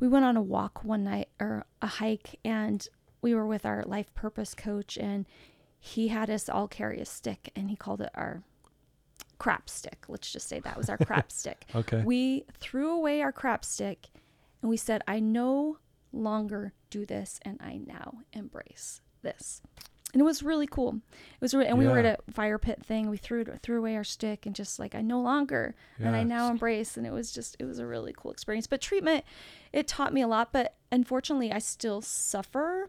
we 0.00 0.08
went 0.08 0.24
on 0.24 0.36
a 0.36 0.42
walk 0.42 0.82
one 0.84 1.04
night 1.04 1.28
or 1.40 1.64
a 1.80 1.86
hike, 1.86 2.40
and 2.44 2.86
we 3.22 3.34
were 3.34 3.46
with 3.46 3.64
our 3.64 3.84
life 3.84 4.12
purpose 4.14 4.54
coach, 4.54 4.98
and 4.98 5.26
he 5.78 6.08
had 6.08 6.28
us 6.28 6.48
all 6.48 6.66
carry 6.66 6.98
a 7.00 7.04
stick, 7.04 7.52
and 7.54 7.70
he 7.70 7.76
called 7.76 8.00
it 8.00 8.10
our 8.14 8.42
crap 9.38 9.68
stick. 9.70 10.04
Let's 10.08 10.30
just 10.30 10.48
say 10.48 10.60
that 10.60 10.76
was 10.76 10.88
our 10.88 10.98
crap 11.06 11.30
stick. 11.32 11.66
Okay. 11.74 12.02
We 12.04 12.44
threw 12.58 12.92
away 12.92 13.22
our 13.22 13.32
crap 13.32 13.64
stick, 13.64 14.08
and 14.62 14.70
we 14.70 14.76
said, 14.76 15.02
I 15.06 15.20
no 15.20 15.78
longer 16.12 16.72
do 16.90 17.04
this 17.04 17.38
and 17.42 17.58
I 17.60 17.80
now 17.86 18.20
embrace 18.32 19.00
this. 19.22 19.60
And 20.14 20.22
it 20.22 20.24
was 20.24 20.42
really 20.42 20.66
cool. 20.66 21.00
It 21.10 21.40
was, 21.40 21.52
re- 21.52 21.66
and 21.66 21.78
we 21.78 21.86
were 21.86 21.98
at 21.98 22.06
a 22.06 22.32
fire 22.32 22.58
pit 22.58 22.82
thing. 22.82 23.10
We 23.10 23.18
threw 23.18 23.42
it, 23.42 23.60
threw 23.62 23.78
away 23.78 23.94
our 23.94 24.04
stick 24.04 24.46
and 24.46 24.54
just 24.54 24.78
like 24.78 24.94
I 24.94 25.02
no 25.02 25.20
longer, 25.20 25.74
and 25.98 26.16
I 26.16 26.22
now 26.22 26.50
embrace. 26.50 26.96
And 26.96 27.06
it 27.06 27.12
was 27.12 27.30
just, 27.30 27.56
it 27.58 27.66
was 27.66 27.78
a 27.78 27.86
really 27.86 28.14
cool 28.16 28.30
experience. 28.30 28.66
But 28.66 28.80
treatment, 28.80 29.26
it 29.70 29.86
taught 29.86 30.14
me 30.14 30.22
a 30.22 30.26
lot. 30.26 30.50
But 30.50 30.76
unfortunately, 30.90 31.52
I 31.52 31.58
still 31.58 32.00
suffer. 32.00 32.88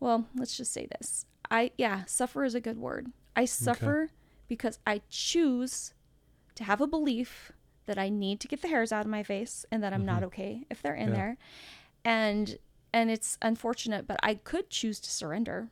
Well, 0.00 0.26
let's 0.34 0.56
just 0.56 0.72
say 0.72 0.88
this. 0.98 1.24
I 1.52 1.70
yeah, 1.78 2.02
suffer 2.06 2.44
is 2.44 2.56
a 2.56 2.60
good 2.60 2.78
word. 2.78 3.12
I 3.36 3.44
suffer 3.44 4.10
because 4.48 4.78
I 4.86 5.02
choose 5.08 5.94
to 6.54 6.64
have 6.64 6.80
a 6.80 6.86
belief 6.86 7.52
that 7.86 7.98
I 7.98 8.08
need 8.08 8.40
to 8.40 8.48
get 8.48 8.62
the 8.62 8.68
hairs 8.68 8.92
out 8.92 9.04
of 9.04 9.10
my 9.10 9.22
face 9.22 9.64
and 9.70 9.82
that 9.82 9.92
I'm 9.92 10.04
not 10.04 10.16
mm-hmm. 10.16 10.26
okay 10.26 10.64
if 10.70 10.82
they're 10.82 10.94
in 10.94 11.08
Yeah. 11.10 11.14
there. 11.14 11.36
And 12.04 12.58
and 12.92 13.10
it's 13.10 13.36
unfortunate, 13.42 14.06
but 14.06 14.18
I 14.22 14.36
could 14.36 14.70
choose 14.70 15.00
to 15.00 15.10
surrender. 15.10 15.68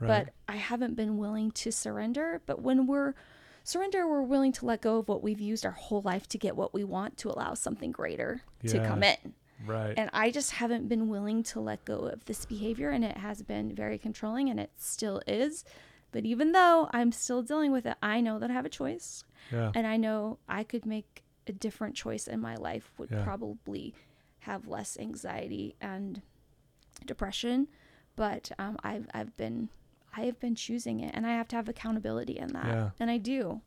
Right. 0.00 0.08
But 0.26 0.34
I 0.48 0.56
haven't 0.56 0.96
been 0.96 1.16
willing 1.16 1.52
to 1.52 1.70
surrender. 1.70 2.42
But 2.46 2.60
when 2.60 2.86
we're 2.88 3.14
surrender, 3.62 4.08
we're 4.08 4.22
willing 4.22 4.50
to 4.52 4.66
let 4.66 4.80
go 4.80 4.98
of 4.98 5.08
what 5.08 5.22
we've 5.22 5.40
used 5.40 5.64
our 5.64 5.72
whole 5.72 6.02
life 6.02 6.26
to 6.30 6.38
get 6.38 6.56
what 6.56 6.74
we 6.74 6.82
want 6.82 7.16
to 7.18 7.30
allow 7.30 7.54
something 7.54 7.92
greater 7.92 8.42
to 8.66 8.84
come 8.84 9.04
in. 9.04 9.34
right. 9.64 9.94
And 9.96 10.10
I 10.12 10.32
just 10.32 10.50
haven't 10.52 10.88
been 10.88 11.08
willing 11.08 11.44
to 11.44 11.60
let 11.60 11.84
go 11.84 11.98
of 12.06 12.24
this 12.24 12.44
behavior, 12.44 12.90
and 12.90 13.04
it 13.04 13.18
has 13.18 13.42
been 13.42 13.72
very 13.72 13.98
controlling, 13.98 14.50
and 14.50 14.58
it 14.58 14.70
still 14.76 15.22
is. 15.28 15.64
But 16.12 16.24
even 16.24 16.52
though 16.52 16.88
I'm 16.92 17.10
still 17.10 17.42
dealing 17.42 17.72
with 17.72 17.86
it, 17.86 17.96
I 18.02 18.20
know 18.20 18.38
that 18.38 18.50
I 18.50 18.52
have 18.52 18.66
a 18.66 18.70
choice, 18.70 19.24
yeah. 19.50 19.72
and 19.74 19.86
I 19.86 19.96
know 19.96 20.38
I 20.48 20.62
could 20.62 20.86
make 20.86 21.24
a 21.48 21.52
different 21.52 21.94
choice 21.96 22.28
in 22.28 22.38
my 22.40 22.54
life, 22.54 22.92
would 22.98 23.10
Yeah. 23.10 23.24
probably 23.24 23.94
have 24.40 24.68
less 24.68 24.96
anxiety 24.98 25.74
and 25.80 26.22
depression. 27.06 27.68
But 28.14 28.52
um, 28.58 28.76
I've 28.84 29.08
I've 29.14 29.36
been 29.36 29.70
I 30.16 30.22
have 30.26 30.38
been 30.38 30.54
choosing 30.54 31.00
it, 31.00 31.14
and 31.14 31.26
I 31.26 31.30
have 31.30 31.48
to 31.48 31.56
have 31.56 31.68
accountability 31.68 32.38
in 32.38 32.48
that, 32.52 32.66
Yeah. 32.66 32.90
and 33.00 33.10
I 33.10 33.16
do. 33.18 33.62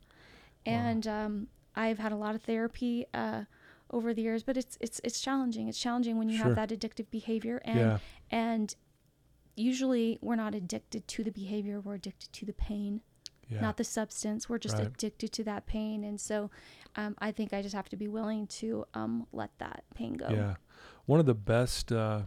And 0.68 1.08
um, 1.08 1.48
I've 1.76 2.00
had 2.00 2.12
a 2.12 2.16
lot 2.16 2.36
of 2.36 2.44
therapy 2.44 3.06
uh, 3.14 3.44
over 3.92 4.14
the 4.14 4.22
years, 4.22 4.44
but 4.44 4.56
it's 4.58 4.78
it's 4.80 5.02
it's 5.04 5.20
challenging. 5.20 5.68
It's 5.68 5.80
challenging 5.80 6.18
when 6.18 6.30
you 6.30 6.38
Sure. 6.38 6.48
have 6.48 6.56
that 6.56 6.70
addictive 6.70 7.10
behavior, 7.10 7.62
and 7.66 7.80
yeah. 7.80 7.98
and 8.32 8.76
usually 9.56 10.20
we're 10.22 10.36
not 10.36 10.56
addicted 10.56 11.08
to 11.10 11.24
the 11.24 11.32
behavior; 11.32 11.80
we're 11.80 11.96
addicted 11.96 12.32
to 12.34 12.46
the 12.46 12.54
pain, 12.54 13.02
Yeah. 13.50 13.62
not 13.62 13.78
the 13.78 13.84
substance. 13.84 14.50
We're 14.50 14.58
just 14.60 14.78
Right. 14.78 14.88
addicted 14.88 15.32
to 15.34 15.44
that 15.46 15.66
pain, 15.66 16.04
and 16.04 16.20
so 16.20 16.50
um, 16.96 17.16
I 17.20 17.32
think 17.32 17.54
I 17.54 17.62
just 17.62 17.76
have 17.76 17.90
to 17.90 17.98
be 17.98 18.08
willing 18.08 18.48
to 18.48 18.86
um, 18.94 19.28
let 19.32 19.52
that 19.60 19.84
pain 19.96 20.14
go. 20.14 20.30
Yeah. 20.30 20.56
One 21.06 21.20
of 21.20 21.26
the 21.26 21.36
best 21.36 21.92
uh, 21.92 22.24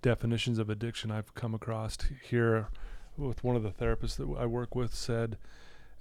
definitions 0.00 0.58
of 0.58 0.70
addiction 0.70 1.10
I've 1.10 1.34
come 1.34 1.54
across 1.54 1.96
here 2.22 2.68
with 3.16 3.42
one 3.44 3.56
of 3.56 3.62
the 3.62 3.70
therapists 3.70 4.16
that 4.16 4.28
I 4.38 4.46
work 4.46 4.74
with 4.74 4.94
said 4.94 5.36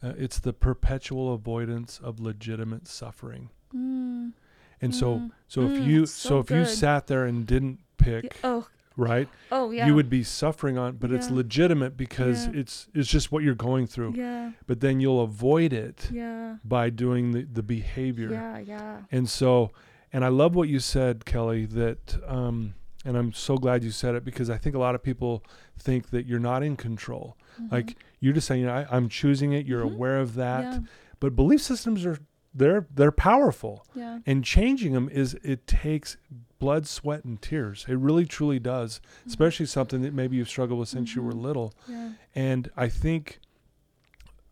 uh, 0.03 0.13
it's 0.17 0.39
the 0.39 0.53
perpetual 0.53 1.33
avoidance 1.33 1.99
of 2.01 2.19
legitimate 2.19 2.87
suffering. 2.87 3.49
Mm, 3.73 4.33
And 4.81 4.95
so 4.95 5.15
Mm. 5.19 5.31
so 5.47 5.61
if 5.65 5.77
Mm, 5.79 5.85
you 5.85 6.05
so, 6.05 6.29
so 6.29 6.39
if 6.39 6.51
you 6.51 6.65
sat 6.65 7.07
there 7.07 7.25
and 7.25 7.45
didn't 7.45 7.79
pick, 7.97 8.37
oh, 8.43 8.67
right? 9.01 9.27
oh 9.51 9.71
yeah. 9.71 9.87
You 9.87 9.95
would 9.95 10.09
be 10.09 10.23
suffering 10.23 10.77
on 10.77 10.97
but 10.97 11.11
it's 11.11 11.29
legitimate 11.29 11.97
because 11.97 12.47
Yeah. 12.47 12.59
it's 12.61 12.87
it's 12.93 13.09
just 13.09 13.31
what 13.31 13.43
you're 13.43 13.55
going 13.69 13.87
through. 13.87 14.13
Yeah, 14.15 14.51
But 14.67 14.79
then 14.79 14.99
you'll 15.01 15.21
avoid 15.21 15.73
it 15.73 16.09
yeah, 16.11 16.57
by 16.63 16.89
doing 16.89 17.31
the, 17.31 17.41
the 17.43 17.63
behavior. 17.63 18.29
yeah, 18.31 18.59
yeah. 18.59 18.97
And 19.11 19.27
so, 19.29 19.71
and 20.13 20.23
I 20.23 20.27
love 20.29 20.55
what 20.55 20.67
you 20.69 20.79
said, 20.79 21.25
Kelli, 21.25 21.69
that, 21.71 22.17
um, 22.27 22.75
and 23.05 23.17
I'm 23.17 23.31
so 23.33 23.57
glad 23.57 23.83
you 23.83 23.91
said 23.91 24.13
it 24.15 24.23
because 24.23 24.49
I 24.49 24.57
think 24.57 24.75
a 24.75 24.79
lot 24.79 24.93
of 24.95 25.01
people 25.01 25.43
think 25.77 26.09
that 26.11 26.25
you're 26.27 26.39
not 26.51 26.61
in 26.63 26.75
control. 26.77 27.35
Like 27.71 27.95
you're 28.19 28.33
just 28.33 28.47
saying, 28.47 28.61
you 28.61 28.69
I, 28.69 28.85
I'm 28.89 29.07
choosing 29.09 29.53
it. 29.53 29.65
You're 29.67 29.83
Mhm. 29.85 29.93
aware 29.93 30.19
of 30.19 30.35
that. 30.35 30.63
Yeah, 30.63 30.79
But 31.19 31.35
belief 31.35 31.61
systems 31.61 32.05
are, 32.05 32.17
they're, 32.53 32.85
they're 32.93 33.11
powerful 33.11 33.85
yeah, 33.95 34.19
and 34.25 34.43
changing 34.43 34.93
them 34.93 35.07
is, 35.09 35.35
it 35.43 35.65
takes 35.67 36.17
blood, 36.59 36.85
sweat 36.87 37.23
and 37.23 37.41
tears. 37.41 37.85
It 37.87 37.97
really, 37.97 38.25
truly 38.25 38.59
does, 38.59 38.99
especially 39.25 39.65
something 39.65 40.01
that 40.01 40.13
maybe 40.13 40.35
you've 40.37 40.49
struggled 40.49 40.79
with 40.79 40.89
since 40.89 41.15
you 41.15 41.21
were 41.23 41.31
Mhm. 41.33 41.41
little. 41.41 41.73
yeah. 41.87 42.11
And 42.35 42.69
I 42.75 42.87
think 42.89 43.39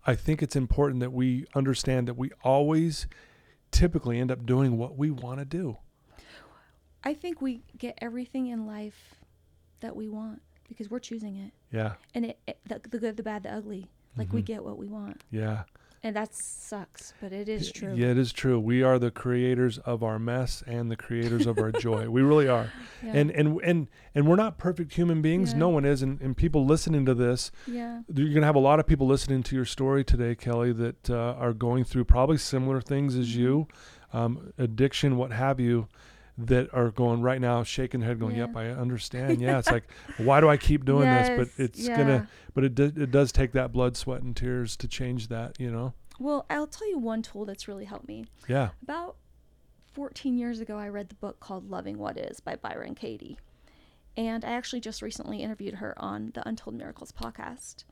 I 0.06 0.16
think 0.16 0.42
it's 0.42 0.56
important 0.56 1.02
that 1.02 1.12
we 1.12 1.46
understand 1.54 2.08
that 2.08 2.16
we 2.18 2.32
always 2.44 3.06
typically 3.70 4.18
end 4.20 4.32
up 4.32 4.44
doing 4.46 4.78
what 4.78 4.98
we 4.98 5.12
want 5.12 5.38
to 5.40 5.46
do. 5.46 5.78
I 7.04 7.14
think 7.14 7.42
we 7.42 7.62
get 7.78 7.98
everything 8.02 8.48
in 8.48 8.66
life 8.66 9.16
that 9.82 9.96
we 9.96 10.08
want 10.10 10.42
because 10.68 10.90
we're 10.90 11.00
choosing 11.00 11.36
it, 11.36 11.52
Yeah. 11.72 11.96
and 12.16 12.26
it, 12.26 12.40
it 12.48 12.60
the, 12.66 12.80
the 12.90 12.98
good, 12.98 13.18
the 13.18 13.24
bad, 13.24 13.44
the 13.44 13.52
ugly. 13.54 13.90
Like 14.18 14.34
we 14.34 14.42
Mhm. 14.42 14.46
get 14.46 14.64
what 14.64 14.78
we 14.78 14.88
want, 14.88 15.24
Yeah. 15.32 15.64
And 16.02 16.16
that 16.16 16.34
sucks, 16.34 17.14
but 17.20 17.34
it 17.34 17.50
is 17.50 17.72
true. 17.74 17.94
Yeah, 17.94 18.08
it 18.08 18.18
is 18.18 18.32
true. 18.32 18.58
We 18.58 18.84
are 18.84 18.98
the 19.00 19.12
creators 19.12 19.80
of 19.80 20.02
our 20.02 20.18
mess 20.18 20.64
and 20.66 20.90
the 20.90 20.96
creators 20.96 21.46
of 21.46 21.58
our 21.58 21.72
joy. 21.74 22.10
We 22.10 22.22
really 22.22 22.48
are. 22.48 22.72
Yeah. 23.02 23.14
And 23.16 23.32
and 23.32 23.62
and 23.64 23.88
and 24.14 24.28
we're 24.28 24.36
not 24.36 24.58
perfect 24.58 24.94
human 24.94 25.22
beings. 25.22 25.54
Yeah. 25.54 25.60
No 25.60 25.70
one 25.70 25.86
is. 25.86 26.02
And, 26.02 26.20
and 26.20 26.36
people 26.36 26.66
listening 26.66 27.06
to 27.06 27.14
this, 27.14 27.50
yeah, 27.66 28.02
you're 28.14 28.28
going 28.28 28.42
to 28.42 28.46
have 28.46 28.56
a 28.58 28.60
lot 28.60 28.80
of 28.82 28.86
people 28.88 29.08
listening 29.08 29.42
to 29.44 29.56
your 29.56 29.64
story 29.64 30.04
today, 30.04 30.36
Kelli, 30.36 30.78
that 30.78 31.10
uh, 31.10 31.36
are 31.40 31.54
going 31.54 31.86
through 31.86 32.04
probably 32.06 32.38
similar 32.38 32.82
things 32.82 33.16
as 33.16 33.36
you, 33.38 33.68
Mm-hmm. 34.14 34.18
um, 34.18 34.54
addiction, 34.58 35.16
what 35.18 35.32
have 35.32 35.60
you, 35.62 35.88
that 36.48 36.74
are 36.74 36.92
going 36.92 37.22
right 37.22 37.42
now, 37.42 37.64
shaking 37.64 38.00
their 38.00 38.10
head, 38.10 38.20
going, 38.20 38.36
Yeah. 38.36 38.48
"Yep, 38.48 38.56
I 38.56 38.70
understand." 38.70 39.42
Yeah, 39.42 39.60
it's 39.60 39.72
like, 39.72 39.84
why 40.18 40.42
do 40.42 40.50
I 40.50 40.58
keep 40.58 40.86
doing 40.86 41.10
this? 41.10 41.30
But 41.30 41.64
it's 41.64 41.80
yeah. 41.80 41.98
gonna, 41.98 42.30
but 42.54 42.64
it 42.64 42.76
do, 42.76 42.86
it 42.86 43.12
does 43.12 43.32
take 43.32 43.52
that 43.54 43.72
blood, 43.72 43.98
sweat, 43.98 44.22
and 44.22 44.36
tears 44.36 44.76
to 44.78 44.88
change 44.88 45.28
that. 45.30 45.60
You 45.60 45.72
know? 45.72 45.94
Well, 46.20 46.46
I'll 46.50 46.68
tell 46.68 46.90
you 46.90 46.98
one 46.98 47.22
tool 47.22 47.46
that's 47.46 47.68
really 47.68 47.86
helped 47.86 48.08
me. 48.08 48.26
Yeah. 48.48 48.70
About 48.84 49.16
14 49.94 50.38
years 50.38 50.60
ago, 50.60 50.78
I 50.78 50.90
read 50.90 51.10
the 51.10 51.16
book 51.16 51.40
called 51.40 51.70
Loving 51.70 51.98
What 51.98 52.18
Is 52.18 52.40
by 52.40 52.56
Byron 52.56 52.94
Katie. 52.94 53.38
And 54.18 54.44
I 54.44 54.50
actually 54.50 54.82
just 54.82 55.02
recently 55.02 55.42
interviewed 55.42 55.76
her 55.76 55.94
on 55.98 56.32
the 56.34 56.46
Untold 56.48 56.76
Miracles 56.76 57.14
podcast. 57.14 57.86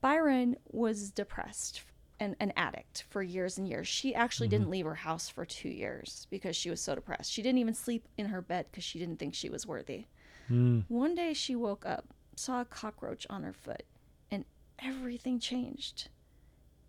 Byron 0.00 0.56
was 0.70 1.10
depressed 1.10 1.80
and 2.20 2.36
an 2.40 2.52
addict 2.56 3.04
for 3.10 3.22
years 3.22 3.58
and 3.58 3.68
years. 3.68 3.86
She 3.86 4.14
actually 4.14 4.48
didn't 4.48 4.70
leave 4.70 4.84
her 4.84 4.94
house 4.94 5.28
for 5.28 5.44
two 5.44 5.68
years 5.68 6.26
because 6.30 6.56
she 6.56 6.70
was 6.70 6.80
so 6.80 6.94
depressed. 6.94 7.30
She 7.32 7.42
didn't 7.42 7.58
even 7.58 7.74
sleep 7.74 8.06
in 8.16 8.26
her 8.26 8.42
bed 8.42 8.66
because 8.70 8.84
she 8.84 8.98
didn't 8.98 9.18
think 9.18 9.34
she 9.34 9.50
was 9.50 9.66
worthy. 9.66 10.06
Mm. 10.50 10.84
One 10.88 11.14
day 11.14 11.32
she 11.32 11.54
woke 11.54 11.86
up, 11.86 12.06
saw 12.34 12.60
a 12.60 12.64
cockroach 12.64 13.26
on 13.30 13.42
her 13.42 13.52
foot, 13.52 13.84
and 14.30 14.44
everything 14.78 15.38
changed. 15.38 16.08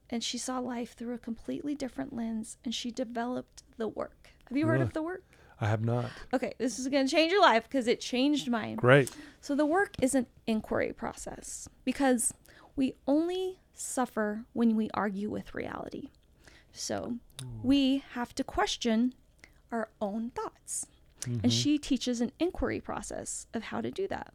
And 0.09 0.23
she 0.23 0.37
saw 0.37 0.59
life 0.59 0.93
through 0.93 1.13
a 1.13 1.19
completely 1.19 1.75
different 1.75 2.15
lens 2.15 2.57
and 2.65 2.73
she 2.73 2.89
developed 2.89 3.63
the 3.77 3.87
work. 3.87 4.29
Have 4.47 4.57
you 4.57 4.65
heard 4.65 4.81
of 4.81 4.93
the 4.93 5.03
work? 5.03 5.23
I 5.61 5.67
have 5.67 5.83
not. 5.83 6.09
Okay, 6.33 6.53
this 6.57 6.79
is 6.79 6.87
going 6.87 7.05
to 7.05 7.11
change 7.11 7.31
your 7.31 7.41
life 7.41 7.63
because 7.63 7.87
it 7.87 7.99
changed 7.99 8.49
mine. 8.49 8.77
Great. 8.77 9.11
So 9.41 9.55
the 9.55 9.65
work 9.65 9.93
is 10.01 10.15
an 10.15 10.25
inquiry 10.47 10.93
process 10.93 11.67
because 11.83 12.33
we 12.75 12.95
only 13.07 13.59
suffer 13.79 14.45
when 14.53 14.75
we 14.75 14.89
argue 14.93 15.29
with 15.29 15.55
reality. 15.55 16.09
So 16.71 17.15
hmm. 17.41 17.47
we 17.63 18.03
have 18.13 18.33
to 18.35 18.43
question 18.43 19.13
our 19.71 19.89
own 20.01 20.31
thoughts. 20.31 20.85
And 21.25 21.41
mm-hmm. 21.41 21.49
she 21.49 21.77
teaches 21.77 22.21
an 22.21 22.31
inquiry 22.39 22.79
process 22.79 23.45
of 23.53 23.63
how 23.63 23.81
to 23.81 23.91
do 23.91 24.07
that. 24.07 24.33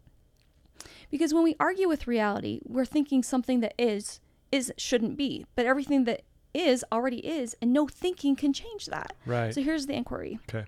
Because 1.11 1.33
when 1.33 1.43
we 1.43 1.57
argue 1.59 1.89
with 1.89 2.07
reality, 2.07 2.61
we're 2.67 2.85
thinking 2.85 3.23
something 3.23 3.61
that 3.61 3.75
is 3.79 4.21
is 4.53 4.73
shouldn't 4.77 5.17
be, 5.17 5.47
but 5.57 5.67
everything 5.67 6.05
that 6.05 6.23
is 6.53 6.85
already 6.93 7.27
is, 7.27 7.57
and 7.61 7.73
no 7.73 7.89
thinking 7.89 8.37
can 8.37 8.53
change 8.53 8.87
that. 8.87 9.17
Right. 9.27 9.53
So 9.53 9.63
here's 9.63 9.87
the 9.87 9.95
inquiry. 9.95 10.39
Okay. 10.49 10.67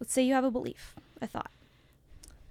Let's 0.00 0.12
say 0.12 0.22
you 0.22 0.34
have 0.34 0.44
a 0.44 0.50
belief, 0.50 0.96
a 1.20 1.26
thought. 1.26 1.52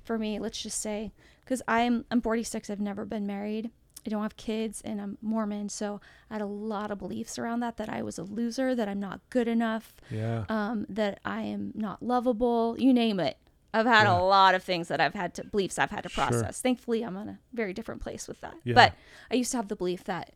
For 0.03 0.17
me, 0.17 0.39
let's 0.39 0.61
just 0.61 0.79
say, 0.81 1.11
because 1.43 1.61
I'm 1.67 2.05
I'm 2.11 2.21
46, 2.21 2.69
I've 2.69 2.79
never 2.79 3.05
been 3.05 3.25
married, 3.25 3.71
I 4.05 4.09
don't 4.09 4.21
have 4.23 4.35
kids, 4.35 4.81
and 4.83 4.99
I'm 4.99 5.17
Mormon, 5.21 5.69
so 5.69 6.01
I 6.29 6.33
had 6.35 6.41
a 6.41 6.45
lot 6.45 6.91
of 6.91 6.99
beliefs 6.99 7.39
around 7.39 7.61
that. 7.61 7.77
That 7.77 7.87
I 7.89 8.01
was 8.01 8.17
a 8.17 8.23
loser, 8.23 8.75
that 8.75 8.87
I'm 8.89 8.99
not 8.99 9.21
good 9.29 9.47
enough, 9.47 9.93
Yeah. 10.09 10.43
um, 10.49 10.85
that 10.89 11.19
I 11.23 11.41
am 11.43 11.71
not 11.73 12.03
lovable. 12.03 12.75
You 12.77 12.93
name 12.93 13.19
it. 13.19 13.37
I've 13.73 13.85
had 13.85 14.03
Yeah. 14.03 14.19
a 14.19 14.21
lot 14.21 14.55
of 14.55 14.61
things 14.63 14.89
that 14.89 14.99
I've 15.01 15.13
had 15.15 15.33
to 15.35 15.45
beliefs 15.45 15.79
I've 15.79 15.89
had 15.89 16.03
to 16.03 16.09
Sure. 16.09 16.25
process. 16.27 16.61
Thankfully, 16.61 17.01
I'm 17.03 17.15
in 17.17 17.29
a 17.29 17.39
very 17.53 17.73
different 17.73 18.01
place 18.01 18.27
with 18.27 18.39
that. 18.41 18.55
Yeah. 18.63 18.75
But 18.75 18.93
I 19.31 19.35
used 19.35 19.51
to 19.51 19.57
have 19.57 19.67
the 19.69 19.75
belief 19.75 20.03
that 20.03 20.33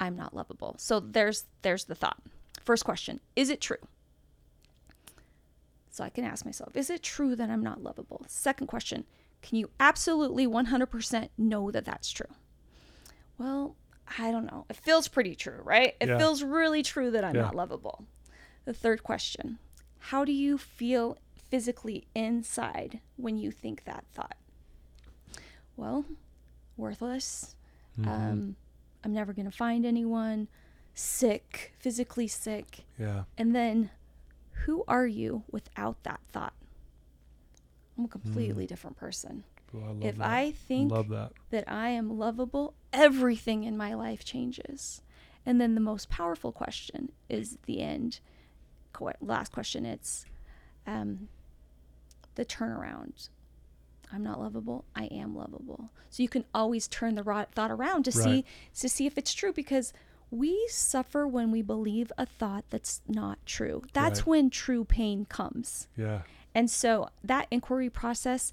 I'm 0.00 0.16
not 0.16 0.34
lovable. 0.34 0.74
So 0.78 1.00
there's 1.00 1.46
there's 1.62 1.84
the 1.84 1.94
thought. 1.94 2.20
First 2.64 2.84
question: 2.84 3.20
Is 3.36 3.48
it 3.48 3.60
true? 3.60 3.78
So 5.90 6.04
I 6.04 6.10
can 6.10 6.24
ask 6.24 6.44
myself: 6.44 6.76
Is 6.76 6.90
it 6.90 7.02
true 7.02 7.34
that 7.36 7.48
I'm 7.48 7.62
not 7.62 7.82
lovable? 7.82 8.24
Second 8.28 8.66
question: 8.66 9.06
Can 9.40 9.56
you 9.56 9.70
absolutely 9.80 10.46
100% 10.46 11.30
know 11.38 11.70
that 11.70 11.84
that's 11.84 12.10
true? 12.10 12.26
Well, 13.38 13.76
I 14.18 14.30
don't 14.30 14.46
know. 14.46 14.66
It 14.68 14.76
feels 14.76 15.08
pretty 15.08 15.34
true, 15.34 15.60
right? 15.62 15.94
It 16.00 16.08
Yeah. 16.08 16.18
feels 16.18 16.42
really 16.42 16.82
true 16.82 17.10
that 17.12 17.24
I'm 17.24 17.34
Yeah. 17.36 17.42
not 17.42 17.54
lovable. 17.54 18.04
The 18.64 18.72
third 18.74 19.02
question: 19.02 19.58
How 19.98 20.24
do 20.24 20.32
you 20.32 20.58
feel 20.58 21.18
physically 21.48 22.06
inside 22.14 23.00
when 23.16 23.38
you 23.38 23.50
think 23.50 23.84
that 23.84 24.04
thought? 24.12 24.36
Well, 25.76 26.04
worthless. 26.76 27.54
Mhm. 27.98 28.06
Um, 28.08 28.56
I'm 29.04 29.12
never 29.12 29.32
going 29.32 29.46
to 29.46 29.56
find 29.56 29.86
anyone. 29.86 30.48
Sick, 30.94 31.72
physically 31.78 32.26
sick. 32.26 32.84
yeah. 32.98 33.24
And 33.36 33.54
then, 33.54 33.90
who 34.64 34.84
are 34.88 35.06
you 35.06 35.44
without 35.50 36.02
that 36.02 36.20
thought? 36.32 36.54
I'm 37.96 38.04
a 38.04 38.08
completely 38.08 38.66
different 38.66 38.96
person. 38.96 39.44
Well, 39.72 39.96
I 40.02 40.06
If 40.06 40.16
that. 40.16 40.30
I 40.30 40.50
think 40.52 40.92
that. 40.92 41.32
that 41.50 41.64
I 41.70 41.90
am 41.90 42.18
lovable, 42.18 42.74
everything 42.92 43.64
in 43.64 43.76
my 43.76 43.94
life 43.94 44.24
changes. 44.24 45.02
And 45.44 45.60
then 45.60 45.74
the 45.74 45.80
most 45.80 46.08
powerful 46.10 46.52
question 46.52 47.10
is 47.28 47.58
the 47.66 47.80
end. 47.80 48.20
Last 49.20 49.52
question. 49.52 49.86
It's 49.86 50.26
um, 50.86 51.28
the 52.34 52.44
turnaround. 52.44 53.28
I'm 54.12 54.22
not 54.22 54.40
lovable. 54.40 54.84
I 54.96 55.04
am 55.04 55.36
lovable. 55.36 55.90
So 56.10 56.22
you 56.22 56.28
can 56.28 56.44
always 56.54 56.88
turn 56.88 57.14
the 57.14 57.46
thought 57.54 57.70
around 57.70 58.04
to 58.04 58.12
see 58.12 58.44
to 58.78 58.88
see 58.88 59.06
if 59.06 59.18
it's 59.18 59.34
true 59.34 59.52
because 59.52 59.92
we 60.30 60.66
suffer 60.70 61.26
when 61.26 61.50
we 61.50 61.62
believe 61.62 62.10
a 62.18 62.26
thought 62.26 62.64
that's 62.70 63.00
not 63.06 63.38
true. 63.46 63.82
That's 63.92 64.20
Right. 64.20 64.26
when 64.26 64.50
true 64.50 64.84
pain 64.84 65.26
comes. 65.26 65.88
Yeah. 65.96 66.22
And 66.54 66.70
so 66.70 67.10
that 67.22 67.46
inquiry 67.50 67.90
process, 67.90 68.52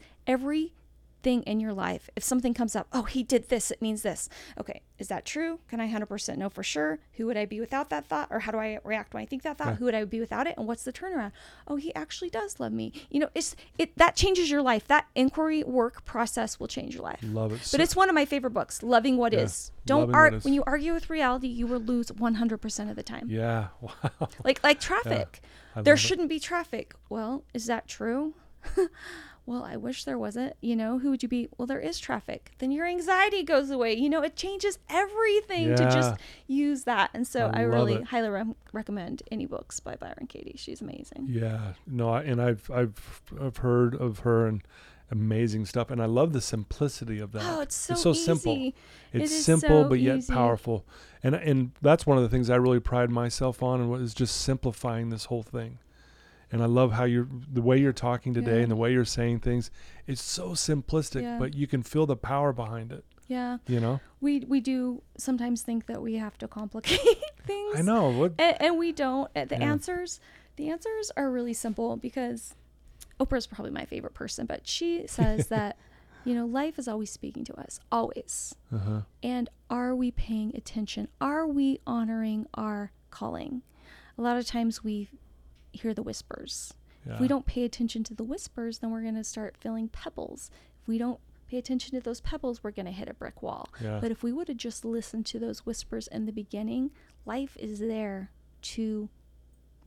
everything 1.25 1.43
in 1.51 1.59
your 1.59 1.73
life, 1.73 2.09
if 2.15 2.23
something 2.23 2.53
comes 2.53 2.75
up, 2.75 2.87
oh, 2.93 3.03
he 3.03 3.23
did 3.23 3.49
this, 3.49 3.71
it 3.71 3.81
means 3.81 4.03
this. 4.03 4.29
Okay, 4.59 4.81
is 4.99 5.07
that 5.07 5.25
true? 5.25 5.59
Can 5.67 5.79
I 5.79 5.87
100% 5.91 6.37
know 6.37 6.49
for 6.49 6.61
sure? 6.63 6.99
Who 7.13 7.25
would 7.25 7.37
I 7.37 7.45
be 7.45 7.59
without 7.59 7.89
that 7.89 8.05
thought? 8.05 8.27
Or 8.29 8.39
how 8.41 8.51
do 8.51 8.59
I 8.59 8.79
react 8.83 9.13
when 9.13 9.23
I 9.23 9.25
think 9.25 9.41
that 9.43 9.57
thought? 9.57 9.69
Yeah. 9.69 9.75
Who 9.75 9.85
would 9.85 9.95
I 9.95 10.05
be 10.05 10.19
without 10.19 10.45
it? 10.47 10.55
And 10.57 10.67
what's 10.67 10.83
the 10.83 10.93
turnaround? 10.93 11.31
Oh, 11.67 11.77
he 11.77 11.93
actually 11.95 12.29
does 12.29 12.59
love 12.59 12.71
me. 12.71 12.91
You 13.09 13.19
know, 13.21 13.29
it's 13.33 13.55
it 13.79 13.95
that 13.97 14.15
changes 14.15 14.49
your 14.51 14.61
life. 14.61 14.87
That 14.87 15.07
inquiry 15.15 15.63
work 15.63 16.05
process 16.05 16.59
will 16.59 16.67
change 16.67 16.93
your 16.93 17.03
life. 17.03 17.19
Love 17.23 17.51
it. 17.53 17.59
But 17.59 17.65
So- 17.67 17.81
it's 17.81 17.95
one 17.95 18.09
of 18.09 18.15
my 18.15 18.25
favorite 18.25 18.51
books, 18.51 18.83
Loving 18.83 19.17
What 19.17 19.33
Is. 19.33 19.71
Yeah, 19.73 19.81
Don't 19.87 19.99
Loving 20.01 20.15
argue 20.15 20.39
when 20.41 20.53
you 20.53 20.63
argue 20.67 20.93
with 20.93 21.09
reality, 21.09 21.47
you 21.47 21.65
will 21.67 21.79
lose 21.79 22.11
100% 22.11 22.89
of 22.89 22.95
the 22.95 23.03
time. 23.03 23.27
yeah. 23.29 23.67
Wow. 23.81 24.29
Like 24.43 24.63
like 24.63 24.79
traffic. 24.79 25.41
I 25.75 25.81
there 25.81 25.97
shouldn't 25.97 26.29
be 26.29 26.39
traffic. 26.39 26.93
Well, 27.09 27.43
is 27.53 27.65
that 27.67 27.87
true? 27.87 28.33
well, 29.45 29.63
I 29.63 29.75
wish 29.77 30.03
there 30.03 30.17
wasn't. 30.17 30.53
You 30.61 30.75
know, 30.75 30.99
who 30.99 31.09
would 31.11 31.21
you 31.23 31.29
be? 31.29 31.49
Well, 31.57 31.65
there 31.67 31.79
is 31.79 31.99
traffic. 31.99 32.51
Then 32.59 32.71
your 32.71 32.85
anxiety 32.85 33.43
goes 33.43 33.69
away. 33.69 33.93
You 33.95 34.09
know, 34.09 34.21
it 34.23 34.35
changes 34.35 34.79
everything 34.89 35.75
to 35.75 35.83
just 35.85 36.15
use 36.47 36.83
that. 36.85 37.11
And 37.13 37.27
so 37.27 37.51
I 37.53 37.59
I, 37.59 37.61
really 37.61 37.95
it. 37.95 38.05
highly 38.05 38.29
re- 38.29 38.55
recommend 38.73 39.23
any 39.31 39.45
books 39.45 39.79
by 39.79 39.95
Byron 39.95 40.27
Katie. 40.27 40.55
She's 40.57 40.81
amazing. 40.81 41.27
Yeah, 41.29 41.73
no, 41.87 42.09
I, 42.09 42.23
and 42.23 42.41
I've 42.41 42.69
I've 42.71 43.21
I've 43.41 43.57
heard 43.57 43.95
of 43.95 44.19
her 44.19 44.47
and 44.47 44.61
amazing 45.11 45.65
stuff, 45.67 45.91
and 45.91 46.01
I 46.01 46.05
love 46.05 46.33
the 46.33 46.41
simplicity 46.41 47.19
of 47.19 47.31
that. 47.33 47.43
Oh, 47.45 47.61
it's 47.61 47.75
so, 47.75 47.93
it's 47.93 48.01
so 48.01 48.09
easy. 48.11 48.23
simple. 48.23 48.55
It 49.13 49.21
It's 49.21 49.45
simple 49.45 49.83
so 49.83 49.89
but 49.89 49.99
yet 49.99 50.17
easy. 50.17 50.33
powerful, 50.33 50.85
and 51.21 51.35
and 51.35 51.71
that's 51.81 52.07
one 52.07 52.17
of 52.17 52.23
the 52.23 52.29
things 52.29 52.49
I 52.49 52.55
really 52.55 52.79
pride 52.79 53.11
myself 53.11 53.61
on, 53.61 53.79
and 53.81 53.89
what 53.91 54.01
is 54.01 54.15
just 54.15 54.37
simplifying 54.41 55.09
this 55.09 55.25
whole 55.25 55.43
thing. 55.43 55.77
And 56.55 56.63
I 56.63 56.67
love 56.67 56.93
how 56.93 57.03
you're 57.03 57.27
the 57.51 57.61
way 57.61 57.77
you're 57.77 57.91
talking 57.91 58.33
today 58.33 58.55
Yeah. 58.55 58.61
and 58.61 58.71
the 58.71 58.77
way 58.77 58.93
you're 58.93 59.03
saying 59.03 59.41
things. 59.41 59.69
It's 60.07 60.21
so 60.21 60.51
simplistic, 60.51 61.21
Yeah. 61.21 61.37
but 61.37 61.53
you 61.53 61.67
can 61.67 61.83
feel 61.83 62.05
the 62.05 62.15
power 62.15 62.53
behind 62.53 62.93
it. 62.93 63.03
Yeah, 63.27 63.57
You 63.67 63.81
know, 63.81 63.99
we 64.21 64.39
we 64.47 64.61
do 64.61 65.01
sometimes 65.17 65.63
think 65.63 65.85
that 65.87 66.01
we 66.01 66.13
have 66.15 66.37
to 66.37 66.47
complicate 66.47 66.99
things. 67.45 67.75
I 67.77 67.81
know 67.81 68.09
what. 68.11 68.35
and, 68.39 68.55
and 68.61 68.77
we 68.77 68.93
don't 68.93 69.29
Uh, 69.35 69.43
the 69.43 69.55
Yeah. 69.57 69.69
answers 69.73 70.21
the 70.55 70.69
answers 70.69 71.11
are 71.17 71.29
really 71.29 71.51
simple 71.53 71.97
because 71.97 72.55
oprah's 73.19 73.47
probably 73.47 73.71
my 73.71 73.83
favorite 73.83 74.13
person 74.13 74.45
but 74.45 74.65
she 74.65 75.05
says 75.17 75.47
that 75.47 75.75
you 76.23 76.33
know 76.33 76.45
life 76.45 76.79
is 76.79 76.87
always 76.87 77.09
speaking 77.11 77.43
to 77.43 77.53
us 77.59 77.81
always 77.91 78.55
Uh-huh. 78.71 79.01
and 79.21 79.49
are 79.69 79.93
we 79.93 80.11
paying 80.11 80.55
attention 80.55 81.09
are 81.19 81.45
we 81.45 81.81
honoring 81.85 82.45
our 82.53 82.91
calling 83.09 83.63
a 84.17 84.21
lot 84.21 84.37
of 84.37 84.45
times 84.45 84.81
we 84.83 85.09
hear 85.75 85.93
the 85.93 86.03
whispers 86.03 86.73
Yeah. 87.05 87.13
if 87.15 87.19
we 87.19 87.27
don't 87.27 87.45
pay 87.45 87.63
attention 87.63 88.03
to 88.05 88.13
the 88.13 88.23
whispers 88.23 88.79
then 88.79 88.91
we're 88.91 89.01
going 89.03 89.15
to 89.15 89.23
start 89.23 89.55
feeling 89.57 89.87
pebbles 89.89 90.49
if 90.81 90.87
we 90.87 90.97
don't 90.97 91.19
pay 91.47 91.57
attention 91.57 91.91
to 91.93 92.01
those 92.01 92.21
pebbles 92.21 92.63
we're 92.63 92.71
going 92.71 92.85
to 92.87 92.91
hit 92.91 93.07
a 93.09 93.13
brick 93.13 93.41
wall 93.43 93.69
Yeah. 93.81 93.99
but 94.01 94.11
if 94.11 94.23
we 94.23 94.31
would 94.31 94.47
have 94.47 94.57
just 94.57 94.83
listened 94.83 95.25
to 95.27 95.39
those 95.39 95.65
whispers 95.65 96.07
in 96.07 96.25
the 96.25 96.31
beginning, 96.31 96.91
life 97.25 97.55
is 97.59 97.79
there 97.79 98.31
to 98.73 99.09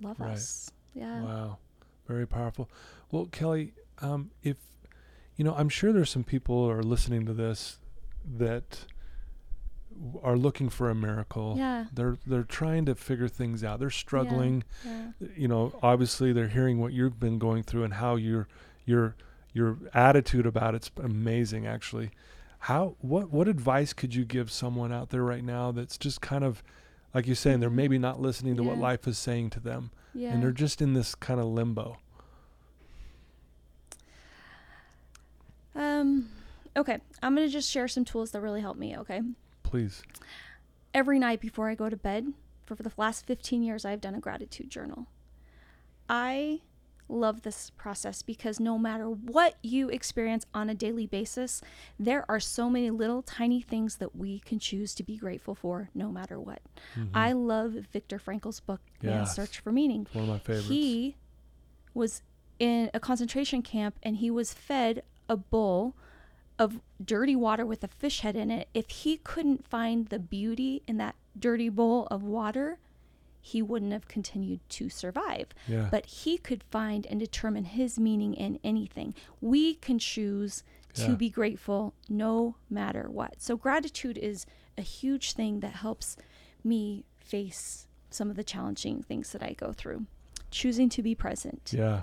love 0.01 0.21
Right. 0.21 0.33
us. 0.33 0.71
Yeah. 0.95 1.23
Wow, 1.23 1.59
very 2.07 2.27
powerful. 2.27 2.69
Well, 3.11 3.27
Kelli, 3.27 3.73
um, 4.01 4.31
if 4.45 4.57
you 5.37 5.45
know, 5.45 5.55
I'm 5.55 5.69
sure 5.69 5.93
there's 5.93 6.11
some 6.11 6.25
people 6.25 6.65
who 6.67 6.71
are 6.71 6.83
listening 6.83 7.27
to 7.27 7.33
this 7.35 7.79
that 8.25 8.87
are 10.23 10.37
looking 10.37 10.69
for 10.69 10.89
a 10.91 10.95
miracle. 10.95 11.55
Yeah. 11.57 11.87
They're 11.93 12.19
they're 12.27 12.43
trying 12.45 12.85
to 12.87 12.95
figure 12.95 13.29
things 13.29 13.63
out. 13.65 13.81
They're 13.81 13.91
struggling. 13.91 14.65
Yeah. 14.85 15.09
You 15.37 15.49
know, 15.49 15.79
obviously 15.83 16.33
they're 16.33 16.49
hearing 16.49 16.81
what 16.81 16.93
you've 16.93 17.19
been 17.21 17.39
going 17.39 17.63
through 17.63 17.85
and 17.85 17.95
how 17.95 18.17
your 18.17 18.47
your 18.85 19.15
your 19.53 19.79
attitude 19.95 20.47
about 20.47 20.75
it's 20.75 20.91
amazing 21.03 21.67
actually. 21.67 22.11
How 22.61 22.97
what 23.01 23.31
what 23.31 23.49
advice 23.49 23.93
could 23.93 24.15
you 24.15 24.25
give 24.25 24.51
someone 24.51 24.93
out 24.93 25.11
there 25.11 25.23
right 25.25 25.45
now 25.45 25.73
that's 25.73 25.97
just 25.99 26.21
kind 26.21 26.45
of 26.45 26.63
like 27.15 27.27
you're 27.27 27.37
saying 27.37 27.61
they're 27.61 27.71
maybe 27.71 27.99
not 27.99 28.21
listening 28.21 28.57
to 28.57 28.63
what 28.63 28.79
life 28.79 29.07
is 29.09 29.17
saying 29.19 29.51
to 29.51 29.61
them 29.61 29.91
Yeah. 30.13 30.33
and 30.33 30.43
they're 30.43 30.53
just 30.53 30.83
in 30.83 30.93
this 30.95 31.15
kind 31.15 31.41
of 31.41 31.47
limbo. 31.47 31.99
um 35.75 36.29
okay, 36.77 36.99
I'm 37.23 37.35
going 37.35 37.47
to 37.47 37.53
just 37.53 37.71
share 37.71 37.89
some 37.89 38.05
tools 38.05 38.31
that 38.33 38.41
really 38.41 38.61
help 38.61 38.77
me, 38.77 38.97
okay? 38.99 39.21
Please. 39.69 40.03
Every 40.95 41.19
night 41.19 41.41
before 41.41 41.69
I 41.69 41.75
go 41.75 41.89
to 41.89 41.97
bed, 41.97 42.33
for 42.65 42.75
the 42.75 42.91
last 42.97 43.27
15 43.27 43.63
years 43.63 43.85
I've 43.85 44.01
done 44.01 44.15
a 44.15 44.21
gratitude 44.21 44.71
journal. 44.71 45.07
I 46.09 46.61
love 47.11 47.43
this 47.43 47.71
process 47.71 48.21
because 48.23 48.61
no 48.61 48.79
matter 48.79 49.07
what 49.09 49.57
you 49.63 49.89
experience 49.89 50.45
on 50.53 50.69
a 50.69 50.75
daily 50.75 51.07
basis, 51.07 51.63
there 51.99 52.25
are 52.31 52.41
so 52.41 52.69
many 52.69 52.91
little 52.91 53.23
tiny 53.23 53.61
things 53.63 53.97
that 53.97 54.15
we 54.15 54.41
can 54.41 54.59
choose 54.59 54.95
to 54.95 55.03
be 55.03 55.17
grateful 55.17 55.55
for 55.55 55.89
no 55.95 56.11
matter 56.11 56.39
what. 56.39 56.61
Mhm. 56.97 57.11
I 57.15 57.33
love 57.33 57.73
Viktor 57.73 58.19
Frankl's 58.19 58.61
book, 58.61 58.81
Man's 59.03 59.31
Search 59.33 59.59
for 59.61 59.73
Meaning. 59.73 60.03
It's 60.03 60.15
one 60.15 60.25
of 60.25 60.31
my 60.31 60.39
favorites. 60.39 60.69
He 60.69 61.17
was 61.95 62.23
in 62.59 62.91
a 62.93 63.01
concentration 63.01 63.63
camp 63.63 63.99
and 64.03 64.17
he 64.19 64.31
was 64.31 64.53
fed 64.53 65.03
a 65.29 65.37
bowl 65.37 65.95
of 66.59 66.81
dirty 67.05 67.37
water 67.37 67.65
with 67.65 67.85
a 67.85 67.89
fish 67.89 68.21
head 68.21 68.37
in 68.37 68.51
it. 68.51 68.69
If 68.75 68.89
he 68.91 69.17
couldn't 69.19 69.67
find 69.67 70.09
the 70.09 70.19
beauty 70.19 70.83
in 70.87 70.97
that 70.99 71.15
dirty 71.39 71.69
bowl 71.69 72.07
of 72.11 72.23
water, 72.23 72.79
he 73.41 73.63
wouldn't 73.63 73.93
have 73.93 74.09
continued 74.09 74.61
to 74.71 74.89
survive. 74.91 75.49
yeah. 75.69 75.89
But 75.91 76.07
he 76.07 76.37
could 76.39 76.65
find 76.65 77.07
and 77.07 77.21
determine 77.21 77.65
his 77.65 77.99
meaning 77.99 78.35
in 78.35 78.59
anything. 78.65 79.15
We 79.41 79.75
can 79.75 79.99
choose 79.99 80.65
to 80.95 81.11
Yeah. 81.11 81.15
be 81.15 81.31
grateful 81.31 81.95
no 82.09 82.57
matter 82.69 83.09
what. 83.09 83.41
So, 83.41 83.57
gratitude 83.57 84.19
is 84.19 84.45
a 84.77 84.83
huge 84.83 85.33
thing 85.35 85.61
that 85.61 85.75
helps 85.75 86.17
me 86.65 87.05
face 87.19 87.87
some 88.11 88.31
of 88.31 88.37
the 88.37 88.45
challenging 88.45 89.03
things 89.03 89.31
that 89.33 89.43
I 89.43 89.53
go 89.53 89.73
through. 89.73 90.07
Choosing 90.51 90.89
to 90.91 91.03
be 91.03 91.15
present. 91.15 91.73
yeah. 91.75 92.03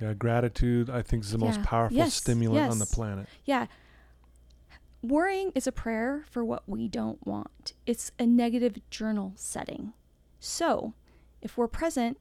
Yeah. 0.00 0.14
Gratitude, 0.14 0.88
I 0.90 1.02
think, 1.02 1.24
is 1.24 1.30
the 1.32 1.38
most 1.38 1.62
powerful 1.62 1.96
Yes, 1.96 2.14
stimulant 2.14 2.70
on 2.70 2.78
the 2.78 2.86
planet. 2.86 3.26
Yeah. 3.44 3.66
Worrying 5.02 5.50
is 5.54 5.66
a 5.66 5.72
prayer 5.72 6.24
for 6.30 6.44
what 6.44 6.68
we 6.68 6.86
don't 6.86 7.24
want. 7.26 7.72
It's 7.86 8.12
a 8.18 8.26
negative 8.26 8.76
journal 8.90 9.32
setting. 9.36 9.94
So, 10.38 10.92
if 11.40 11.56
we're 11.56 11.68
present, 11.68 12.18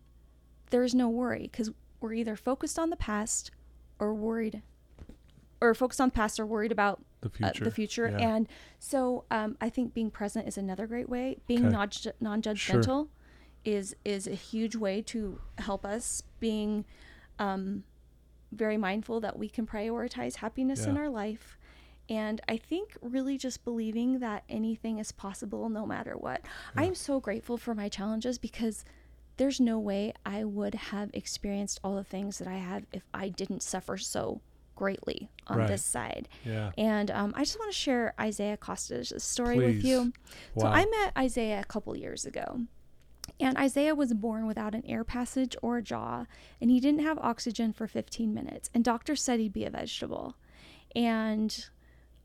there 0.70 0.84
is 0.84 0.96
no 0.96 1.10
worry 1.10 1.44
because 1.52 1.72
we're 2.00 2.14
either 2.14 2.38
focused 2.38 2.80
on 2.80 2.90
the 2.90 2.96
past 2.96 3.52
or 4.00 4.14
worried, 4.14 4.62
or 5.60 5.74
focused 5.74 6.00
on 6.00 6.08
the 6.08 6.14
past 6.14 6.40
or 6.40 6.46
worried 6.46 6.72
about 6.72 7.04
The 7.20 7.28
uh, 7.28 7.32
future. 7.32 7.64
the 7.66 7.72
future. 7.72 8.08
Yeah. 8.18 8.36
And 8.36 8.48
so, 8.80 9.26
um, 9.30 9.58
I 9.60 9.70
think 9.70 9.94
being 9.94 10.10
present 10.10 10.48
is 10.48 10.58
another 10.58 10.88
great 10.88 11.10
way. 11.10 11.40
Being 11.48 11.66
Okay. 11.74 12.16
non 12.22 12.42
judgmental 12.42 13.10
is 13.66 13.94
is 14.06 14.26
a 14.26 14.36
huge 14.36 14.78
way 14.78 15.02
to 15.02 15.42
help 15.58 15.86
us. 15.86 16.24
Being 16.40 16.86
um, 17.40 17.84
very 18.52 18.78
mindful 18.78 19.20
that 19.22 19.38
we 19.40 19.50
can 19.50 19.66
prioritize 19.66 20.36
happiness 20.38 20.86
in 20.86 20.98
our 20.98 21.10
life. 21.10 21.58
And 22.10 22.42
I 22.48 22.58
think 22.58 22.98
really 23.02 23.38
just 23.38 23.64
believing 23.64 24.20
that 24.20 24.44
anything 24.50 24.98
is 24.98 25.12
possible 25.12 25.70
no 25.70 25.86
matter 25.86 26.14
what. 26.18 26.42
Yeah. 26.76 26.82
I'm 26.84 26.96
so 26.96 27.20
grateful 27.20 27.58
for 27.58 27.76
my 27.76 27.88
challenges 27.90 28.38
because 28.40 28.84
there's 29.38 29.60
no 29.60 29.78
way 29.80 30.14
I 30.26 30.44
would 30.44 30.74
have 30.76 31.12
experienced 31.14 31.80
all 31.84 31.96
the 31.96 32.04
things 32.04 32.40
that 32.40 32.48
I 32.48 32.58
have 32.58 32.86
if 32.92 33.04
I 33.14 33.30
didn't 33.30 33.62
suffer 33.64 33.96
so 33.98 34.42
greatly 34.76 35.30
on 35.46 35.60
Right. 35.60 35.68
this 35.68 35.84
side. 35.86 36.28
yeah. 36.44 36.72
And 36.78 37.12
um, 37.12 37.34
I 37.36 37.42
just 37.44 37.60
want 37.60 37.72
to 37.72 37.78
share 37.78 38.14
Isaiah 38.20 38.54
Acosta's 38.58 39.14
story 39.24 39.58
with 39.58 39.82
Please. 39.82 39.84
you. 39.86 40.14
So 40.58 40.66
I 40.66 40.86
met 40.86 41.14
Isaiah 41.18 41.60
a 41.60 41.66
couple 41.66 41.96
years 41.96 42.26
ago, 42.26 42.62
And 43.40 43.58
Isaiah 43.58 43.96
was 43.96 44.14
born 44.14 44.46
without 44.48 44.76
an 44.76 44.86
air 44.86 45.04
passage 45.04 45.56
or 45.62 45.78
a 45.78 45.82
jaw, 45.82 46.26
and 46.60 46.70
he 46.70 46.80
didn't 46.80 47.02
have 47.04 47.18
oxygen 47.20 47.72
for 47.72 47.88
15 47.88 48.34
minutes. 48.34 48.70
And 48.74 48.84
doctors 48.84 49.22
said 49.22 49.40
he'd 49.40 49.54
be 49.54 49.64
a 49.66 49.70
vegetable. 49.70 50.36
And 50.96 51.70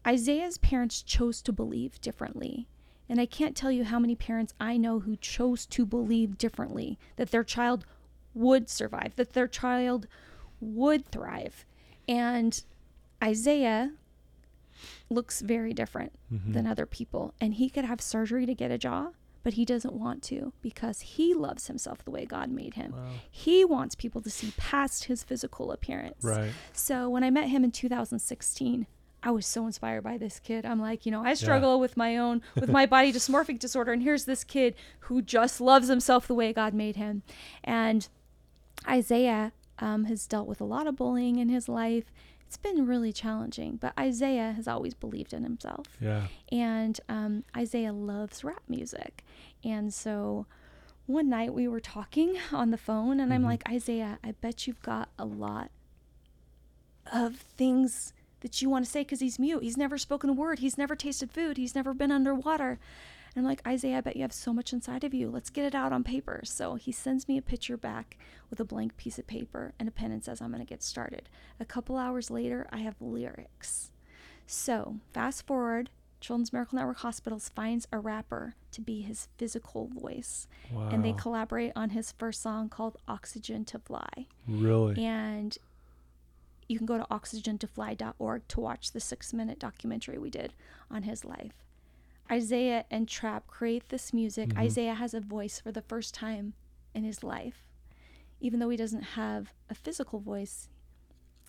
Isaiah's 0.07 0.59
parents 0.59 1.03
chose 1.03 1.41
to 1.43 1.53
believe 1.53 2.01
differently. 2.01 2.67
And 3.09 3.21
I 3.21 3.27
can't 3.27 3.57
tell 3.57 3.71
you 3.71 3.85
how 3.85 3.99
many 3.99 4.17
parents 4.17 4.55
I 4.59 4.77
know 4.77 5.01
who 5.01 5.17
chose 5.17 5.67
to 5.67 5.87
believe 5.87 6.39
differently 6.39 6.99
that 7.17 7.31
their 7.31 7.45
child 7.45 7.85
would 8.33 8.69
survive, 8.69 9.15
that 9.17 9.35
their 9.35 9.47
child 9.47 10.09
would 10.61 11.07
thrive. 11.07 11.65
And 12.09 12.63
Isaiah 13.23 13.93
looks 15.09 15.43
very 15.43 15.73
different 15.73 16.13
Mhm. 16.33 16.55
than 16.55 16.67
other 16.67 16.87
people. 16.87 17.35
And 17.41 17.55
he 17.55 17.71
could 17.71 17.85
have 17.85 18.01
surgery 18.01 18.47
to 18.47 18.55
get 18.55 18.71
a 18.71 18.79
jaw, 18.79 19.11
but 19.45 19.53
he 19.53 19.65
doesn't 19.65 19.93
want 19.93 20.23
to 20.25 20.53
because 20.63 21.01
he 21.01 21.35
loves 21.35 21.69
himself 21.69 22.03
the 22.03 22.11
way 22.11 22.25
God 22.25 22.51
made 22.51 22.75
him. 22.75 22.93
Wow. 22.93 23.05
He 23.31 23.65
wants 23.65 23.95
people 23.95 24.21
to 24.23 24.31
see 24.31 24.53
past 24.57 25.05
his 25.05 25.23
physical 25.23 25.71
appearance. 25.71 26.25
Right. 26.25 26.51
So 26.73 27.09
when 27.11 27.23
I 27.23 27.31
met 27.31 27.49
him 27.49 27.63
in 27.63 27.71
2016, 27.71 28.87
I 29.23 29.31
was 29.31 29.47
so 29.47 29.67
inspired 29.67 30.03
by 30.03 30.19
this 30.19 30.41
kid. 30.41 30.67
I'm 30.67 30.81
like, 30.81 31.07
you 31.07 31.13
know, 31.13 31.23
I 31.23 31.35
struggle 31.35 31.79
with 31.79 31.97
my 31.97 32.17
own, 32.17 32.43
with 32.55 32.69
my 32.71 32.87
body 32.87 33.13
dysmorphic 33.13 33.59
disorder. 33.59 33.93
And 33.93 34.03
here's 34.03 34.25
this 34.25 34.45
kid 34.45 34.75
who 35.01 35.23
just 35.23 35.61
loves 35.61 35.89
himself 35.89 36.27
the 36.27 36.35
way 36.35 36.53
God 36.53 36.75
made 36.75 36.97
him. 36.97 37.23
And 37.63 38.09
Isaiah 38.89 39.53
um, 39.79 40.05
has 40.05 40.27
dealt 40.27 40.47
with 40.47 40.61
a 40.61 40.65
lot 40.65 40.87
of 40.87 40.97
bullying 40.97 41.39
in 41.39 41.49
his 41.49 41.69
life. 41.69 42.05
It's 42.55 42.63
been 42.63 42.87
really 42.87 43.13
challenging, 43.13 43.79
but 43.79 43.93
Isaiah 43.99 44.53
has 44.53 44.69
always 44.69 44.95
believed 44.95 45.33
in 45.33 45.43
himself 45.43 45.87
Yeah. 46.01 46.29
and 46.53 47.01
um, 47.09 47.43
Isaiah 47.57 47.93
loves 47.93 48.45
rap 48.45 48.63
music. 48.69 49.25
And 49.65 49.93
so 49.93 50.47
one 51.07 51.29
night 51.29 51.53
we 51.53 51.67
were 51.67 51.81
talking 51.81 52.37
on 52.53 52.71
the 52.71 52.77
phone, 52.79 53.19
and 53.19 53.35
I'm 53.35 53.43
Mhm. 53.43 53.47
like, 53.47 53.69
Isaiah, 53.69 54.21
I 54.23 54.33
bet 54.41 54.69
you've 54.69 54.81
got 54.83 55.09
a 55.19 55.25
lot 55.25 55.73
of 57.13 57.35
things 57.39 58.13
that 58.43 58.63
you 58.63 58.71
want 58.71 58.85
to 58.85 58.91
say 58.91 59.01
because 59.01 59.19
he's 59.19 59.41
mute. 59.41 59.65
He's 59.65 59.77
never 59.77 59.99
spoken 59.99 60.31
a 60.31 60.33
word. 60.33 60.61
He's 60.61 60.79
never 60.79 60.95
tasted 60.95 61.33
food. 61.33 61.57
He's 61.57 61.75
never 61.75 61.93
been 61.93 62.13
underwater. 62.13 62.79
And 63.35 63.45
I'm 63.45 63.49
like, 63.49 63.67
Isaiah, 63.67 63.99
I 63.99 64.01
bet 64.01 64.17
you 64.17 64.23
have 64.23 64.33
so 64.33 64.53
much 64.53 64.73
inside 64.73 65.03
of 65.03 65.13
you. 65.13 65.29
Let's 65.29 65.51
get 65.51 65.65
it 65.65 65.75
out 65.75 65.93
on 65.93 66.05
paper. 66.05 66.43
So 66.45 66.77
he 66.77 66.93
sends 66.93 67.27
me 67.27 67.37
a 67.37 67.43
picture 67.43 67.77
back 67.77 68.17
with 68.49 68.61
a 68.61 68.65
blank 68.65 68.97
piece 68.97 69.19
of 69.19 69.27
paper 69.27 69.73
and 69.79 69.89
a 69.89 69.93
pen 69.93 70.13
and 70.13 70.25
says, 70.25 70.41
I'm 70.41 70.51
going 70.53 70.65
to 70.65 70.69
get 70.69 70.83
started. 70.83 71.29
A 71.59 71.65
couple 71.65 71.97
hours 71.97 72.31
later, 72.31 72.69
I 72.71 72.79
have 72.79 72.95
lyrics. 73.01 73.91
So 74.47 74.97
fast 75.13 75.47
forward, 75.47 75.91
Children's 76.21 76.53
Miracle 76.53 76.77
Network 76.79 76.99
Hospitals 76.99 77.51
finds 77.51 77.89
a 77.93 77.99
rapper 77.99 78.55
to 78.71 78.81
be 78.81 79.03
his 79.03 79.29
physical 79.37 79.89
voice. 79.89 80.47
Wow. 80.73 80.89
And 80.91 81.05
they 81.05 81.13
collaborate 81.13 81.73
on 81.75 81.91
his 81.91 82.13
first 82.13 82.41
song 82.41 82.69
called 82.69 82.97
Oxygen 83.09 83.65
to 83.67 83.79
Fly. 83.79 84.27
really. 84.47 85.05
And 85.05 85.59
you 86.69 86.79
can 86.79 86.87
go 86.87 86.97
to 86.97 87.05
oxygentofly.org 87.11 88.49
to 88.49 88.61
watch 88.61 88.93
the 88.93 89.01
six 89.01 89.33
minute 89.33 89.59
documentary 89.59 90.19
we 90.19 90.31
did 90.31 90.55
on 90.91 91.03
his 91.03 91.25
life. 91.25 91.53
Isaiah 92.31 92.85
and 92.91 93.09
Trap 93.09 93.47
create 93.47 93.89
this 93.89 94.13
music. 94.13 94.51
Mhm. 94.51 94.59
Isaiah 94.59 94.95
has 94.95 95.15
a 95.15 95.21
voice 95.21 95.61
for 95.61 95.71
the 95.73 95.83
first 95.83 96.15
time 96.15 96.55
in 96.95 97.05
his 97.05 97.23
life. 97.23 97.67
Even 98.41 98.61
though 98.61 98.69
he 98.71 98.77
doesn't 98.77 99.03
have 99.03 99.53
a 99.71 99.75
physical 99.75 100.21
voice, 100.21 100.69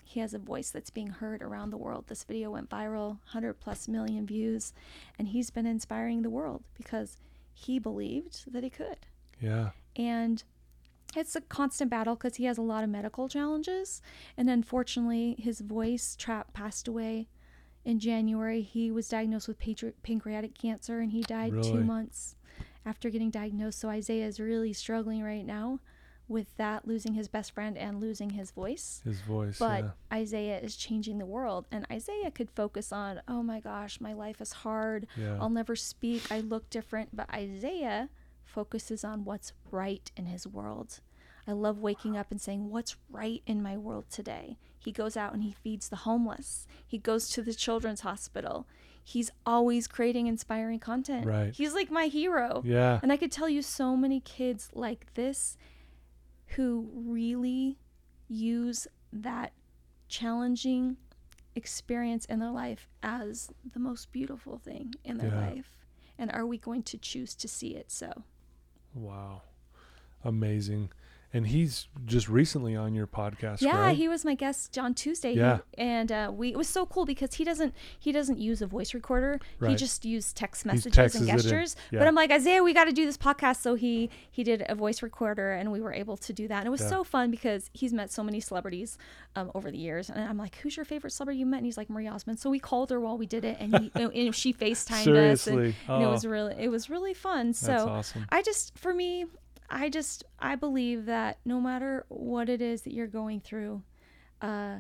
he 0.04 0.20
has 0.20 0.34
a 0.34 0.40
voice 0.40 0.70
that's 0.70 0.90
being 0.92 1.08
heard 1.08 1.42
around 1.42 1.70
the 1.72 1.78
world. 1.78 2.08
This 2.08 2.24
video 2.24 2.52
went 2.52 2.70
viral, 2.70 3.20
100 3.26 3.56
plus 3.60 3.88
million 3.88 4.26
views, 4.26 4.74
and 5.18 5.30
he's 5.30 5.50
been 5.50 5.66
inspiring 5.66 6.22
the 6.22 6.30
world 6.30 6.64
because 6.76 7.18
he 7.54 7.80
believed 7.80 8.52
that 8.52 8.64
he 8.64 8.70
could 8.70 9.08
Yeah. 9.40 9.72
and 9.96 10.44
it's 11.16 11.36
a 11.38 11.42
constant 11.42 11.90
battle 11.90 12.16
because 12.16 12.36
he 12.36 12.44
has 12.44 12.58
a 12.58 12.62
lot 12.62 12.84
of 12.84 12.90
medical 12.90 13.30
challenges 13.30 14.02
and 14.36 14.50
unfortunately 14.50 15.36
his 15.40 15.62
voice 15.62 16.18
trap 16.18 16.52
passed 16.54 16.86
away 16.90 17.30
in 17.86 18.00
january 18.00 18.62
he 18.62 18.92
was 18.92 19.08
diagnosed 19.08 19.48
with 19.48 19.60
patri- 19.60 19.94
pancreatic 20.04 20.58
cancer 20.58 21.00
and 21.00 21.12
he 21.12 21.22
died 21.22 21.54
Really? 21.54 21.72
two 21.72 21.84
months 21.84 22.36
after 22.86 23.10
getting 23.10 23.30
diagnosed 23.30 23.80
so 23.80 23.90
isaiah 23.90 24.26
is 24.26 24.40
really 24.40 24.74
struggling 24.74 25.24
right 25.24 25.46
now 25.46 25.80
with 26.28 26.58
that 26.58 26.88
losing 26.88 27.14
his 27.14 27.28
best 27.28 27.52
friend 27.52 27.78
and 27.78 28.02
losing 28.02 28.32
his 28.32 28.50
voice 28.50 29.02
His 29.06 29.22
voice. 29.22 29.60
but 29.60 29.84
yeah. 29.84 29.90
Isaiah 30.12 30.60
is 30.60 30.76
changing 30.76 31.20
the 31.20 31.26
world. 31.28 31.68
And 31.72 31.86
Isaiah 31.92 32.32
could 32.32 32.50
focus 32.50 32.92
on, 32.92 33.22
oh 33.28 33.44
my 33.44 33.60
gosh, 33.60 34.02
my 34.02 34.14
life 34.14 34.42
is 34.42 34.52
hard. 34.52 35.06
Yeah. 35.16 35.38
I'll 35.40 35.52
never 35.52 35.76
speak. 35.76 36.32
I 36.32 36.40
look 36.40 36.68
different. 36.72 37.16
But 37.16 37.30
Isaiah 37.32 38.10
focuses 38.44 39.04
on 39.04 39.24
what's 39.24 39.54
right 39.70 40.10
in 40.18 40.26
his 40.26 40.48
world. 40.48 41.00
I 41.48 41.52
love 41.52 41.80
waking 41.80 42.18
up 42.18 42.32
and 42.32 42.42
saying, 42.42 42.70
What's 42.70 42.96
right 43.10 43.42
in 43.46 43.62
my 43.62 43.78
world 43.78 44.06
today? 44.10 44.58
He 44.78 44.92
goes 44.92 45.16
out 45.18 45.34
and 45.34 45.44
he 45.44 45.52
feeds 45.64 45.90
the 45.90 45.96
homeless. 45.98 46.68
He 46.86 46.98
goes 46.98 47.30
to 47.30 47.42
the 47.42 47.54
children's 47.54 48.02
hospital. 48.02 48.68
He's 49.04 49.32
always 49.46 49.88
creating 49.88 50.28
inspiring 50.28 50.80
content. 50.80 51.26
Right. 51.26 51.54
He's 51.54 51.74
like 51.74 51.92
my 51.92 52.06
hero. 52.06 52.62
Yeah. 52.66 53.00
And 53.04 53.12
I 53.12 53.18
could 53.18 53.32
tell 53.32 53.50
you 53.50 53.62
so 53.62 53.96
many 53.96 54.20
kids 54.20 54.70
like 54.74 55.14
this 55.14 55.58
who 56.50 56.90
really 56.94 57.78
use 58.28 58.88
that 59.14 59.54
challenging 60.08 60.98
experience 61.56 62.26
in 62.26 62.40
their 62.40 62.52
life 62.52 62.88
as 63.02 63.50
the 63.74 63.80
most 63.80 64.12
beautiful 64.12 64.58
thing 64.58 64.94
in 65.04 65.18
their 65.18 65.30
Yeah. 65.30 65.48
life. 65.50 65.72
And 66.18 66.32
are 66.32 66.46
we 66.46 66.58
going 66.58 66.84
to 66.84 66.98
choose 66.98 67.36
to 67.36 67.48
see 67.48 67.76
it 67.76 67.92
so? 67.92 68.24
Wow. 68.94 69.42
Amazing. 70.24 70.92
And 71.36 71.46
he's 71.48 71.90
just 72.06 72.30
recently 72.30 72.76
on 72.78 72.96
your 72.96 73.08
podcast, 73.08 73.60
yeah, 73.62 73.78
right? 73.80 73.98
he 73.98 74.08
was 74.08 74.24
my 74.24 74.36
guest 74.36 74.78
on 74.78 74.94
Tuesday. 74.94 75.34
He- 75.34 75.40
Yeah. 75.40 75.60
and 75.78 76.10
uh, 76.12 76.32
we 76.34 76.50
it 76.50 76.58
was 76.58 76.70
so 76.70 76.86
cool 76.86 77.06
because 77.06 77.34
he 77.34 77.44
doesn't 77.44 77.74
he 78.00 78.12
doesn't 78.14 78.38
use 78.40 78.62
a 78.62 78.68
voice 78.68 78.94
recorder. 78.94 79.40
He 79.68 79.76
just 79.76 80.06
used 80.06 80.38
text 80.38 80.66
messages 80.66 81.14
and 81.16 81.28
gestures. 81.28 81.76
Yeah. 81.92 82.00
But 82.00 82.08
I'm 82.08 82.16
like 82.16 82.32
Isaiah, 82.32 82.64
we 82.64 82.74
got 82.74 82.86
to 82.86 82.94
do 82.94 83.06
this 83.06 83.18
podcast. 83.18 83.58
So 83.62 83.76
he 83.76 84.10
he 84.32 84.44
did 84.44 84.64
a 84.70 84.76
voice 84.76 85.04
recorder, 85.04 85.52
and 85.52 85.72
we 85.74 85.82
were 85.82 85.92
able 85.94 86.16
to 86.18 86.32
do 86.32 86.48
that. 86.48 86.60
And 86.60 86.68
it 86.68 86.72
was 86.72 86.82
Yeah. 86.82 86.90
so 86.90 87.04
fun 87.04 87.32
because 87.32 87.70
he's 87.74 87.92
met 87.92 88.12
so 88.12 88.24
many 88.24 88.40
celebrities 88.40 88.98
um, 89.36 89.52
over 89.54 89.70
the 89.72 89.78
years. 89.78 90.10
And 90.10 90.20
I'm 90.24 90.38
like, 90.38 90.56
who's 90.60 90.78
your 90.78 90.86
favorite 90.86 91.12
celebrity 91.12 91.40
you 91.40 91.46
met? 91.46 91.58
And 91.58 91.66
he's 91.66 91.78
like 91.78 91.90
Marie 91.90 92.08
Osmond. 92.08 92.40
So 92.40 92.50
we 92.50 92.60
called 92.60 92.90
her 92.92 93.00
while 93.02 93.18
we 93.18 93.26
did 93.26 93.44
it, 93.44 93.58
and, 93.60 93.78
he, 93.78 93.92
and 93.96 94.34
she 94.34 94.54
Facetimed 94.54 95.32
us, 95.34 95.48
and, 95.48 95.56
Seriously. 95.58 95.76
and 95.90 96.02
it 96.04 96.06
Oh, 96.08 96.12
was 96.12 96.26
really 96.26 96.56
it 96.58 96.70
was 96.70 96.90
really 96.90 97.14
fun. 97.14 97.48
That's 97.48 97.60
So. 97.60 97.90
awesome. 97.90 98.26
I 98.30 98.42
just, 98.42 98.78
for 98.78 98.94
me, 98.94 99.26
I 99.70 99.90
just, 99.90 100.24
I 100.40 100.56
believe 100.56 101.06
that 101.08 101.40
no 101.46 101.60
matter 101.60 102.06
what 102.10 102.50
it 102.50 102.62
is 102.62 102.84
that 102.84 102.94
you're 102.94 103.08
going 103.08 103.40
through, 103.40 103.82
uh, 104.42 104.80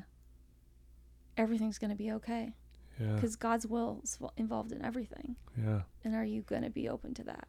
everything's 1.38 1.78
going 1.80 1.90
to 1.92 1.96
be 1.98 2.12
okay 2.14 2.54
Yeah. 3.00 3.14
because 3.16 3.36
God's 3.36 3.66
will 3.68 4.00
is 4.04 4.18
involved 4.38 4.72
in 4.72 4.84
everything. 4.84 5.36
Yeah. 5.58 5.82
And 6.04 6.16
are 6.16 6.24
you 6.26 6.42
going 6.42 6.64
to 6.64 6.70
be 6.70 6.88
open 6.90 7.14
to 7.16 7.24
that? 7.24 7.48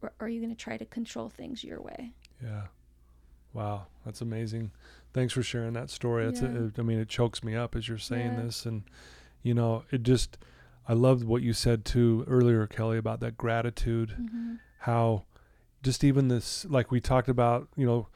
Or 0.00 0.12
are 0.20 0.28
you 0.28 0.40
going 0.40 0.54
to 0.54 0.56
try 0.56 0.76
to 0.76 0.84
control 0.84 1.28
things 1.28 1.62
your 1.62 1.80
way? 1.80 2.12
Yeah. 2.42 2.66
Wow, 3.52 3.86
that's 4.04 4.20
amazing. 4.22 4.70
Thanks 5.12 5.34
for 5.34 5.42
sharing 5.42 5.74
that 5.74 5.90
story. 5.90 6.24
That's 6.24 6.40
Yeah. 6.40 6.68
I 6.78 6.82
mean, 6.82 6.98
it 6.98 7.08
chokes 7.08 7.44
me 7.44 7.54
up 7.54 7.76
as 7.76 7.86
you're 7.86 7.98
saying 7.98 8.32
Yeah. 8.32 8.42
this, 8.42 8.64
and 8.66 8.82
you 9.42 9.54
know, 9.54 9.84
it 9.90 10.02
just. 10.02 10.38
I 10.88 10.94
loved 10.94 11.22
what 11.22 11.42
you 11.42 11.52
said 11.52 11.84
too 11.84 12.24
earlier, 12.26 12.66
Kelli, 12.66 12.98
about 12.98 13.20
that 13.20 13.36
gratitude. 13.36 14.16
Mm-hmm. 14.20 14.54
How, 14.80 15.24
just 15.82 16.04
even 16.04 16.28
this, 16.28 16.64
like 16.68 16.90
we 16.90 17.00
talked 17.00 17.28
about, 17.28 17.68
you 17.76 17.86
know, 17.86 18.08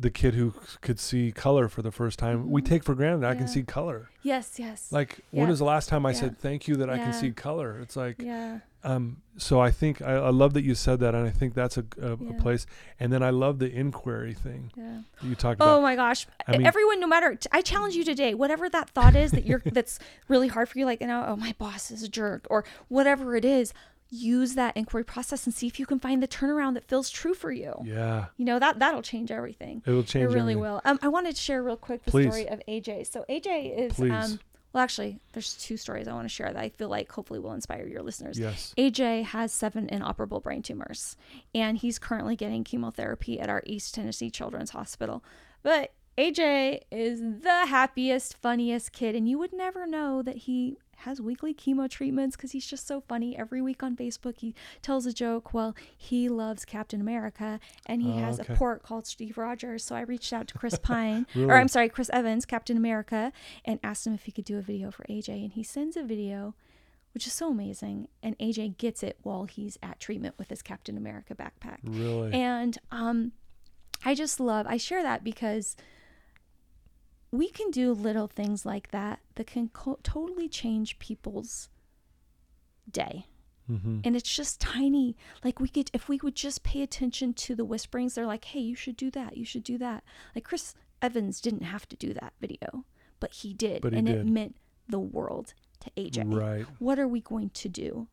the 0.00 0.10
kid 0.10 0.34
who 0.34 0.54
could 0.80 1.00
see 1.00 1.32
color 1.32 1.68
for 1.68 1.82
the 1.82 1.90
first 1.90 2.18
time. 2.20 2.50
We 2.50 2.62
Mhm. 2.62 2.66
take 2.66 2.84
for 2.84 2.94
granted 2.94 3.26
I 3.26 3.34
can 3.34 3.48
see 3.48 3.64
color. 3.64 4.10
Yes, 4.22 4.56
yes. 4.58 4.92
Like, 4.92 5.20
when 5.32 5.46
Yeah. 5.48 5.52
is 5.52 5.58
the 5.58 5.64
last 5.64 5.88
time 5.88 6.06
I 6.06 6.10
Yeah. 6.10 6.16
said 6.20 6.38
thank 6.38 6.68
you 6.68 6.76
that 6.76 6.88
I 6.88 6.98
can 6.98 7.12
see 7.12 7.32
color? 7.32 7.80
It's 7.80 7.96
like, 7.96 8.22
yeah. 8.22 8.60
um, 8.84 9.22
so 9.36 9.58
I 9.60 9.72
think 9.72 10.00
I, 10.00 10.12
I 10.12 10.30
love 10.30 10.54
that 10.54 10.62
you 10.62 10.76
said 10.76 11.00
that, 11.00 11.16
and 11.16 11.26
I 11.26 11.30
think 11.30 11.54
that's 11.54 11.78
a, 11.78 11.84
a, 12.00 12.12
a 12.12 12.34
place. 12.34 12.64
And 13.00 13.12
then 13.12 13.24
I 13.24 13.30
love 13.30 13.58
the 13.58 13.72
inquiry 13.72 14.34
thing 14.34 14.70
Yeah. 14.76 15.00
that 15.20 15.26
you 15.26 15.34
talked 15.34 15.56
about 15.56 15.78
Oh 15.78 15.82
my 15.82 15.96
gosh! 15.96 16.28
I 16.46 16.52
mean- 16.58 16.66
Everyone, 16.66 17.00
no 17.00 17.08
matter, 17.08 17.34
t- 17.34 17.48
I 17.50 17.60
challenge 17.62 17.96
you 17.96 18.04
today. 18.04 18.34
Whatever 18.34 18.68
that 18.68 18.90
thought 18.90 19.16
is 19.16 19.32
that 19.32 19.46
you're 19.46 19.62
that's 19.64 19.98
really 20.28 20.46
hard 20.48 20.68
for 20.68 20.78
you, 20.78 20.84
like 20.84 21.00
you 21.00 21.08
know, 21.08 21.24
oh 21.26 21.34
my 21.34 21.56
boss 21.58 21.90
is 21.90 22.04
a 22.04 22.08
jerk, 22.08 22.46
or 22.50 22.64
whatever 22.86 23.34
it 23.34 23.44
is. 23.44 23.72
Use 24.10 24.54
that 24.54 24.76
inquiry 24.76 25.04
process 25.04 25.44
and 25.44 25.54
see 25.54 25.66
if 25.66 25.78
you 25.78 25.84
can 25.84 25.98
find 25.98 26.22
the 26.22 26.28
turnaround 26.28 26.74
that 26.74 26.84
feels 26.88 27.10
true 27.10 27.34
for 27.34 27.52
you. 27.52 27.74
Yeah, 27.84 28.26
You 28.38 28.44
know 28.46 28.58
that 28.58 28.78
that'll 28.78 29.02
change 29.02 29.30
everything. 29.30 29.82
it 29.84 29.90
will 29.90 30.02
change. 30.02 30.24
it 30.24 30.28
really 30.28 30.54
everything. 30.54 30.60
will. 30.60 30.80
Um, 30.84 30.98
I 31.02 31.08
wanted 31.08 31.36
to 31.36 31.42
share 31.42 31.62
real 31.62 31.76
quick 31.76 32.04
the 32.04 32.10
Please. 32.10 32.24
story 32.26 32.48
of 32.48 32.62
AJ. 32.66 33.06
So 33.12 33.24
AJ 33.28 33.78
is 33.78 33.92
Please. 33.94 34.10
um, 34.12 34.40
well, 34.72 34.82
actually, 34.84 35.18
there's 35.32 35.54
two 35.56 35.76
stories 35.76 36.08
I 36.08 36.12
want 36.12 36.24
to 36.26 36.28
share 36.34 36.52
that 36.52 36.62
I 36.62 36.68
feel 36.70 36.88
like 36.88 37.10
hopefully 37.10 37.40
will 37.40 37.52
inspire 37.52 37.86
your 37.86 38.02
listeners. 38.02 38.38
Yes. 38.38 38.74
AJ 38.78 39.24
has 39.24 39.52
seven 39.52 39.88
inoperable 39.90 40.40
brain 40.40 40.62
tumors, 40.62 41.16
and 41.54 41.76
he's 41.78 41.98
currently 41.98 42.36
getting 42.36 42.64
chemotherapy 42.64 43.40
at 43.40 43.48
our 43.48 43.62
East 43.66 43.94
Tennessee 43.94 44.30
Children's 44.30 44.70
Hospital. 44.70 45.22
But 45.62 45.92
AJ 46.18 46.80
is 46.90 47.20
the 47.20 47.66
happiest, 47.66 48.36
funniest 48.36 48.92
kid, 48.92 49.14
and 49.14 49.28
you 49.28 49.38
would 49.38 49.52
never 49.52 49.86
know 49.86 50.20
that 50.22 50.36
he 50.36 50.76
has 51.02 51.20
weekly 51.20 51.54
chemo 51.54 51.88
treatments 51.88 52.36
because 52.36 52.52
he's 52.52 52.66
just 52.66 52.86
so 52.86 53.00
funny. 53.00 53.36
Every 53.36 53.62
week 53.62 53.82
on 53.82 53.96
Facebook, 53.96 54.38
he 54.38 54.54
tells 54.82 55.06
a 55.06 55.12
joke. 55.12 55.54
Well, 55.54 55.74
he 55.96 56.28
loves 56.28 56.64
Captain 56.64 57.00
America, 57.00 57.60
and 57.86 58.02
he 58.02 58.10
Oh, 58.12 58.18
has 58.18 58.40
okay. 58.40 58.52
a 58.52 58.56
port 58.56 58.82
called 58.82 59.06
Steve 59.06 59.38
Rogers. 59.38 59.84
So 59.84 59.94
I 59.94 60.00
reached 60.00 60.32
out 60.32 60.48
to 60.48 60.58
Chris 60.58 60.78
Pine, 60.82 61.26
Really? 61.34 61.48
or 61.50 61.54
I'm 61.56 61.68
sorry, 61.68 61.88
Chris 61.88 62.10
Evans, 62.12 62.44
Captain 62.46 62.76
America, 62.76 63.32
and 63.64 63.78
asked 63.82 64.06
him 64.06 64.14
if 64.14 64.24
he 64.24 64.32
could 64.32 64.44
do 64.44 64.58
a 64.58 64.62
video 64.62 64.90
for 64.90 65.04
AJ, 65.04 65.42
and 65.44 65.52
he 65.52 65.62
sends 65.62 65.96
a 65.96 66.02
video. 66.02 66.54
Which 67.14 67.26
is 67.26 67.32
so 67.32 67.50
amazing. 67.50 68.08
And 68.22 68.38
AJ 68.38 68.76
gets 68.76 69.02
it 69.02 69.16
while 69.22 69.44
he's 69.46 69.78
at 69.82 69.98
treatment 69.98 70.34
with 70.38 70.50
his 70.50 70.62
Captain 70.62 70.96
America 70.96 71.34
backpack. 71.34 71.78
Really? 71.82 72.32
And 72.34 72.76
um, 72.92 73.32
I 74.04 74.14
just 74.14 74.38
love, 74.38 74.66
I 74.68 74.76
share 74.76 75.02
that 75.02 75.24
because 75.24 75.74
we 77.30 77.50
can 77.50 77.70
do 77.70 77.92
little 77.92 78.26
things 78.26 78.64
like 78.64 78.90
that 78.90 79.20
that 79.34 79.46
can 79.46 79.68
co- 79.68 79.98
totally 80.02 80.48
change 80.48 80.98
people's 80.98 81.68
day. 82.90 83.26
mm-hmm. 83.70 84.00
And 84.04 84.16
it's 84.16 84.34
just 84.34 84.60
tiny. 84.60 85.16
Like 85.44 85.60
we 85.60 85.68
could, 85.68 85.90
if 85.92 86.08
we 86.08 86.18
would 86.22 86.34
just 86.34 86.62
pay 86.62 86.80
attention 86.82 87.34
to 87.34 87.54
the 87.54 87.64
whisperings, 87.66 88.14
they're 88.14 88.26
like, 88.26 88.46
hey, 88.46 88.60
you 88.60 88.74
should 88.74 88.96
do 88.96 89.10
that. 89.10 89.36
You 89.36 89.44
should 89.44 89.64
do 89.64 89.76
that. 89.78 90.04
Like 90.34 90.44
Chris 90.44 90.74
Evans 91.02 91.40
didn't 91.40 91.62
have 91.64 91.86
to 91.90 91.96
do 91.96 92.14
that 92.14 92.32
video, 92.40 92.84
but 93.20 93.32
he 93.32 93.52
did. 93.52 93.82
But 93.82 93.92
he 93.92 93.98
and 93.98 94.08
it 94.08 94.26
meant 94.26 94.56
the 94.88 94.98
world 94.98 95.52
to 95.80 95.90
AJ 95.96 96.34
Right. 96.34 96.66
what 96.78 96.98
are 96.98 97.06
we 97.06 97.20
going 97.20 97.50
to 97.50 97.68
do 97.68 98.08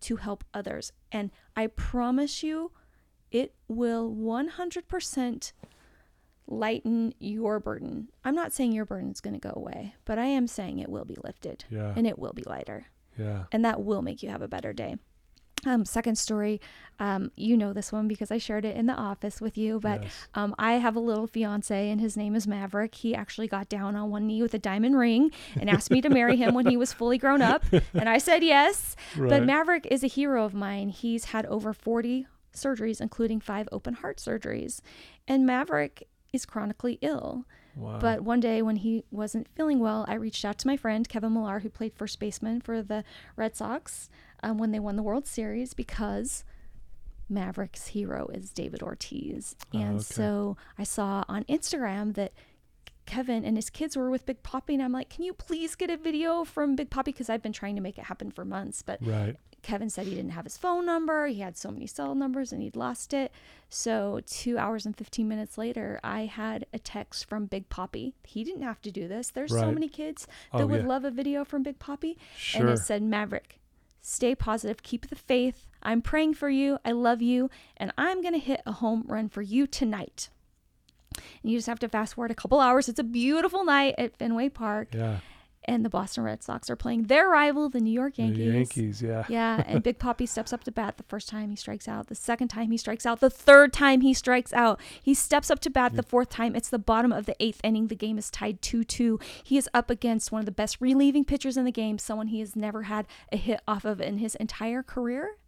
to 0.00 0.16
help 0.16 0.42
others? 0.54 0.90
And 1.12 1.30
I 1.54 1.66
promise 1.66 2.42
you, 2.42 2.72
it 3.30 3.54
will 3.68 4.10
100% 4.10 5.52
lighten 6.46 7.14
your 7.18 7.58
burden. 7.60 8.08
I'm 8.24 8.34
not 8.34 8.52
saying 8.52 8.72
your 8.72 8.84
burden 8.84 9.10
is 9.10 9.20
going 9.20 9.34
to 9.34 9.40
go 9.40 9.52
away, 9.56 9.94
but 10.04 10.18
I 10.18 10.26
am 10.26 10.46
saying 10.46 10.78
it 10.78 10.90
will 10.90 11.04
be 11.04 11.16
lifted 11.24 11.64
Yeah. 11.70 11.92
and 11.96 12.06
it 12.06 12.18
will 12.18 12.32
be 12.32 12.42
lighter. 12.44 12.86
Yeah. 13.18 13.44
And 13.52 13.64
that 13.64 13.82
will 13.84 14.02
make 14.02 14.22
you 14.22 14.28
have 14.28 14.42
a 14.42 14.48
better 14.48 14.72
day. 14.72 14.96
Um, 15.66 15.86
second 15.86 16.16
story, 16.18 16.60
um, 16.98 17.30
you 17.36 17.56
know 17.56 17.72
this 17.72 17.90
one 17.90 18.06
because 18.06 18.30
I 18.30 18.36
shared 18.36 18.66
it 18.66 18.76
in 18.76 18.84
the 18.84 18.92
office 18.92 19.40
with 19.40 19.56
you, 19.56 19.80
but 19.80 20.02
Yes. 20.02 20.28
um, 20.34 20.54
I 20.58 20.74
have 20.74 20.94
a 20.94 21.00
little 21.00 21.26
fiance 21.26 21.88
and 21.88 22.02
his 22.02 22.18
name 22.18 22.34
is 22.34 22.46
Maverick. 22.46 22.94
He 22.96 23.14
actually 23.14 23.48
got 23.48 23.70
down 23.70 23.96
on 23.96 24.10
one 24.10 24.26
knee 24.26 24.42
with 24.42 24.52
a 24.52 24.58
diamond 24.58 24.98
ring 24.98 25.30
and 25.58 25.70
asked 25.70 25.90
me 25.90 26.02
to 26.02 26.10
marry 26.10 26.36
him 26.36 26.52
when 26.52 26.66
he 26.66 26.76
was 26.76 26.92
fully 26.92 27.16
grown 27.16 27.40
up. 27.40 27.64
And 27.94 28.10
I 28.10 28.18
said 28.18 28.42
yes. 28.44 28.94
But 29.16 29.44
Maverick 29.44 29.86
is 29.90 30.04
a 30.04 30.08
hero 30.08 30.44
of 30.44 30.52
mine. 30.52 30.90
He's 30.90 31.26
had 31.26 31.46
over 31.46 31.72
40 31.72 32.26
surgeries, 32.54 33.00
including 33.00 33.40
five 33.40 33.66
open 33.72 33.94
heart 33.94 34.18
surgeries. 34.18 34.80
And 35.26 35.46
Maverick 35.46 36.06
is 36.34 36.44
chronically 36.46 36.98
ill. 37.00 37.44
Wow. 37.76 37.98
But 38.00 38.20
one 38.20 38.40
day 38.40 38.62
when 38.62 38.76
he 38.76 39.04
wasn't 39.10 39.48
feeling 39.56 39.80
well, 39.80 40.04
I 40.08 40.14
reached 40.14 40.44
out 40.44 40.58
to 40.58 40.66
my 40.66 40.76
friend 40.76 41.08
Kevin 41.08 41.32
Millar, 41.34 41.60
who 41.60 41.68
played 41.70 41.94
first 41.94 42.20
baseman 42.20 42.60
for 42.60 42.82
the 42.82 43.02
Red 43.36 43.56
Sox 43.56 44.08
um, 44.42 44.58
when 44.58 44.70
they 44.70 44.78
won 44.78 44.96
the 44.96 45.02
World 45.02 45.26
Series, 45.26 45.74
because 45.74 46.44
Maverick's 47.28 47.88
hero 47.88 48.28
is 48.32 48.50
David 48.50 48.82
Ortiz. 48.82 49.56
Oh, 49.74 49.78
And 49.78 49.94
okay. 49.96 50.04
so 50.04 50.56
I 50.78 50.84
saw 50.84 51.24
on 51.28 51.44
Instagram 51.44 52.14
that 52.14 52.32
Kevin 53.06 53.44
and 53.44 53.56
his 53.56 53.70
kids 53.70 53.96
were 53.96 54.10
with 54.10 54.26
Big 54.26 54.42
Papi, 54.42 54.74
and 54.74 54.82
I'm 54.82 54.92
like, 54.92 55.10
can 55.10 55.24
you 55.24 55.32
please 55.32 55.74
get 55.74 55.90
a 55.90 55.96
video 55.96 56.44
from 56.44 56.74
Big 56.76 56.90
Papi? 56.90 57.06
Because 57.06 57.28
I've 57.28 57.42
been 57.42 57.52
trying 57.52 57.76
to 57.76 57.82
make 57.82 57.98
it 57.98 58.04
happen 58.04 58.30
for 58.30 58.44
months, 58.44 58.82
but 58.82 58.98
right. 59.02 59.36
Kevin 59.62 59.88
said 59.88 60.06
he 60.06 60.14
didn't 60.14 60.32
have 60.32 60.44
his 60.44 60.58
phone 60.58 60.84
number. 60.84 61.26
He 61.26 61.40
had 61.40 61.56
so 61.56 61.70
many 61.70 61.86
cell 61.86 62.14
numbers 62.14 62.52
and 62.52 62.60
he'd 62.60 62.76
lost 62.76 63.14
it. 63.14 63.32
So, 63.70 64.20
two 64.26 64.58
hours 64.58 64.84
and 64.84 64.94
15 64.94 65.26
minutes 65.26 65.56
later, 65.56 65.98
I 66.04 66.26
had 66.26 66.66
a 66.74 66.78
text 66.78 67.26
from 67.28 67.46
Big 67.46 67.70
Papi. 67.70 68.12
He 68.24 68.44
didn't 68.44 68.60
have 68.62 68.82
to 68.82 68.90
do 68.90 69.08
this. 69.08 69.30
There's 69.30 69.52
so 69.52 69.72
many 69.72 69.88
kids 69.88 70.26
oh, 70.52 70.58
that 70.58 70.64
Oh, 70.64 70.66
would 70.66 70.82
yeah. 70.82 70.86
love 70.88 71.04
a 71.06 71.10
video 71.10 71.44
from 71.46 71.62
Big 71.62 71.78
Papi. 71.78 72.16
Sure. 72.36 72.60
And 72.60 72.70
it 72.70 72.78
said, 72.82 73.02
Maverick, 73.02 73.58
stay 74.02 74.34
positive, 74.34 74.82
keep 74.82 75.08
the 75.08 75.16
faith. 75.16 75.66
I'm 75.82 76.02
praying 76.02 76.34
for 76.34 76.50
you. 76.50 76.78
I 76.84 76.92
love 76.92 77.22
you. 77.22 77.48
And 77.78 77.90
I'm 77.96 78.20
going 78.20 78.34
to 78.34 78.40
hit 78.40 78.60
a 78.66 78.72
home 78.72 79.04
run 79.06 79.30
for 79.30 79.40
you 79.42 79.66
tonight. 79.66 80.28
And 81.42 81.50
you 81.52 81.58
just 81.58 81.66
have 81.68 81.78
to 81.80 81.88
fast 81.88 82.14
forward 82.14 82.30
a 82.30 82.34
couple 82.34 82.60
hours. 82.60 82.88
It's 82.88 82.98
a 83.00 83.04
beautiful 83.04 83.64
night 83.64 83.94
at 83.98 84.16
Fenway 84.16 84.48
Park. 84.50 84.88
yeah. 84.94 85.18
And 85.66 85.82
the 85.82 85.88
Boston 85.88 86.24
Red 86.24 86.42
Sox 86.42 86.68
are 86.68 86.76
playing 86.76 87.04
their 87.04 87.26
rival, 87.26 87.70
the 87.70 87.80
New 87.80 87.90
York 87.90 88.18
Yankees. 88.18 88.36
The 88.36 88.52
Yankees. 88.52 89.02
Yeah. 89.02 89.24
Yeah, 89.30 89.64
and 89.66 89.82
Big 89.82 89.98
Papi 89.98 90.28
steps 90.28 90.52
up 90.52 90.62
to 90.64 90.70
bat 90.70 90.98
the 90.98 91.04
first 91.04 91.26
time 91.26 91.48
he 91.48 91.56
strikes 91.56 91.88
out, 91.88 92.08
the 92.08 92.14
second 92.14 92.48
time 92.48 92.70
he 92.70 92.76
strikes 92.76 93.06
out, 93.06 93.20
the 93.20 93.30
third 93.30 93.72
time 93.72 94.02
he 94.02 94.12
strikes 94.12 94.52
out. 94.52 94.78
He 95.02 95.14
steps 95.14 95.50
up 95.50 95.60
to 95.60 95.70
bat 95.70 95.96
the 95.96 96.02
fourth 96.02 96.28
time. 96.28 96.54
It's 96.54 96.68
the 96.68 96.78
bottom 96.78 97.12
of 97.12 97.24
the 97.24 97.34
eighth 97.40 97.62
inning. 97.64 97.86
The 97.86 97.96
game 97.96 98.18
is 98.18 98.30
tied 98.30 98.60
2 98.60 98.84
2. 98.84 99.18
He 99.42 99.56
is 99.56 99.66
up 99.72 99.88
against 99.88 100.30
one 100.30 100.40
of 100.40 100.44
the 100.44 100.52
best 100.52 100.82
relieving 100.82 101.24
pitchers 101.24 101.56
in 101.56 101.64
the 101.64 101.72
game, 101.72 101.96
someone 101.96 102.26
he 102.26 102.40
has 102.40 102.54
never 102.54 102.82
had 102.82 103.06
a 103.32 103.38
hit 103.38 103.62
off 103.66 103.86
of 103.86 104.02
in 104.02 104.18
his 104.18 104.34
entire 104.34 104.82
career. 104.82 105.38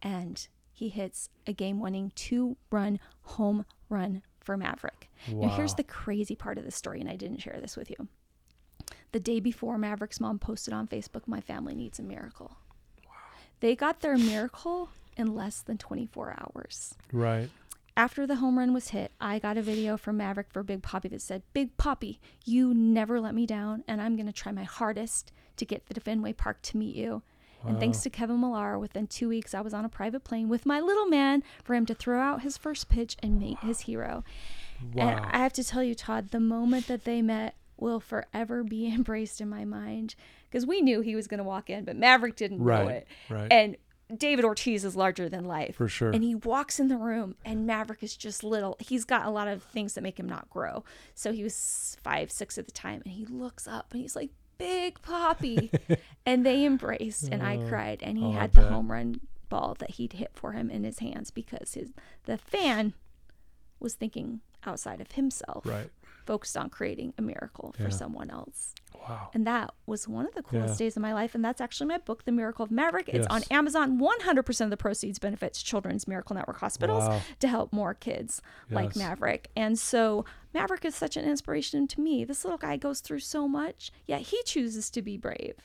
And 0.00 0.46
he 0.72 0.88
hits 0.88 1.30
a 1.48 1.52
game 1.52 1.80
winning 1.80 2.12
two 2.14 2.56
run 2.70 3.00
home 3.22 3.64
run 3.88 4.22
for 4.42 4.56
Maverick. 4.56 5.10
Now, 5.28 5.48
here's 5.48 5.74
the 5.74 5.84
crazy 5.84 6.34
part 6.34 6.58
of 6.58 6.64
the 6.64 6.70
story, 6.70 7.00
and 7.00 7.08
I 7.08 7.16
didn't 7.16 7.38
share 7.38 7.58
this 7.60 7.76
with 7.76 7.90
you. 7.90 8.08
The 9.12 9.20
day 9.20 9.40
before 9.40 9.78
Maverick's 9.78 10.20
mom 10.20 10.38
posted 10.38 10.74
on 10.74 10.88
Facebook, 10.88 11.26
My 11.26 11.40
family 11.40 11.74
needs 11.74 11.98
a 11.98 12.02
miracle. 12.02 12.56
They 13.60 13.76
got 13.76 14.00
their 14.00 14.16
miracle 14.16 14.90
in 15.16 15.34
less 15.34 15.60
than 15.60 15.78
24 15.78 16.36
hours. 16.40 16.94
Right. 17.12 17.48
After 17.96 18.26
the 18.26 18.36
home 18.36 18.58
run 18.58 18.72
was 18.72 18.88
hit, 18.88 19.12
I 19.20 19.38
got 19.38 19.58
a 19.58 19.62
video 19.62 19.98
from 19.98 20.16
Maverick 20.16 20.50
for 20.50 20.62
Big 20.62 20.82
Papi 20.82 21.10
that 21.10 21.20
said, 21.20 21.42
Big 21.52 21.76
Papi, 21.76 22.18
you 22.44 22.72
never 22.72 23.20
let 23.20 23.34
me 23.34 23.44
down, 23.44 23.84
and 23.86 24.00
I'm 24.00 24.16
going 24.16 24.26
to 24.26 24.32
try 24.32 24.50
my 24.50 24.64
hardest 24.64 25.30
to 25.58 25.66
get 25.66 25.84
to 25.90 26.00
Fenway 26.00 26.32
Park 26.32 26.62
to 26.62 26.78
meet 26.78 26.96
you. 26.96 27.22
And 27.66 27.78
thanks 27.78 28.00
to 28.02 28.10
Kevin 28.10 28.40
Millar, 28.40 28.78
within 28.78 29.06
two 29.06 29.28
weeks, 29.28 29.54
I 29.54 29.60
was 29.60 29.72
on 29.74 29.84
a 29.84 29.88
private 29.88 30.24
plane 30.24 30.48
with 30.48 30.66
my 30.66 30.80
little 30.80 31.06
man 31.06 31.42
for 31.62 31.74
him 31.74 31.86
to 31.86 31.94
throw 31.94 32.20
out 32.20 32.42
his 32.42 32.56
first 32.56 32.88
pitch 32.88 33.16
and 33.22 33.38
meet 33.38 33.58
his 33.60 33.80
hero. 33.80 34.24
And 34.80 34.94
Wow. 34.96 35.28
I 35.30 35.38
have 35.38 35.52
to 35.54 35.64
tell 35.64 35.82
you, 35.82 35.94
Todd, 35.94 36.30
the 36.30 36.40
moment 36.40 36.88
that 36.88 37.04
they 37.04 37.22
met 37.22 37.54
will 37.76 38.00
forever 38.00 38.64
be 38.64 38.86
embraced 38.94 39.40
in 39.40 39.48
my 39.48 39.64
mind 39.64 40.14
because 40.50 40.66
we 40.66 40.80
knew 40.80 41.00
he 41.00 41.14
was 41.14 41.26
going 41.28 41.38
to 41.38 41.44
walk 41.44 41.70
in, 41.70 41.84
but 41.84 41.96
Maverick 41.96 42.36
didn't 42.36 42.58
know 42.58 42.64
Right, 42.64 42.88
it. 42.90 43.08
right. 43.30 43.52
And 43.52 43.76
David 44.14 44.44
Ortiz 44.44 44.84
is 44.84 44.94
larger 44.94 45.28
than 45.28 45.44
life. 45.46 45.76
For 45.76 45.88
sure. 45.88 46.10
And 46.10 46.22
he 46.22 46.34
walks 46.34 46.78
in 46.78 46.88
the 46.88 46.98
room, 46.98 47.34
and 47.46 47.66
Maverick 47.66 48.02
is 48.02 48.14
just 48.16 48.44
little. 48.44 48.76
He's 48.78 49.04
got 49.04 49.24
a 49.24 49.30
lot 49.30 49.48
of 49.48 49.62
things 49.62 49.94
that 49.94 50.02
make 50.02 50.18
him 50.20 50.28
not 50.28 50.50
grow. 50.50 50.84
So 51.14 51.32
he 51.32 51.42
was 51.42 51.96
five, 52.02 52.30
six 52.30 52.58
at 52.58 52.66
the 52.66 52.72
time, 52.72 53.00
and 53.06 53.14
he 53.14 53.24
looks 53.24 53.66
up 53.66 53.86
and 53.92 54.02
he's 54.02 54.14
like, 54.14 54.30
Big 54.58 55.00
Papi. 55.02 55.98
and 56.26 56.44
they 56.46 56.64
embraced, 56.64 57.28
and 57.30 57.42
I 57.42 57.56
oh, 57.56 57.68
cried. 57.68 58.02
And 58.02 58.18
he 58.18 58.24
oh, 58.24 58.32
had 58.32 58.52
the 58.52 58.62
home 58.62 58.90
run 58.90 59.20
ball 59.48 59.76
that 59.80 59.92
he'd 59.92 60.14
hit 60.14 60.30
for 60.34 60.52
him 60.52 60.70
in 60.70 60.84
his 60.84 61.00
hands 61.00 61.30
because 61.30 61.74
his 61.74 61.90
the 62.24 62.38
fan 62.38 62.94
was 63.80 63.94
thinking 63.94 64.40
outside 64.64 65.00
of 65.00 65.12
himself, 65.12 65.66
Right. 65.66 65.90
Focused 66.22 66.56
on 66.56 66.70
creating 66.70 67.14
a 67.18 67.22
miracle 67.22 67.72
for 67.76 67.84
Yeah. 67.84 67.88
someone 67.90 68.30
else. 68.30 68.74
Wow. 69.08 69.30
And 69.34 69.46
that 69.46 69.74
was 69.86 70.06
one 70.06 70.26
of 70.26 70.34
the 70.34 70.42
coolest 70.42 70.78
Yeah. 70.80 70.84
days 70.86 70.96
of 70.96 71.02
my 71.02 71.12
life. 71.12 71.34
And 71.34 71.44
that's 71.44 71.60
actually 71.60 71.88
my 71.88 71.98
book, 71.98 72.24
The 72.24 72.32
Miracle 72.32 72.64
of 72.64 72.70
Maverick. 72.70 73.08
It's 73.08 73.26
on 73.28 73.42
Amazon. 73.50 73.98
100% 73.98 74.66
of 74.66 74.70
the 74.70 74.76
proceeds 74.76 75.18
benefits 75.18 75.62
Children's 75.62 76.06
Miracle 76.06 76.36
Network 76.36 76.58
hospitals 76.58 77.04
Wow. 77.04 77.20
to 77.40 77.48
help 77.48 77.72
more 77.72 77.94
kids 77.94 78.40
like 78.70 78.94
Maverick. 78.96 79.50
And 79.56 79.78
so 79.78 80.24
Maverick 80.54 80.84
is 80.84 80.94
such 80.94 81.16
an 81.16 81.24
inspiration 81.24 81.86
to 81.88 82.00
me. 82.00 82.24
This 82.24 82.44
little 82.44 82.58
guy 82.58 82.76
goes 82.76 83.00
through 83.00 83.20
so 83.20 83.48
much, 83.48 83.90
yet 84.06 84.20
he 84.22 84.40
chooses 84.44 84.88
to 84.90 85.02
be 85.02 85.16
brave. 85.16 85.56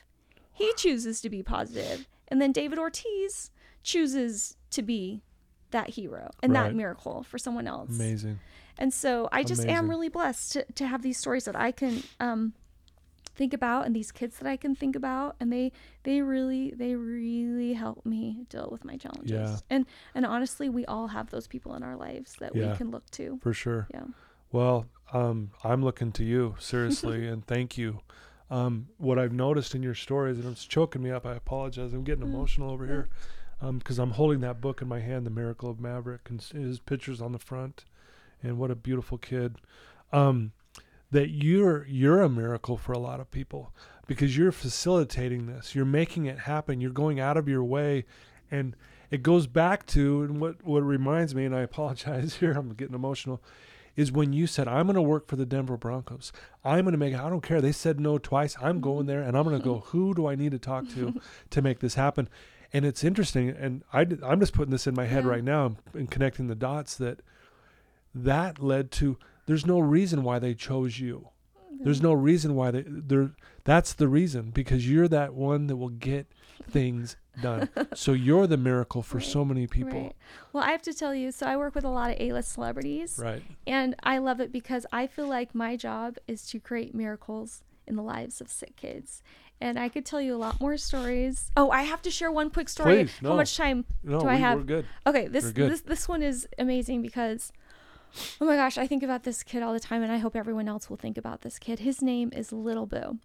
He 0.52 0.72
chooses 0.76 1.20
to 1.20 1.30
be 1.30 1.42
positive. 1.42 2.08
And 2.26 2.42
then 2.42 2.50
David 2.52 2.78
Ortiz 2.78 3.50
chooses 3.84 4.56
to 4.70 4.82
be 4.82 5.22
that 5.70 5.90
hero 5.90 6.30
and 6.42 6.54
that 6.54 6.74
miracle 6.74 7.22
for 7.22 7.38
someone 7.38 7.66
else. 7.66 7.90
Amazing. 7.90 8.40
And 8.78 8.94
so 8.94 9.28
I 9.32 9.42
just 9.42 9.64
am 9.66 9.88
really 9.90 10.08
blessed 10.08 10.52
to, 10.52 10.64
to 10.76 10.86
have 10.86 11.02
these 11.02 11.18
stories 11.18 11.44
that 11.46 11.56
I 11.56 11.72
can 11.72 12.02
um, 12.20 12.52
think 13.34 13.52
about 13.52 13.86
and 13.86 13.94
these 13.94 14.12
kids 14.12 14.38
that 14.38 14.46
I 14.48 14.56
can 14.56 14.74
think 14.74 14.96
about 14.96 15.36
and 15.40 15.52
they 15.52 15.70
they 16.02 16.22
really 16.22 16.72
they 16.76 16.94
really 16.96 17.72
help 17.74 18.04
me 18.06 18.44
deal 18.48 18.68
with 18.70 18.84
my 18.84 18.96
challenges. 18.96 19.30
Yeah. 19.30 19.56
And 19.70 19.86
and 20.14 20.24
honestly 20.26 20.68
we 20.68 20.84
all 20.86 21.08
have 21.08 21.30
those 21.30 21.46
people 21.46 21.74
in 21.74 21.82
our 21.82 21.96
lives 21.96 22.34
that 22.40 22.54
Yeah. 22.54 22.70
we 22.72 22.76
can 22.76 22.90
look 22.90 23.08
to. 23.12 23.38
For 23.42 23.52
sure. 23.52 23.86
Yeah. 23.92 24.04
Well, 24.50 24.86
um, 25.12 25.50
I'm 25.62 25.84
looking 25.84 26.10
to 26.12 26.24
you 26.24 26.54
seriously, 26.58 27.26
and 27.32 27.46
thank 27.46 27.76
you. 27.78 28.00
Um, 28.50 28.88
what 28.96 29.18
I've 29.18 29.32
noticed 29.32 29.74
in 29.74 29.82
your 29.82 29.94
stories, 29.94 30.38
and 30.38 30.46
it's 30.50 30.64
choking 30.64 31.02
me 31.02 31.10
up. 31.10 31.26
I 31.26 31.34
apologize. 31.34 31.92
I'm 31.92 32.02
getting 32.04 32.24
Mm, 32.24 32.32
emotional 32.32 32.70
over 32.70 32.86
here 32.86 33.08
because 33.60 33.98
I'm 33.98 34.12
holding 34.12 34.40
that 34.40 34.60
book 34.60 34.80
in 34.80 34.88
my 34.88 35.00
hand, 35.00 35.26
"The 35.26 35.30
Miracle 35.30 35.68
of 35.68 35.78
Maverick," 35.80 36.30
and 36.30 36.40
his 36.40 36.80
pictures 36.80 37.20
on 37.20 37.32
the 37.32 37.38
front. 37.38 37.84
And 38.42 38.58
what 38.58 38.70
a 38.70 38.76
beautiful 38.76 39.18
kid. 39.18 39.56
Um, 40.12 40.52
that 41.10 41.30
you're 41.30 41.86
you're 41.86 42.20
a 42.20 42.28
miracle 42.28 42.76
for 42.76 42.92
a 42.92 42.98
lot 42.98 43.18
of 43.20 43.30
people 43.30 43.72
because 44.06 44.36
you're 44.36 44.52
facilitating 44.52 45.46
this. 45.46 45.74
You're 45.74 45.84
making 45.84 46.26
it 46.26 46.40
happen. 46.40 46.80
You're 46.80 46.90
going 46.90 47.18
out 47.18 47.36
of 47.36 47.48
your 47.48 47.64
way, 47.64 48.04
and 48.50 48.76
it 49.10 49.22
goes 49.22 49.46
back 49.46 49.86
to 49.86 50.22
and 50.22 50.40
what 50.40 50.62
what 50.64 50.80
reminds 50.82 51.34
me. 51.34 51.44
And 51.44 51.54
I 51.54 51.60
apologize 51.62 52.34
here. 52.36 52.52
I'm 52.52 52.74
getting 52.74 52.94
emotional 52.94 53.42
is 53.96 54.12
when 54.12 54.32
you 54.32 54.46
said, 54.46 54.68
I'm 54.68 54.86
going 54.86 54.94
to 54.94 55.02
work 55.02 55.26
for 55.26 55.34
the 55.34 55.44
Denver 55.44 55.76
Broncos. 55.76 56.30
I'm 56.64 56.84
going 56.84 56.92
to 56.92 56.98
make, 56.98 57.16
I 57.16 57.28
don't 57.28 57.40
care. 57.42 57.60
They 57.60 57.72
said 57.72 57.98
no 57.98 58.16
twice. 58.16 58.56
I'm 58.62 58.80
going 58.80 59.06
there 59.06 59.22
and 59.22 59.36
I'm 59.36 59.42
going 59.42 59.58
to 59.58 59.64
go, 59.64 59.80
who 59.86 60.14
do 60.14 60.28
I 60.28 60.36
need 60.36 60.52
to 60.52 60.58
talk 60.60 60.88
to 60.90 61.20
to 61.50 61.62
make 61.62 61.80
this 61.80 61.94
happen? 61.96 62.28
And 62.72 62.84
it's 62.84 63.02
interesting. 63.02 63.48
And 63.48 63.82
I, 63.92 64.06
I'm 64.22 64.38
just 64.38 64.52
putting 64.52 64.70
this 64.70 64.86
in 64.86 64.94
my 64.94 65.06
head 65.06 65.24
Yeah. 65.24 65.30
right 65.30 65.42
now 65.42 65.74
and 65.94 66.08
connecting 66.08 66.46
the 66.46 66.54
dots 66.54 66.94
that 66.98 67.22
that 68.14 68.62
led 68.62 68.90
to, 68.92 69.18
there's 69.46 69.66
no 69.66 69.78
reason 69.80 70.22
why 70.22 70.38
they 70.38 70.54
chose 70.54 70.98
you. 70.98 71.30
There's 71.80 71.98
mm-hmm. 71.98 72.06
no 72.08 72.12
reason 72.14 72.54
why 72.54 72.70
they, 72.70 72.84
they're, 72.86 73.32
that's 73.64 73.92
the 73.92 74.08
reason 74.08 74.50
because 74.50 74.88
you're 74.90 75.08
that 75.08 75.34
one 75.34 75.68
that 75.68 75.76
will 75.76 75.90
get 75.90 76.26
things 76.68 77.16
done. 77.40 77.68
so 77.94 78.12
you're 78.12 78.46
the 78.46 78.56
miracle 78.56 79.02
for 79.02 79.20
so 79.20 79.44
many 79.44 79.66
people. 79.66 80.00
Right. 80.00 80.16
Well, 80.52 80.64
I 80.64 80.72
have 80.72 80.82
to 80.82 80.94
tell 80.94 81.14
you, 81.14 81.30
so 81.30 81.46
I 81.46 81.56
work 81.56 81.74
with 81.74 81.84
a 81.84 81.90
lot 81.90 82.10
of 82.10 82.16
A-list 82.20 82.52
celebrities, 82.52 83.18
Right. 83.22 83.42
and 83.66 83.94
I 84.02 84.18
love 84.18 84.40
it 84.40 84.50
because 84.50 84.86
I 84.92 85.06
feel 85.06 85.28
like 85.28 85.54
my 85.54 85.76
job 85.76 86.16
is 86.26 86.46
to 86.46 86.58
create 86.58 86.94
miracles 86.94 87.62
in 87.86 87.96
the 87.96 88.02
lives 88.02 88.40
of 88.40 88.48
sick 88.48 88.76
kids. 88.76 89.22
And 89.60 89.78
I 89.78 89.88
could 89.88 90.06
tell 90.06 90.20
you 90.20 90.36
a 90.36 90.38
lot 90.38 90.60
more 90.60 90.76
stories. 90.76 91.50
Oh, 91.56 91.70
I 91.70 91.82
have 91.82 92.00
to 92.02 92.10
share 92.10 92.30
one 92.30 92.50
quick 92.50 92.68
story. 92.68 93.04
Please, 93.04 93.12
no. 93.20 93.30
How 93.30 93.36
much 93.36 93.56
time 93.56 93.84
No, 94.04 94.20
do 94.20 94.28
I 94.28 94.36
we, 94.36 94.40
have? 94.40 94.58
we're 94.58 94.64
good. 94.64 94.86
Okay, 95.04 95.26
this 95.26 95.50
this 95.50 95.80
this 95.80 96.08
one 96.08 96.22
is 96.22 96.46
amazing 96.58 97.02
because 97.02 97.52
oh 98.40 98.44
my 98.46 98.56
gosh, 98.56 98.78
I 98.78 98.86
think 98.86 99.02
about 99.02 99.24
this 99.24 99.42
kid 99.42 99.62
all 99.62 99.72
the 99.72 99.80
time 99.80 100.02
and 100.02 100.12
I 100.12 100.18
hope 100.18 100.36
everyone 100.36 100.68
else 100.68 100.88
will 100.88 100.96
think 100.96 101.18
about 101.18 101.42
this 101.42 101.58
kid. 101.58 101.80
His 101.80 102.02
name 102.02 102.30
is 102.34 102.52
Little 102.52 102.86
Boo. 102.86 103.18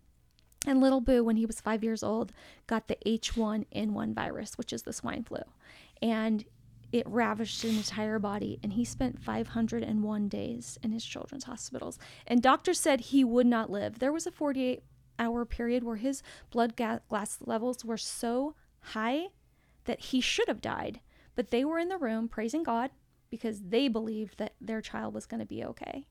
And 0.66 0.80
Little 0.80 1.02
Boo 1.02 1.24
when 1.24 1.36
he 1.36 1.46
was 1.46 1.60
5 1.60 1.84
years 1.84 2.04
old 2.04 2.32
got 2.68 2.88
the 2.88 2.98
H1N1 3.06 4.14
virus, 4.14 4.58
which 4.58 4.72
is 4.72 4.84
the 4.84 4.94
swine 4.94 5.24
flu. 5.24 5.42
And 6.02 6.46
it 6.92 7.08
ravaged 7.08 7.64
his 7.64 7.76
entire 7.76 8.20
body 8.20 8.60
and 8.62 8.74
he 8.74 8.86
spent 8.86 9.22
501 9.22 10.28
days 10.28 10.78
in 10.84 10.92
his 10.92 11.04
children's 11.04 11.46
hospitals. 11.46 11.98
And 12.28 12.42
doctors 12.42 12.80
said 12.80 13.02
he 13.02 13.24
would 13.24 13.48
not 13.48 13.72
live. 13.72 14.00
There 14.00 14.14
was 14.14 14.28
a 14.28 14.32
48 14.32 14.84
hour 15.20 15.46
period 15.46 15.84
where 15.84 15.96
his 15.96 16.22
blood 16.52 16.76
ga- 16.76 17.00
gas 17.10 17.40
levels 17.42 17.84
were 17.84 17.98
so 17.98 18.56
high 18.80 19.28
that 19.86 20.00
he 20.00 20.22
should 20.22 20.48
have 20.48 20.62
died, 20.62 21.00
but 21.36 21.50
they 21.50 21.66
were 21.66 21.80
in 21.80 21.90
the 21.90 21.98
room 21.98 22.28
praising 22.28 22.64
God 22.64 22.92
because 23.34 23.62
they 23.70 23.88
believed 23.88 24.38
that 24.38 24.54
their 24.62 24.80
child 24.80 25.12
was 25.12 25.26
going 25.26 25.40
to 25.40 25.46
be 25.48 25.64
okay. 25.66 26.06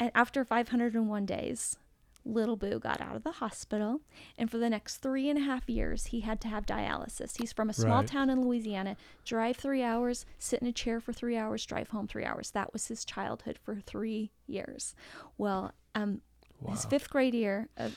And 0.00 0.10
after 0.16 0.44
501 0.44 1.24
days, 1.24 1.76
little 2.24 2.56
Boo 2.56 2.80
got 2.80 3.00
out 3.00 3.14
of 3.14 3.22
the 3.22 3.30
hospital, 3.30 4.00
and 4.36 4.50
for 4.50 4.58
the 4.58 4.68
next 4.68 4.96
three 4.96 5.28
and 5.30 5.38
a 5.38 5.42
half 5.42 5.68
years, 5.68 6.06
he 6.06 6.20
had 6.20 6.40
to 6.40 6.48
have 6.48 6.66
dialysis. 6.66 7.36
He's 7.38 7.52
from 7.52 7.70
a 7.70 7.72
small 7.72 7.98
Right. 8.00 8.06
town 8.08 8.30
in 8.30 8.40
Louisiana. 8.44 8.96
Drive 9.24 9.58
three 9.58 9.84
hours, 9.84 10.26
sit 10.40 10.60
in 10.60 10.66
a 10.66 10.72
chair 10.72 10.98
for 11.00 11.12
three 11.12 11.36
hours, 11.36 11.64
drive 11.64 11.90
home 11.90 12.08
three 12.08 12.24
hours. 12.24 12.50
That 12.50 12.72
was 12.72 12.88
his 12.88 13.04
childhood 13.04 13.58
for 13.62 13.76
three 13.76 14.32
years. 14.48 14.96
Well, 15.38 15.72
um, 15.94 16.20
his 16.68 16.84
fifth 16.84 17.10
grade 17.10 17.32
year 17.34 17.68
of 17.76 17.96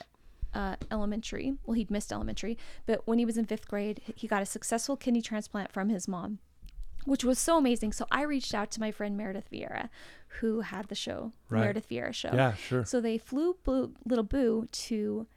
uh, 0.53 0.75
elementary. 0.91 1.55
Well, 1.65 1.73
he'd 1.73 1.89
missed 1.89 2.11
elementary, 2.13 2.59
but 2.85 3.07
when 3.07 3.17
he 3.17 3.25
was 3.25 3.37
in 3.39 3.45
fifth 3.45 3.67
grade, 3.67 3.99
he 4.15 4.27
got 4.27 4.43
a 4.43 4.45
successful 4.45 4.95
kidney 4.95 5.23
transplant 5.23 5.71
from 5.71 5.89
his 5.89 6.07
mom, 6.07 6.37
which 7.05 7.23
was 7.23 7.39
so 7.39 7.57
amazing. 7.57 7.93
So 7.93 8.05
I 8.11 8.23
reached 8.23 8.53
out 8.53 8.71
to 8.71 8.79
my 8.79 8.91
friend 8.91 9.15
Meredith 9.17 9.49
Vieira, 9.51 9.89
who 10.39 10.61
had 10.61 10.87
the 10.87 10.95
show, 10.95 11.31
Right. 11.49 11.61
Meredith 11.61 11.89
Vieira 11.89 12.13
show. 12.13 12.31
Yeah, 12.33 12.53
sure. 12.55 12.85
So 12.85 12.99
they 13.01 13.17
flew 13.17 13.57
Boo, 13.63 13.93
little 14.05 14.23
Boo 14.23 14.67
to 14.71 15.27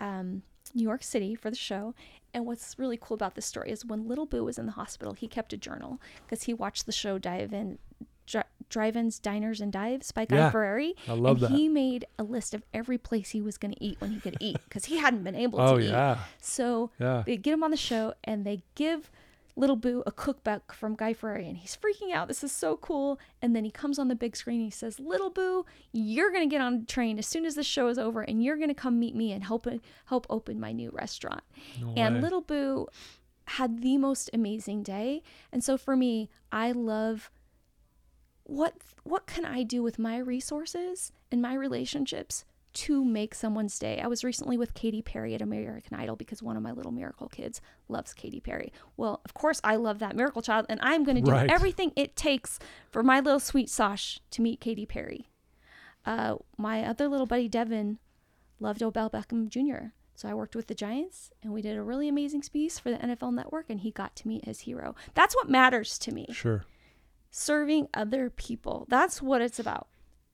um, 0.00 0.42
New 0.74 0.82
York 0.84 1.02
City 1.02 1.34
for 1.34 1.50
the 1.50 1.56
show. 1.56 1.94
And 2.34 2.44
what's 2.46 2.78
really 2.78 2.98
cool 3.00 3.14
about 3.14 3.34
this 3.34 3.46
story 3.46 3.70
is 3.70 3.84
when 3.84 4.06
little 4.08 4.26
Boo 4.26 4.44
was 4.44 4.58
in 4.58 4.66
the 4.66 4.72
hospital, 4.72 5.14
he 5.14 5.26
kept 5.28 5.52
a 5.52 5.56
journal 5.56 6.00
because 6.26 6.44
he 6.44 6.52
watched 6.54 6.86
the 6.86 6.92
show 6.92 7.18
Dive 7.18 7.52
In, 7.52 7.78
Dri- 8.26 8.42
Drive-ins, 8.68 9.18
Diners, 9.18 9.60
and 9.60 9.72
Dives 9.72 10.10
by 10.12 10.24
Guy 10.26 10.36
Yeah, 10.36 10.50
Fieri. 10.50 10.94
I 11.08 11.12
love 11.12 11.42
and 11.42 11.52
that. 11.52 11.56
He 11.56 11.68
made 11.68 12.04
a 12.18 12.24
list 12.24 12.52
of 12.52 12.62
every 12.74 12.98
place 12.98 13.30
he 13.30 13.40
was 13.40 13.56
going 13.56 13.72
to 13.72 13.82
eat 13.82 14.00
when 14.00 14.10
he 14.10 14.20
could 14.20 14.36
eat 14.40 14.58
because 14.64 14.86
he 14.86 14.98
hadn't 14.98 15.22
been 15.22 15.36
able 15.36 15.60
Oh 15.60 15.78
to 15.78 15.84
eat. 15.84 15.90
yeah, 15.90 16.18
So 16.40 16.90
yeah. 16.98 17.22
they 17.24 17.36
get 17.36 17.54
him 17.54 17.62
on 17.62 17.70
the 17.70 17.76
show 17.76 18.12
and 18.24 18.44
they 18.44 18.62
give 18.74 19.10
little 19.56 19.76
Boo 19.76 20.02
a 20.06 20.12
cookbook 20.12 20.72
from 20.72 20.94
Guy 20.94 21.14
Fieri 21.14 21.48
and 21.48 21.56
he's 21.56 21.76
freaking 21.76 22.12
out. 22.14 22.28
This 22.28 22.44
is 22.44 22.52
so 22.52 22.76
cool. 22.76 23.18
And 23.40 23.56
then 23.56 23.64
he 23.64 23.70
comes 23.70 23.98
on 23.98 24.08
the 24.08 24.14
big 24.14 24.36
screen 24.36 24.60
and 24.60 24.66
he 24.66 24.70
says, 24.70 25.00
Little 25.00 25.30
Boo, 25.30 25.64
you're 25.92 26.30
going 26.30 26.48
to 26.48 26.52
get 26.52 26.60
on 26.60 26.80
the 26.80 26.86
train 26.86 27.18
as 27.18 27.26
soon 27.26 27.46
as 27.46 27.54
the 27.54 27.64
show 27.64 27.88
is 27.88 27.98
over 27.98 28.20
and 28.20 28.44
you're 28.44 28.56
going 28.56 28.68
to 28.68 28.74
come 28.74 28.98
meet 28.98 29.14
me 29.14 29.32
and 29.32 29.42
help 29.42 29.66
help 30.06 30.26
open 30.28 30.60
my 30.60 30.72
new 30.72 30.90
restaurant. 30.90 31.42
No 31.80 31.94
and 31.96 32.20
little 32.20 32.42
Boo 32.42 32.86
had 33.46 33.82
the 33.82 33.96
most 33.96 34.28
amazing 34.32 34.82
day. 34.82 35.22
And 35.52 35.64
so 35.64 35.78
for 35.78 35.96
me, 35.96 36.28
I 36.52 36.72
love 36.72 37.30
what 38.44 38.74
what 39.02 39.26
can 39.26 39.44
I 39.44 39.62
do 39.62 39.82
with 39.82 39.98
my 39.98 40.18
resources 40.18 41.12
and 41.32 41.42
my 41.42 41.54
relationships 41.54 42.44
to 42.76 43.04
make 43.04 43.34
someone's 43.34 43.78
day. 43.78 44.00
I 44.00 44.06
was 44.06 44.22
recently 44.24 44.56
with 44.58 44.74
Katy 44.74 45.02
Perry 45.02 45.34
at 45.34 45.42
American 45.42 45.98
Idol 45.98 46.16
because 46.16 46.42
one 46.42 46.56
of 46.56 46.62
my 46.62 46.72
little 46.72 46.92
miracle 46.92 47.28
kids 47.28 47.60
loves 47.88 48.12
Katy 48.14 48.40
Perry. 48.40 48.72
Well, 48.96 49.20
of 49.24 49.34
course 49.34 49.60
I 49.64 49.76
love 49.76 49.98
that 50.00 50.14
miracle 50.16 50.42
child 50.42 50.66
and 50.68 50.78
I'm 50.82 51.02
going 51.04 51.16
to 51.16 51.22
do 51.22 51.30
Right. 51.30 51.50
everything 51.50 51.92
it 51.96 52.16
takes 52.16 52.58
for 52.90 53.02
my 53.02 53.20
little 53.20 53.40
sweet 53.40 53.68
Sosh 53.70 54.18
to 54.30 54.42
meet 54.42 54.60
Katy 54.60 54.86
Perry. 54.86 55.28
Uh, 56.04 56.36
my 56.56 56.84
other 56.84 57.08
little 57.08 57.26
buddy 57.26 57.48
Devin 57.48 57.98
loved 58.60 58.82
Odell 58.82 59.10
Beckham 59.10 59.48
Jr. 59.48 59.88
So 60.14 60.28
I 60.28 60.34
worked 60.34 60.54
with 60.56 60.66
the 60.66 60.74
Giants 60.74 61.30
and 61.42 61.52
we 61.52 61.60
did 61.62 61.76
a 61.76 61.82
really 61.82 62.08
amazing 62.08 62.42
piece 62.52 62.78
for 62.78 62.90
the 62.90 62.96
NFL 62.98 63.32
Network 63.34 63.66
and 63.68 63.80
he 63.80 63.90
got 63.90 64.14
to 64.16 64.28
meet 64.28 64.44
his 64.44 64.60
hero. 64.60 64.94
That's 65.14 65.34
what 65.34 65.48
matters 65.50 65.98
to 66.00 66.12
me 66.12 66.26
Sure. 66.32 66.64
serving 67.30 67.88
other 67.94 68.30
people. 68.30 68.86
That's 68.88 69.20
what 69.20 69.42
it's 69.42 69.58
about. 69.58 69.88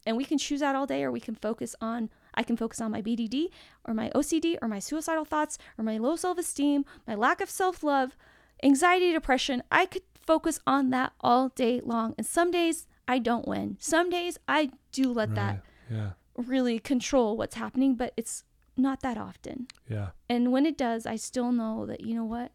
And 0.05 0.17
we 0.17 0.25
can 0.25 0.39
choose 0.39 0.61
that 0.61 0.75
all 0.75 0.87
day, 0.87 1.05
or 1.05 1.13
we 1.13 1.21
can 1.21 1.37
focus 1.37 1.77
on, 1.81 2.11
I 2.35 2.43
can 2.43 2.57
focus 2.57 2.81
on 2.81 2.91
my 2.91 3.03
BDD, 3.03 3.49
or 3.85 3.95
my 3.95 4.11
OCD, 4.15 4.57
or 4.63 4.69
my 4.69 4.79
suicidal 4.79 5.25
thoughts, 5.25 5.59
or 5.79 5.85
my 5.85 5.99
low 5.99 6.17
self 6.17 6.39
esteem, 6.39 6.85
my 7.07 7.15
lack 7.15 7.41
of 7.41 7.51
self 7.51 7.83
love, 7.83 8.17
anxiety, 8.63 9.13
depression. 9.13 9.63
I 9.71 9.87
could 9.87 10.03
focus 10.27 10.61
on 10.67 10.91
that 10.91 11.13
all 11.21 11.49
day 11.49 11.81
long. 11.85 12.15
And 12.17 12.27
some 12.27 12.51
days 12.51 12.87
I 13.09 13.19
don't 13.19 13.47
win. 13.49 13.77
Some 13.81 14.09
days 14.11 14.39
I 14.47 14.71
do 14.93 15.13
let 15.13 15.31
Right. 15.31 15.35
that 15.35 15.65
Yeah. 15.91 16.11
really 16.37 16.79
control 16.79 17.37
what's 17.37 17.57
happening, 17.57 17.97
but 17.97 18.13
it's 18.17 18.45
not 18.77 19.01
that 19.01 19.19
often. 19.19 19.67
Yeah. 19.89 20.11
And 20.29 20.53
when 20.53 20.65
it 20.65 20.79
does, 20.79 21.05
I 21.07 21.17
still 21.17 21.53
know 21.53 21.85
that, 21.87 22.01
you 22.03 22.15
know 22.15 22.25
what? 22.25 22.53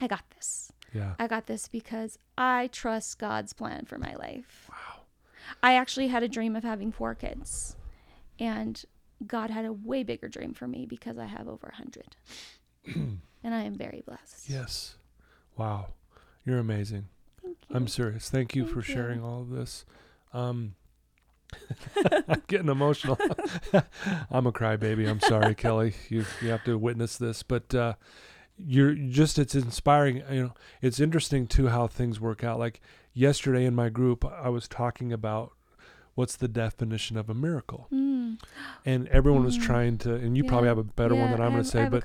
I 0.00 0.06
got 0.08 0.24
this. 0.36 0.72
Yeah. 0.92 1.14
I 1.18 1.26
got 1.28 1.46
this 1.46 1.68
because 1.68 2.18
I 2.36 2.68
trust 2.72 3.18
God's 3.18 3.52
plan 3.52 3.84
for 3.84 3.96
my 3.98 4.14
life. 4.16 4.68
Wow. 4.68 5.02
I 5.62 5.74
actually 5.74 6.08
had 6.08 6.22
a 6.22 6.28
dream 6.28 6.56
of 6.56 6.64
having 6.64 6.90
four 6.92 7.14
kids, 7.14 7.76
and 8.40 8.82
God 9.26 9.50
had 9.50 9.64
a 9.66 9.72
way 9.72 10.02
bigger 10.02 10.28
dream 10.28 10.54
for 10.54 10.66
me 10.66 10.86
because 10.86 11.18
I 11.18 11.26
have 11.26 11.46
over 11.46 11.68
a 11.68 11.76
hundred, 11.76 12.16
and 12.86 13.54
I 13.54 13.62
am 13.62 13.76
very 13.76 14.02
blessed. 14.04 14.48
Yes. 14.48 14.96
Wow. 15.56 15.88
You're 16.44 16.58
amazing. 16.58 17.08
Thank 17.42 17.58
you. 17.68 17.76
I'm 17.76 17.86
serious. 17.86 18.30
Thank 18.30 18.56
you 18.56 18.64
Thank 18.64 18.74
for 18.74 18.80
you. 18.80 18.94
sharing 18.94 19.22
all 19.22 19.42
of 19.42 19.50
this. 19.50 19.84
Um, 20.32 20.74
I'm 22.28 22.42
getting 22.46 22.68
emotional. 22.68 23.18
I'm 24.30 24.46
a 24.46 24.52
crybaby. 24.52 25.08
I'm 25.08 25.20
sorry, 25.20 25.54
Kelli. 25.56 25.94
You 26.08 26.24
you 26.40 26.48
have 26.48 26.64
to 26.64 26.78
witness 26.78 27.18
this, 27.18 27.42
but 27.42 27.74
uh, 27.74 27.94
you're 28.56 28.94
just 28.94 29.38
it's 29.38 29.54
inspiring. 29.54 30.22
You 30.30 30.42
know, 30.44 30.54
it's 30.80 31.00
interesting 31.00 31.46
too 31.46 31.68
how 31.68 31.86
things 31.86 32.20
work 32.20 32.42
out. 32.42 32.58
Like 32.58 32.80
yesterday 33.12 33.64
in 33.64 33.74
my 33.74 33.88
group, 33.90 34.24
I 34.24 34.48
was 34.48 34.66
talking 34.68 35.12
about 35.12 35.52
what's 36.14 36.36
the 36.36 36.48
definition 36.48 37.16
of 37.16 37.30
a 37.30 37.34
miracle, 37.34 37.86
Mm, 37.92 38.38
and 38.84 39.08
everyone 39.08 39.44
was 39.44 39.56
Mm. 39.58 39.62
trying 39.62 39.98
to. 39.98 40.14
And 40.14 40.36
you 40.36 40.44
Yeah. 40.44 40.48
probably 40.48 40.68
have 40.68 40.78
a 40.78 40.84
better 40.84 41.14
one 41.14 41.30
yeah, 41.30 41.36
than 41.36 41.40
I'm 41.46 41.52
going 41.52 41.62
to 41.64 41.68
say, 41.68 41.88
but 41.88 42.04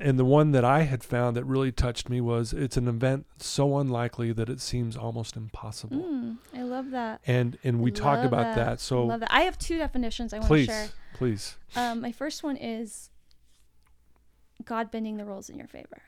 and 0.00 0.18
the 0.18 0.24
one 0.24 0.52
that 0.52 0.64
I 0.64 0.82
had 0.82 1.04
found 1.04 1.36
that 1.36 1.44
really 1.44 1.70
touched 1.70 2.08
me 2.08 2.20
was 2.20 2.54
it's 2.54 2.76
an 2.78 2.88
event 2.88 3.26
so 3.38 3.76
unlikely 3.78 4.32
that 4.32 4.48
it 4.48 4.60
seems 4.60 4.96
almost 4.96 5.36
impossible. 5.36 5.98
Mm, 5.98 6.38
I 6.54 6.62
love 6.62 6.90
that. 6.92 7.20
And 7.26 7.58
and 7.62 7.80
we 7.82 7.90
talked 7.90 8.24
about 8.24 8.54
that. 8.54 8.68
I 8.68 8.76
So 8.76 9.04
love 9.04 9.20
that. 9.20 9.32
I 9.32 9.42
have 9.42 9.58
two 9.58 9.76
definitions 9.78 10.32
I 10.32 10.38
want 10.38 10.48
to 10.50 10.64
share. 10.64 10.88
please. 11.12 11.56
Um, 11.76 12.00
my 12.00 12.12
first 12.12 12.42
one 12.42 12.56
is 12.56 13.10
God 14.64 14.90
bending 14.90 15.16
the 15.18 15.24
rules 15.24 15.50
in 15.50 15.58
your 15.58 15.68
favor. 15.68 16.00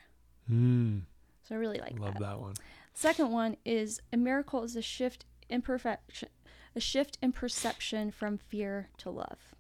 Mm, 0.51 1.03
So 1.43 1.55
I 1.55 1.59
really 1.59 1.79
like 1.79 1.99
love 1.99 2.14
that. 2.14 2.21
that 2.21 2.41
one. 2.41 2.55
Second 2.95 3.31
one 3.31 3.57
is 3.64 4.01
a 4.12 4.17
miracle 4.17 4.62
is 4.62 4.75
a 4.77 4.81
shift 4.83 5.27
in 5.51 5.61
perfection, 5.61 6.29
a 6.77 6.81
shift 6.81 7.18
in 7.22 7.33
perception 7.33 8.11
from 8.11 8.39
fear 8.39 8.91
to 8.99 9.11
love. 9.11 9.55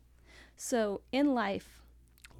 So 0.56 1.00
in 1.10 1.34
life, 1.34 1.82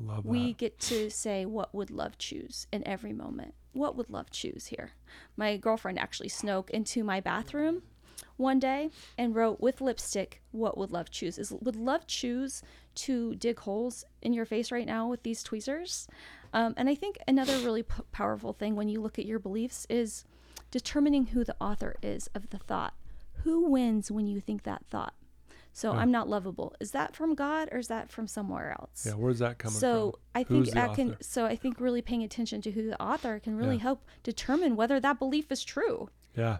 Love 0.00 0.26
we 0.26 0.52
get 0.52 0.78
to 0.80 1.10
say 1.10 1.46
what 1.46 1.74
would 1.74 1.90
love 1.90 2.18
choose 2.18 2.66
in 2.72 2.86
every 2.86 3.12
moment. 3.12 3.54
What 3.72 3.96
would 3.96 4.10
love 4.10 4.30
choose 4.30 4.66
here? 4.66 4.92
My 5.36 5.56
girlfriend 5.56 5.98
actually 5.98 6.28
snuck 6.28 6.70
into 6.70 7.02
my 7.02 7.20
bathroom 7.20 7.82
one 8.36 8.58
day 8.58 8.90
and 9.16 9.34
wrote 9.34 9.60
with 9.60 9.80
lipstick, 9.80 10.42
"What 10.52 10.76
would 10.76 10.90
love 10.90 11.10
choose?" 11.10 11.38
Is 11.38 11.50
would 11.50 11.76
love 11.76 12.06
choose 12.06 12.62
to 12.96 13.34
dig 13.34 13.58
holes 13.60 14.04
in 14.20 14.32
your 14.34 14.44
face 14.44 14.70
right 14.70 14.86
now 14.86 15.08
with 15.08 15.22
these 15.22 15.42
tweezers? 15.42 16.06
Um, 16.52 16.74
and 16.76 16.88
I 16.88 16.94
think 16.94 17.18
another 17.26 17.58
really 17.58 17.82
p- 17.82 18.02
powerful 18.12 18.52
thing 18.52 18.76
when 18.76 18.88
you 18.88 19.00
look 19.00 19.18
at 19.18 19.26
your 19.26 19.38
beliefs 19.38 19.86
is 19.88 20.24
determining 20.70 21.26
who 21.26 21.44
the 21.44 21.56
author 21.60 21.96
is 22.02 22.28
of 22.34 22.50
the 22.50 22.58
thought. 22.58 22.94
Who 23.46 23.70
wins 23.70 24.10
when 24.10 24.26
you 24.26 24.40
think 24.40 24.64
that 24.64 24.84
thought? 24.90 25.14
So 25.72 25.92
Yeah. 25.92 26.00
I'm 26.00 26.10
not 26.10 26.28
lovable. 26.28 26.74
Is 26.80 26.90
that 26.90 27.14
from 27.14 27.34
God 27.36 27.68
or 27.70 27.78
is 27.78 27.86
that 27.86 28.10
from 28.10 28.26
somewhere 28.26 28.72
else? 28.80 29.06
Yeah, 29.06 29.12
where's 29.12 29.38
that 29.38 29.58
coming 29.58 29.78
so 29.78 30.10
from? 30.10 30.20
I 30.34 30.42
think 30.42 30.70
that 30.70 30.94
can 30.96 31.10
author? 31.12 31.18
so 31.22 31.44
I 31.46 31.54
think 31.54 31.78
really 31.78 32.02
paying 32.02 32.24
attention 32.24 32.60
to 32.62 32.72
who 32.72 32.88
the 32.88 33.00
author 33.00 33.38
can 33.38 33.56
really 33.56 33.76
Yeah. 33.76 33.82
help 33.82 34.04
determine 34.24 34.74
whether 34.74 34.98
that 34.98 35.20
belief 35.20 35.52
is 35.52 35.62
true. 35.62 36.10
Yeah. 36.36 36.58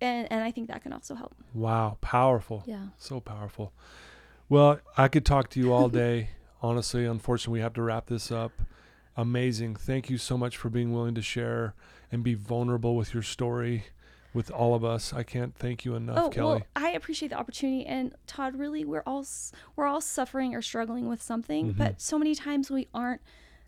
And 0.00 0.30
and 0.32 0.42
I 0.42 0.50
think 0.50 0.68
that 0.68 0.82
can 0.82 0.94
also 0.94 1.14
help. 1.14 1.34
Wow, 1.52 1.98
powerful. 2.00 2.62
Yeah. 2.64 2.86
So 2.96 3.20
powerful. 3.20 3.72
Well, 4.48 4.80
I 4.96 5.08
could 5.08 5.26
talk 5.26 5.50
to 5.50 5.60
you 5.60 5.72
all 5.74 5.88
day. 5.90 6.30
Honestly, 6.62 7.04
unfortunately, 7.04 7.58
we 7.58 7.62
have 7.62 7.74
to 7.74 7.82
wrap 7.82 8.06
this 8.06 8.32
up. 8.32 8.52
Amazing. 9.16 9.76
Thank 9.76 10.08
you 10.08 10.16
so 10.16 10.38
much 10.38 10.56
for 10.56 10.70
being 10.70 10.92
willing 10.92 11.14
to 11.16 11.22
share 11.22 11.74
and 12.10 12.22
be 12.22 12.34
vulnerable 12.34 12.96
with 12.96 13.12
your 13.12 13.22
story 13.22 13.84
with 14.34 14.50
all 14.50 14.74
of 14.74 14.84
us. 14.84 15.12
I 15.12 15.22
can't 15.22 15.54
thank 15.56 15.84
you 15.84 15.94
enough, 15.94 16.18
oh 16.18 16.30
Kelli. 16.30 16.36
well, 16.44 16.62
I 16.76 16.90
appreciate 16.90 17.28
the 17.30 17.38
opportunity, 17.38 17.84
and 17.86 18.14
Todd. 18.26 18.56
Really, 18.58 18.84
we're 18.84 19.02
all 19.06 19.24
we're 19.76 19.86
all 19.86 20.00
suffering 20.00 20.54
or 20.54 20.62
struggling 20.62 21.08
with 21.08 21.22
something, 21.22 21.68
Mm-hmm. 21.70 21.78
but 21.78 22.00
so 22.00 22.18
many 22.18 22.34
times 22.34 22.70
we 22.70 22.88
aren't 22.92 23.20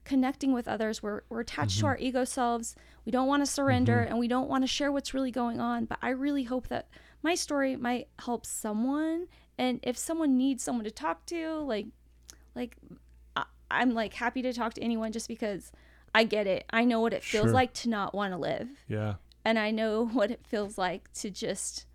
connecting 0.04 0.52
with 0.52 0.66
others. 0.68 1.02
We're 1.02 1.22
we're 1.28 1.40
attached 1.40 1.76
Mm-hmm. 1.78 1.80
to 1.80 1.86
our 1.86 1.98
ego 1.98 2.24
selves. 2.24 2.74
We 3.04 3.12
don't 3.12 3.26
want 3.28 3.42
to 3.42 3.46
surrender, 3.46 4.00
and 4.00 4.18
we 4.18 4.28
don't 4.28 4.48
want 4.48 4.62
to 4.62 4.68
share 4.68 4.92
what's 4.92 5.14
really 5.14 5.30
going 5.30 5.60
on. 5.60 5.86
But 5.86 5.98
I 6.02 6.10
really 6.10 6.44
hope 6.44 6.68
that 6.68 6.88
my 7.22 7.34
story 7.34 7.76
might 7.76 8.08
help 8.18 8.44
someone, 8.46 9.28
and 9.58 9.80
if 9.82 9.96
someone 9.96 10.36
needs 10.36 10.62
someone 10.62 10.84
to 10.84 10.90
talk 10.90 11.26
to, 11.26 11.58
like 11.60 11.86
like 12.54 12.76
I, 13.36 13.44
I'm 13.70 13.94
like 13.94 14.14
happy 14.14 14.42
to 14.42 14.52
talk 14.52 14.74
to 14.74 14.82
anyone, 14.82 15.12
just 15.12 15.28
because. 15.28 15.72
I 16.12 16.24
get 16.24 16.48
it. 16.48 16.64
I 16.70 16.84
know 16.84 16.98
what 17.00 17.12
it 17.12 17.22
feels 17.22 17.44
Sure. 17.44 17.52
like 17.52 17.72
to 17.74 17.88
not 17.88 18.12
want 18.16 18.32
to 18.32 18.36
live 18.36 18.68
yeah. 18.88 19.14
And 19.44 19.58
I 19.58 19.70
know 19.70 20.06
what 20.12 20.30
it 20.30 20.46
feels 20.46 20.76
like 20.78 21.12
to 21.14 21.30
just 21.30 21.86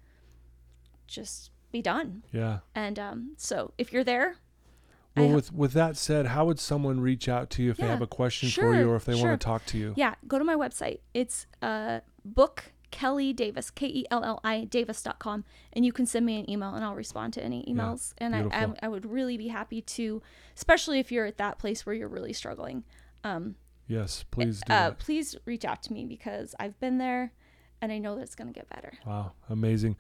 just 1.07 1.51
be 1.71 1.81
done. 1.81 2.23
Yeah. 2.31 2.59
And 2.73 2.97
um, 2.97 3.31
so 3.37 3.73
if 3.77 3.93
you're 3.93 4.03
there, 4.03 4.37
Well, 5.15 5.29
with 5.29 5.53
with 5.53 5.73
that 5.73 5.97
said, 5.97 6.27
how 6.27 6.45
would 6.45 6.59
someone 6.59 6.99
reach 6.99 7.29
out 7.29 7.49
to 7.51 7.63
you 7.63 7.71
if 7.71 7.77
they 7.77 7.87
have 7.87 8.01
a 8.01 8.07
question 8.07 8.49
for 8.49 8.75
you 8.75 8.89
or 8.89 8.95
if 8.95 9.05
they 9.05 9.13
sure. 9.15 9.29
want 9.29 9.39
to 9.41 9.45
talk 9.45 9.65
to 9.67 9.77
you? 9.77 9.93
yeah, 9.95 10.15
go 10.27 10.39
to 10.39 10.45
my 10.45 10.55
website. 10.55 10.99
It's 11.13 11.45
uh, 11.61 11.99
book 12.23 12.73
Kelli 12.91 13.35
Davis, 13.35 13.69
K 13.71 13.87
E 13.87 14.05
L 14.09 14.23
L 14.23 14.39
I 14.43 14.65
Davis.com, 14.65 15.43
and 15.73 15.85
you 15.85 15.91
can 15.91 16.05
send 16.05 16.25
me 16.25 16.39
an 16.39 16.49
email 16.49 16.73
and 16.73 16.83
I'll 16.83 16.95
respond 16.95 17.33
to 17.33 17.43
any 17.43 17.63
emails. 17.65 18.13
and 18.17 18.35
I, 18.35 18.41
I. 18.51 18.67
I 18.83 18.87
would 18.87 19.05
really 19.05 19.37
be 19.37 19.49
happy 19.49 19.81
to, 19.81 20.21
especially 20.55 20.99
if 20.99 21.11
you're 21.11 21.25
at 21.25 21.37
that 21.37 21.59
place 21.59 21.85
where 21.85 21.93
you're 21.93 22.07
really 22.07 22.33
struggling. 22.33 22.83
Um, 23.23 23.55
Yes, 23.87 24.25
please 24.31 24.61
do. 24.65 24.73
uh, 24.73 24.91
please 24.91 25.35
reach 25.45 25.65
out 25.65 25.83
to 25.83 25.93
me 25.93 26.05
because 26.05 26.55
I've 26.59 26.79
been 26.79 26.97
there 26.97 27.33
and 27.81 27.91
I 27.91 27.97
know 27.99 28.15
that 28.15 28.21
it's 28.21 28.35
going 28.35 28.47
to 28.47 28.53
get 28.53 28.69
better. 28.69 28.93
Wow, 29.05 29.33
amazing. 29.49 29.95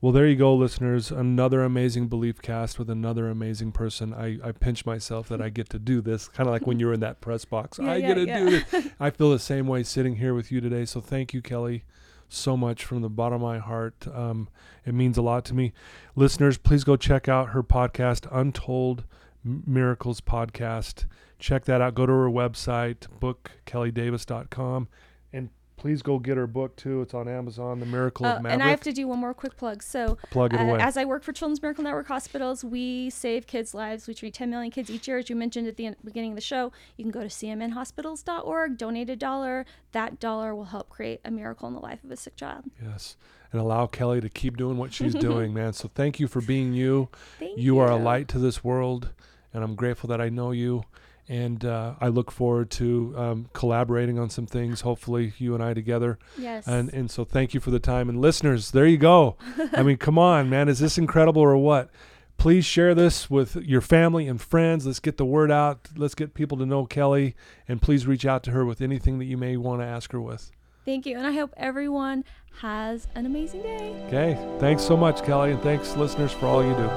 Well, 0.00 0.12
there 0.12 0.26
you 0.26 0.36
go, 0.36 0.54
listeners. 0.54 1.10
Another 1.10 1.62
amazing 1.64 2.08
belief 2.08 2.42
cast 2.42 2.78
with 2.78 2.90
another 2.90 3.30
amazing 3.30 3.72
person. 3.72 4.12
I, 4.12 4.38
I 4.44 4.52
pinch 4.52 4.84
myself 4.84 5.28
that 5.30 5.40
I 5.40 5.48
get 5.48 5.70
to 5.70 5.78
do 5.78 6.02
this, 6.02 6.28
kind 6.28 6.46
of 6.46 6.52
like 6.52 6.66
when 6.66 6.78
you 6.78 6.86
were 6.88 6.92
in 6.92 7.00
that 7.00 7.20
press 7.22 7.44
box. 7.46 7.78
Yeah, 7.82 7.90
I 7.90 7.96
yeah, 7.96 8.08
get 8.08 8.14
to 8.14 8.26
yeah. 8.26 8.38
do 8.38 8.50
this. 8.50 8.88
I 9.00 9.10
feel 9.10 9.30
the 9.30 9.38
same 9.38 9.66
way 9.66 9.82
sitting 9.82 10.16
here 10.16 10.34
with 10.34 10.52
you 10.52 10.60
today. 10.60 10.84
So 10.84 11.00
thank 11.00 11.32
you, 11.32 11.40
Kelli, 11.40 11.82
so 12.28 12.54
much 12.54 12.84
from 12.84 13.00
the 13.00 13.08
bottom 13.08 13.36
of 13.36 13.40
my 13.40 13.58
heart. 13.58 14.06
Um, 14.12 14.48
it 14.84 14.92
means 14.92 15.16
a 15.16 15.22
lot 15.22 15.44
to 15.46 15.54
me. 15.54 15.72
Listeners, 16.14 16.58
please 16.58 16.84
go 16.84 16.96
check 16.96 17.26
out 17.26 17.50
her 17.50 17.62
podcast, 17.62 18.26
Untold 18.30 19.04
Miracles 19.42 20.20
Podcast. 20.20 21.06
Check 21.38 21.64
that 21.64 21.80
out. 21.80 21.94
Go 21.94 22.06
to 22.06 22.12
her 22.12 22.30
website, 22.30 23.06
bookkellidavis.com. 23.20 24.88
And 25.32 25.50
please 25.76 26.00
go 26.02 26.18
get 26.18 26.36
her 26.36 26.46
book 26.46 26.76
too. 26.76 27.02
It's 27.02 27.12
on 27.12 27.28
Amazon, 27.28 27.80
The 27.80 27.86
Miracle 27.86 28.24
Uh, 28.24 28.36
of 28.36 28.42
Maverick. 28.42 28.52
and 28.54 28.62
I 28.62 28.70
have 28.70 28.80
to 28.82 28.92
do 28.92 29.08
one 29.08 29.18
more 29.18 29.34
quick 29.34 29.56
plug. 29.56 29.82
So, 29.82 30.16
Plug 30.30 30.54
it 30.54 30.60
uh, 30.60 30.62
away. 30.64 30.78
as 30.80 30.96
I 30.96 31.04
work 31.04 31.22
for 31.24 31.32
Children's 31.32 31.60
Miracle 31.60 31.84
Network 31.84 32.06
hospitals, 32.06 32.64
we 32.64 33.10
save 33.10 33.46
kids' 33.46 33.74
lives. 33.74 34.06
We 34.06 34.14
treat 34.14 34.32
10 34.32 34.48
million 34.48 34.70
kids 34.70 34.88
each 34.90 35.08
year. 35.08 35.18
As 35.18 35.28
you 35.28 35.36
mentioned 35.36 35.66
at 35.66 35.76
the 35.76 35.94
beginning 36.04 36.30
of 36.30 36.36
the 36.36 36.40
show, 36.42 36.72
you 36.96 37.04
can 37.04 37.10
go 37.10 37.20
to 37.20 37.26
cmnhospitals.org, 37.28 38.78
donate 38.78 39.10
a 39.10 39.16
dollar. 39.16 39.66
That 39.92 40.20
dollar 40.20 40.54
will 40.54 40.66
help 40.66 40.88
create 40.88 41.20
a 41.24 41.30
miracle 41.30 41.68
in 41.68 41.74
the 41.74 41.80
life 41.80 42.02
of 42.04 42.10
a 42.10 42.16
sick 42.16 42.36
child. 42.36 42.64
Yes. 42.82 43.16
And 43.52 43.60
allow 43.60 43.86
Kelli 43.86 44.20
to 44.20 44.28
keep 44.28 44.56
doing 44.56 44.78
what 44.78 44.92
she's 44.92 45.14
doing, 45.28 45.52
man. 45.52 45.72
So 45.74 45.90
thank 45.94 46.18
you 46.18 46.26
for 46.28 46.40
being 46.40 46.72
you. 46.72 47.08
Thank 47.38 47.56
you, 47.58 47.62
You 47.64 47.78
are 47.78 47.90
a 47.90 47.96
light 47.96 48.26
to 48.28 48.38
this 48.38 48.64
world, 48.64 49.10
and 49.52 49.62
I'm 49.62 49.74
grateful 49.76 50.08
that 50.08 50.20
I 50.20 50.28
know 50.28 50.50
you 50.52 50.84
and 51.28 51.64
uh, 51.64 51.94
I 52.00 52.08
look 52.08 52.30
forward 52.30 52.70
to 52.72 53.14
um, 53.16 53.48
collaborating 53.52 54.18
on 54.18 54.30
some 54.30 54.46
things. 54.46 54.82
Hopefully, 54.82 55.32
you 55.38 55.54
and 55.54 55.62
I 55.62 55.74
together. 55.74 56.18
Yes. 56.38 56.66
And 56.66 56.92
and 56.92 57.10
so 57.10 57.24
thank 57.24 57.54
you 57.54 57.60
for 57.60 57.70
the 57.70 57.78
time 57.78 58.08
and 58.08 58.20
listeners. 58.20 58.70
There 58.70 58.86
you 58.86 58.98
go. 58.98 59.36
I 59.72 59.82
mean, 59.82 59.96
come 59.96 60.18
on, 60.18 60.50
man, 60.50 60.68
is 60.68 60.78
this 60.78 60.98
incredible 60.98 61.42
or 61.42 61.56
what? 61.56 61.90
Please 62.36 62.64
share 62.64 62.94
this 62.94 63.30
with 63.30 63.56
your 63.56 63.80
family 63.80 64.26
and 64.26 64.40
friends. 64.40 64.86
Let's 64.86 65.00
get 65.00 65.16
the 65.18 65.24
word 65.24 65.52
out. 65.52 65.88
Let's 65.96 66.14
get 66.16 66.34
people 66.34 66.58
to 66.58 66.66
know 66.66 66.84
Kelli, 66.84 67.34
and 67.68 67.80
please 67.80 68.06
reach 68.06 68.26
out 68.26 68.42
to 68.44 68.50
her 68.50 68.64
with 68.64 68.80
anything 68.80 69.18
that 69.18 69.26
you 69.26 69.36
may 69.36 69.56
want 69.56 69.80
to 69.82 69.86
ask 69.86 70.12
her 70.12 70.20
with. 70.20 70.50
Thank 70.84 71.06
you, 71.06 71.16
and 71.16 71.26
I 71.26 71.32
hope 71.32 71.54
everyone 71.56 72.24
has 72.60 73.08
an 73.14 73.24
amazing 73.24 73.62
day. 73.62 73.94
Okay, 74.08 74.36
thanks 74.58 74.82
so 74.82 74.96
much, 74.96 75.22
Kelli, 75.22 75.52
and 75.52 75.62
thanks, 75.62 75.96
listeners, 75.96 76.32
for 76.32 76.46
all 76.46 76.62
you 76.64 76.74
do. 76.74 76.90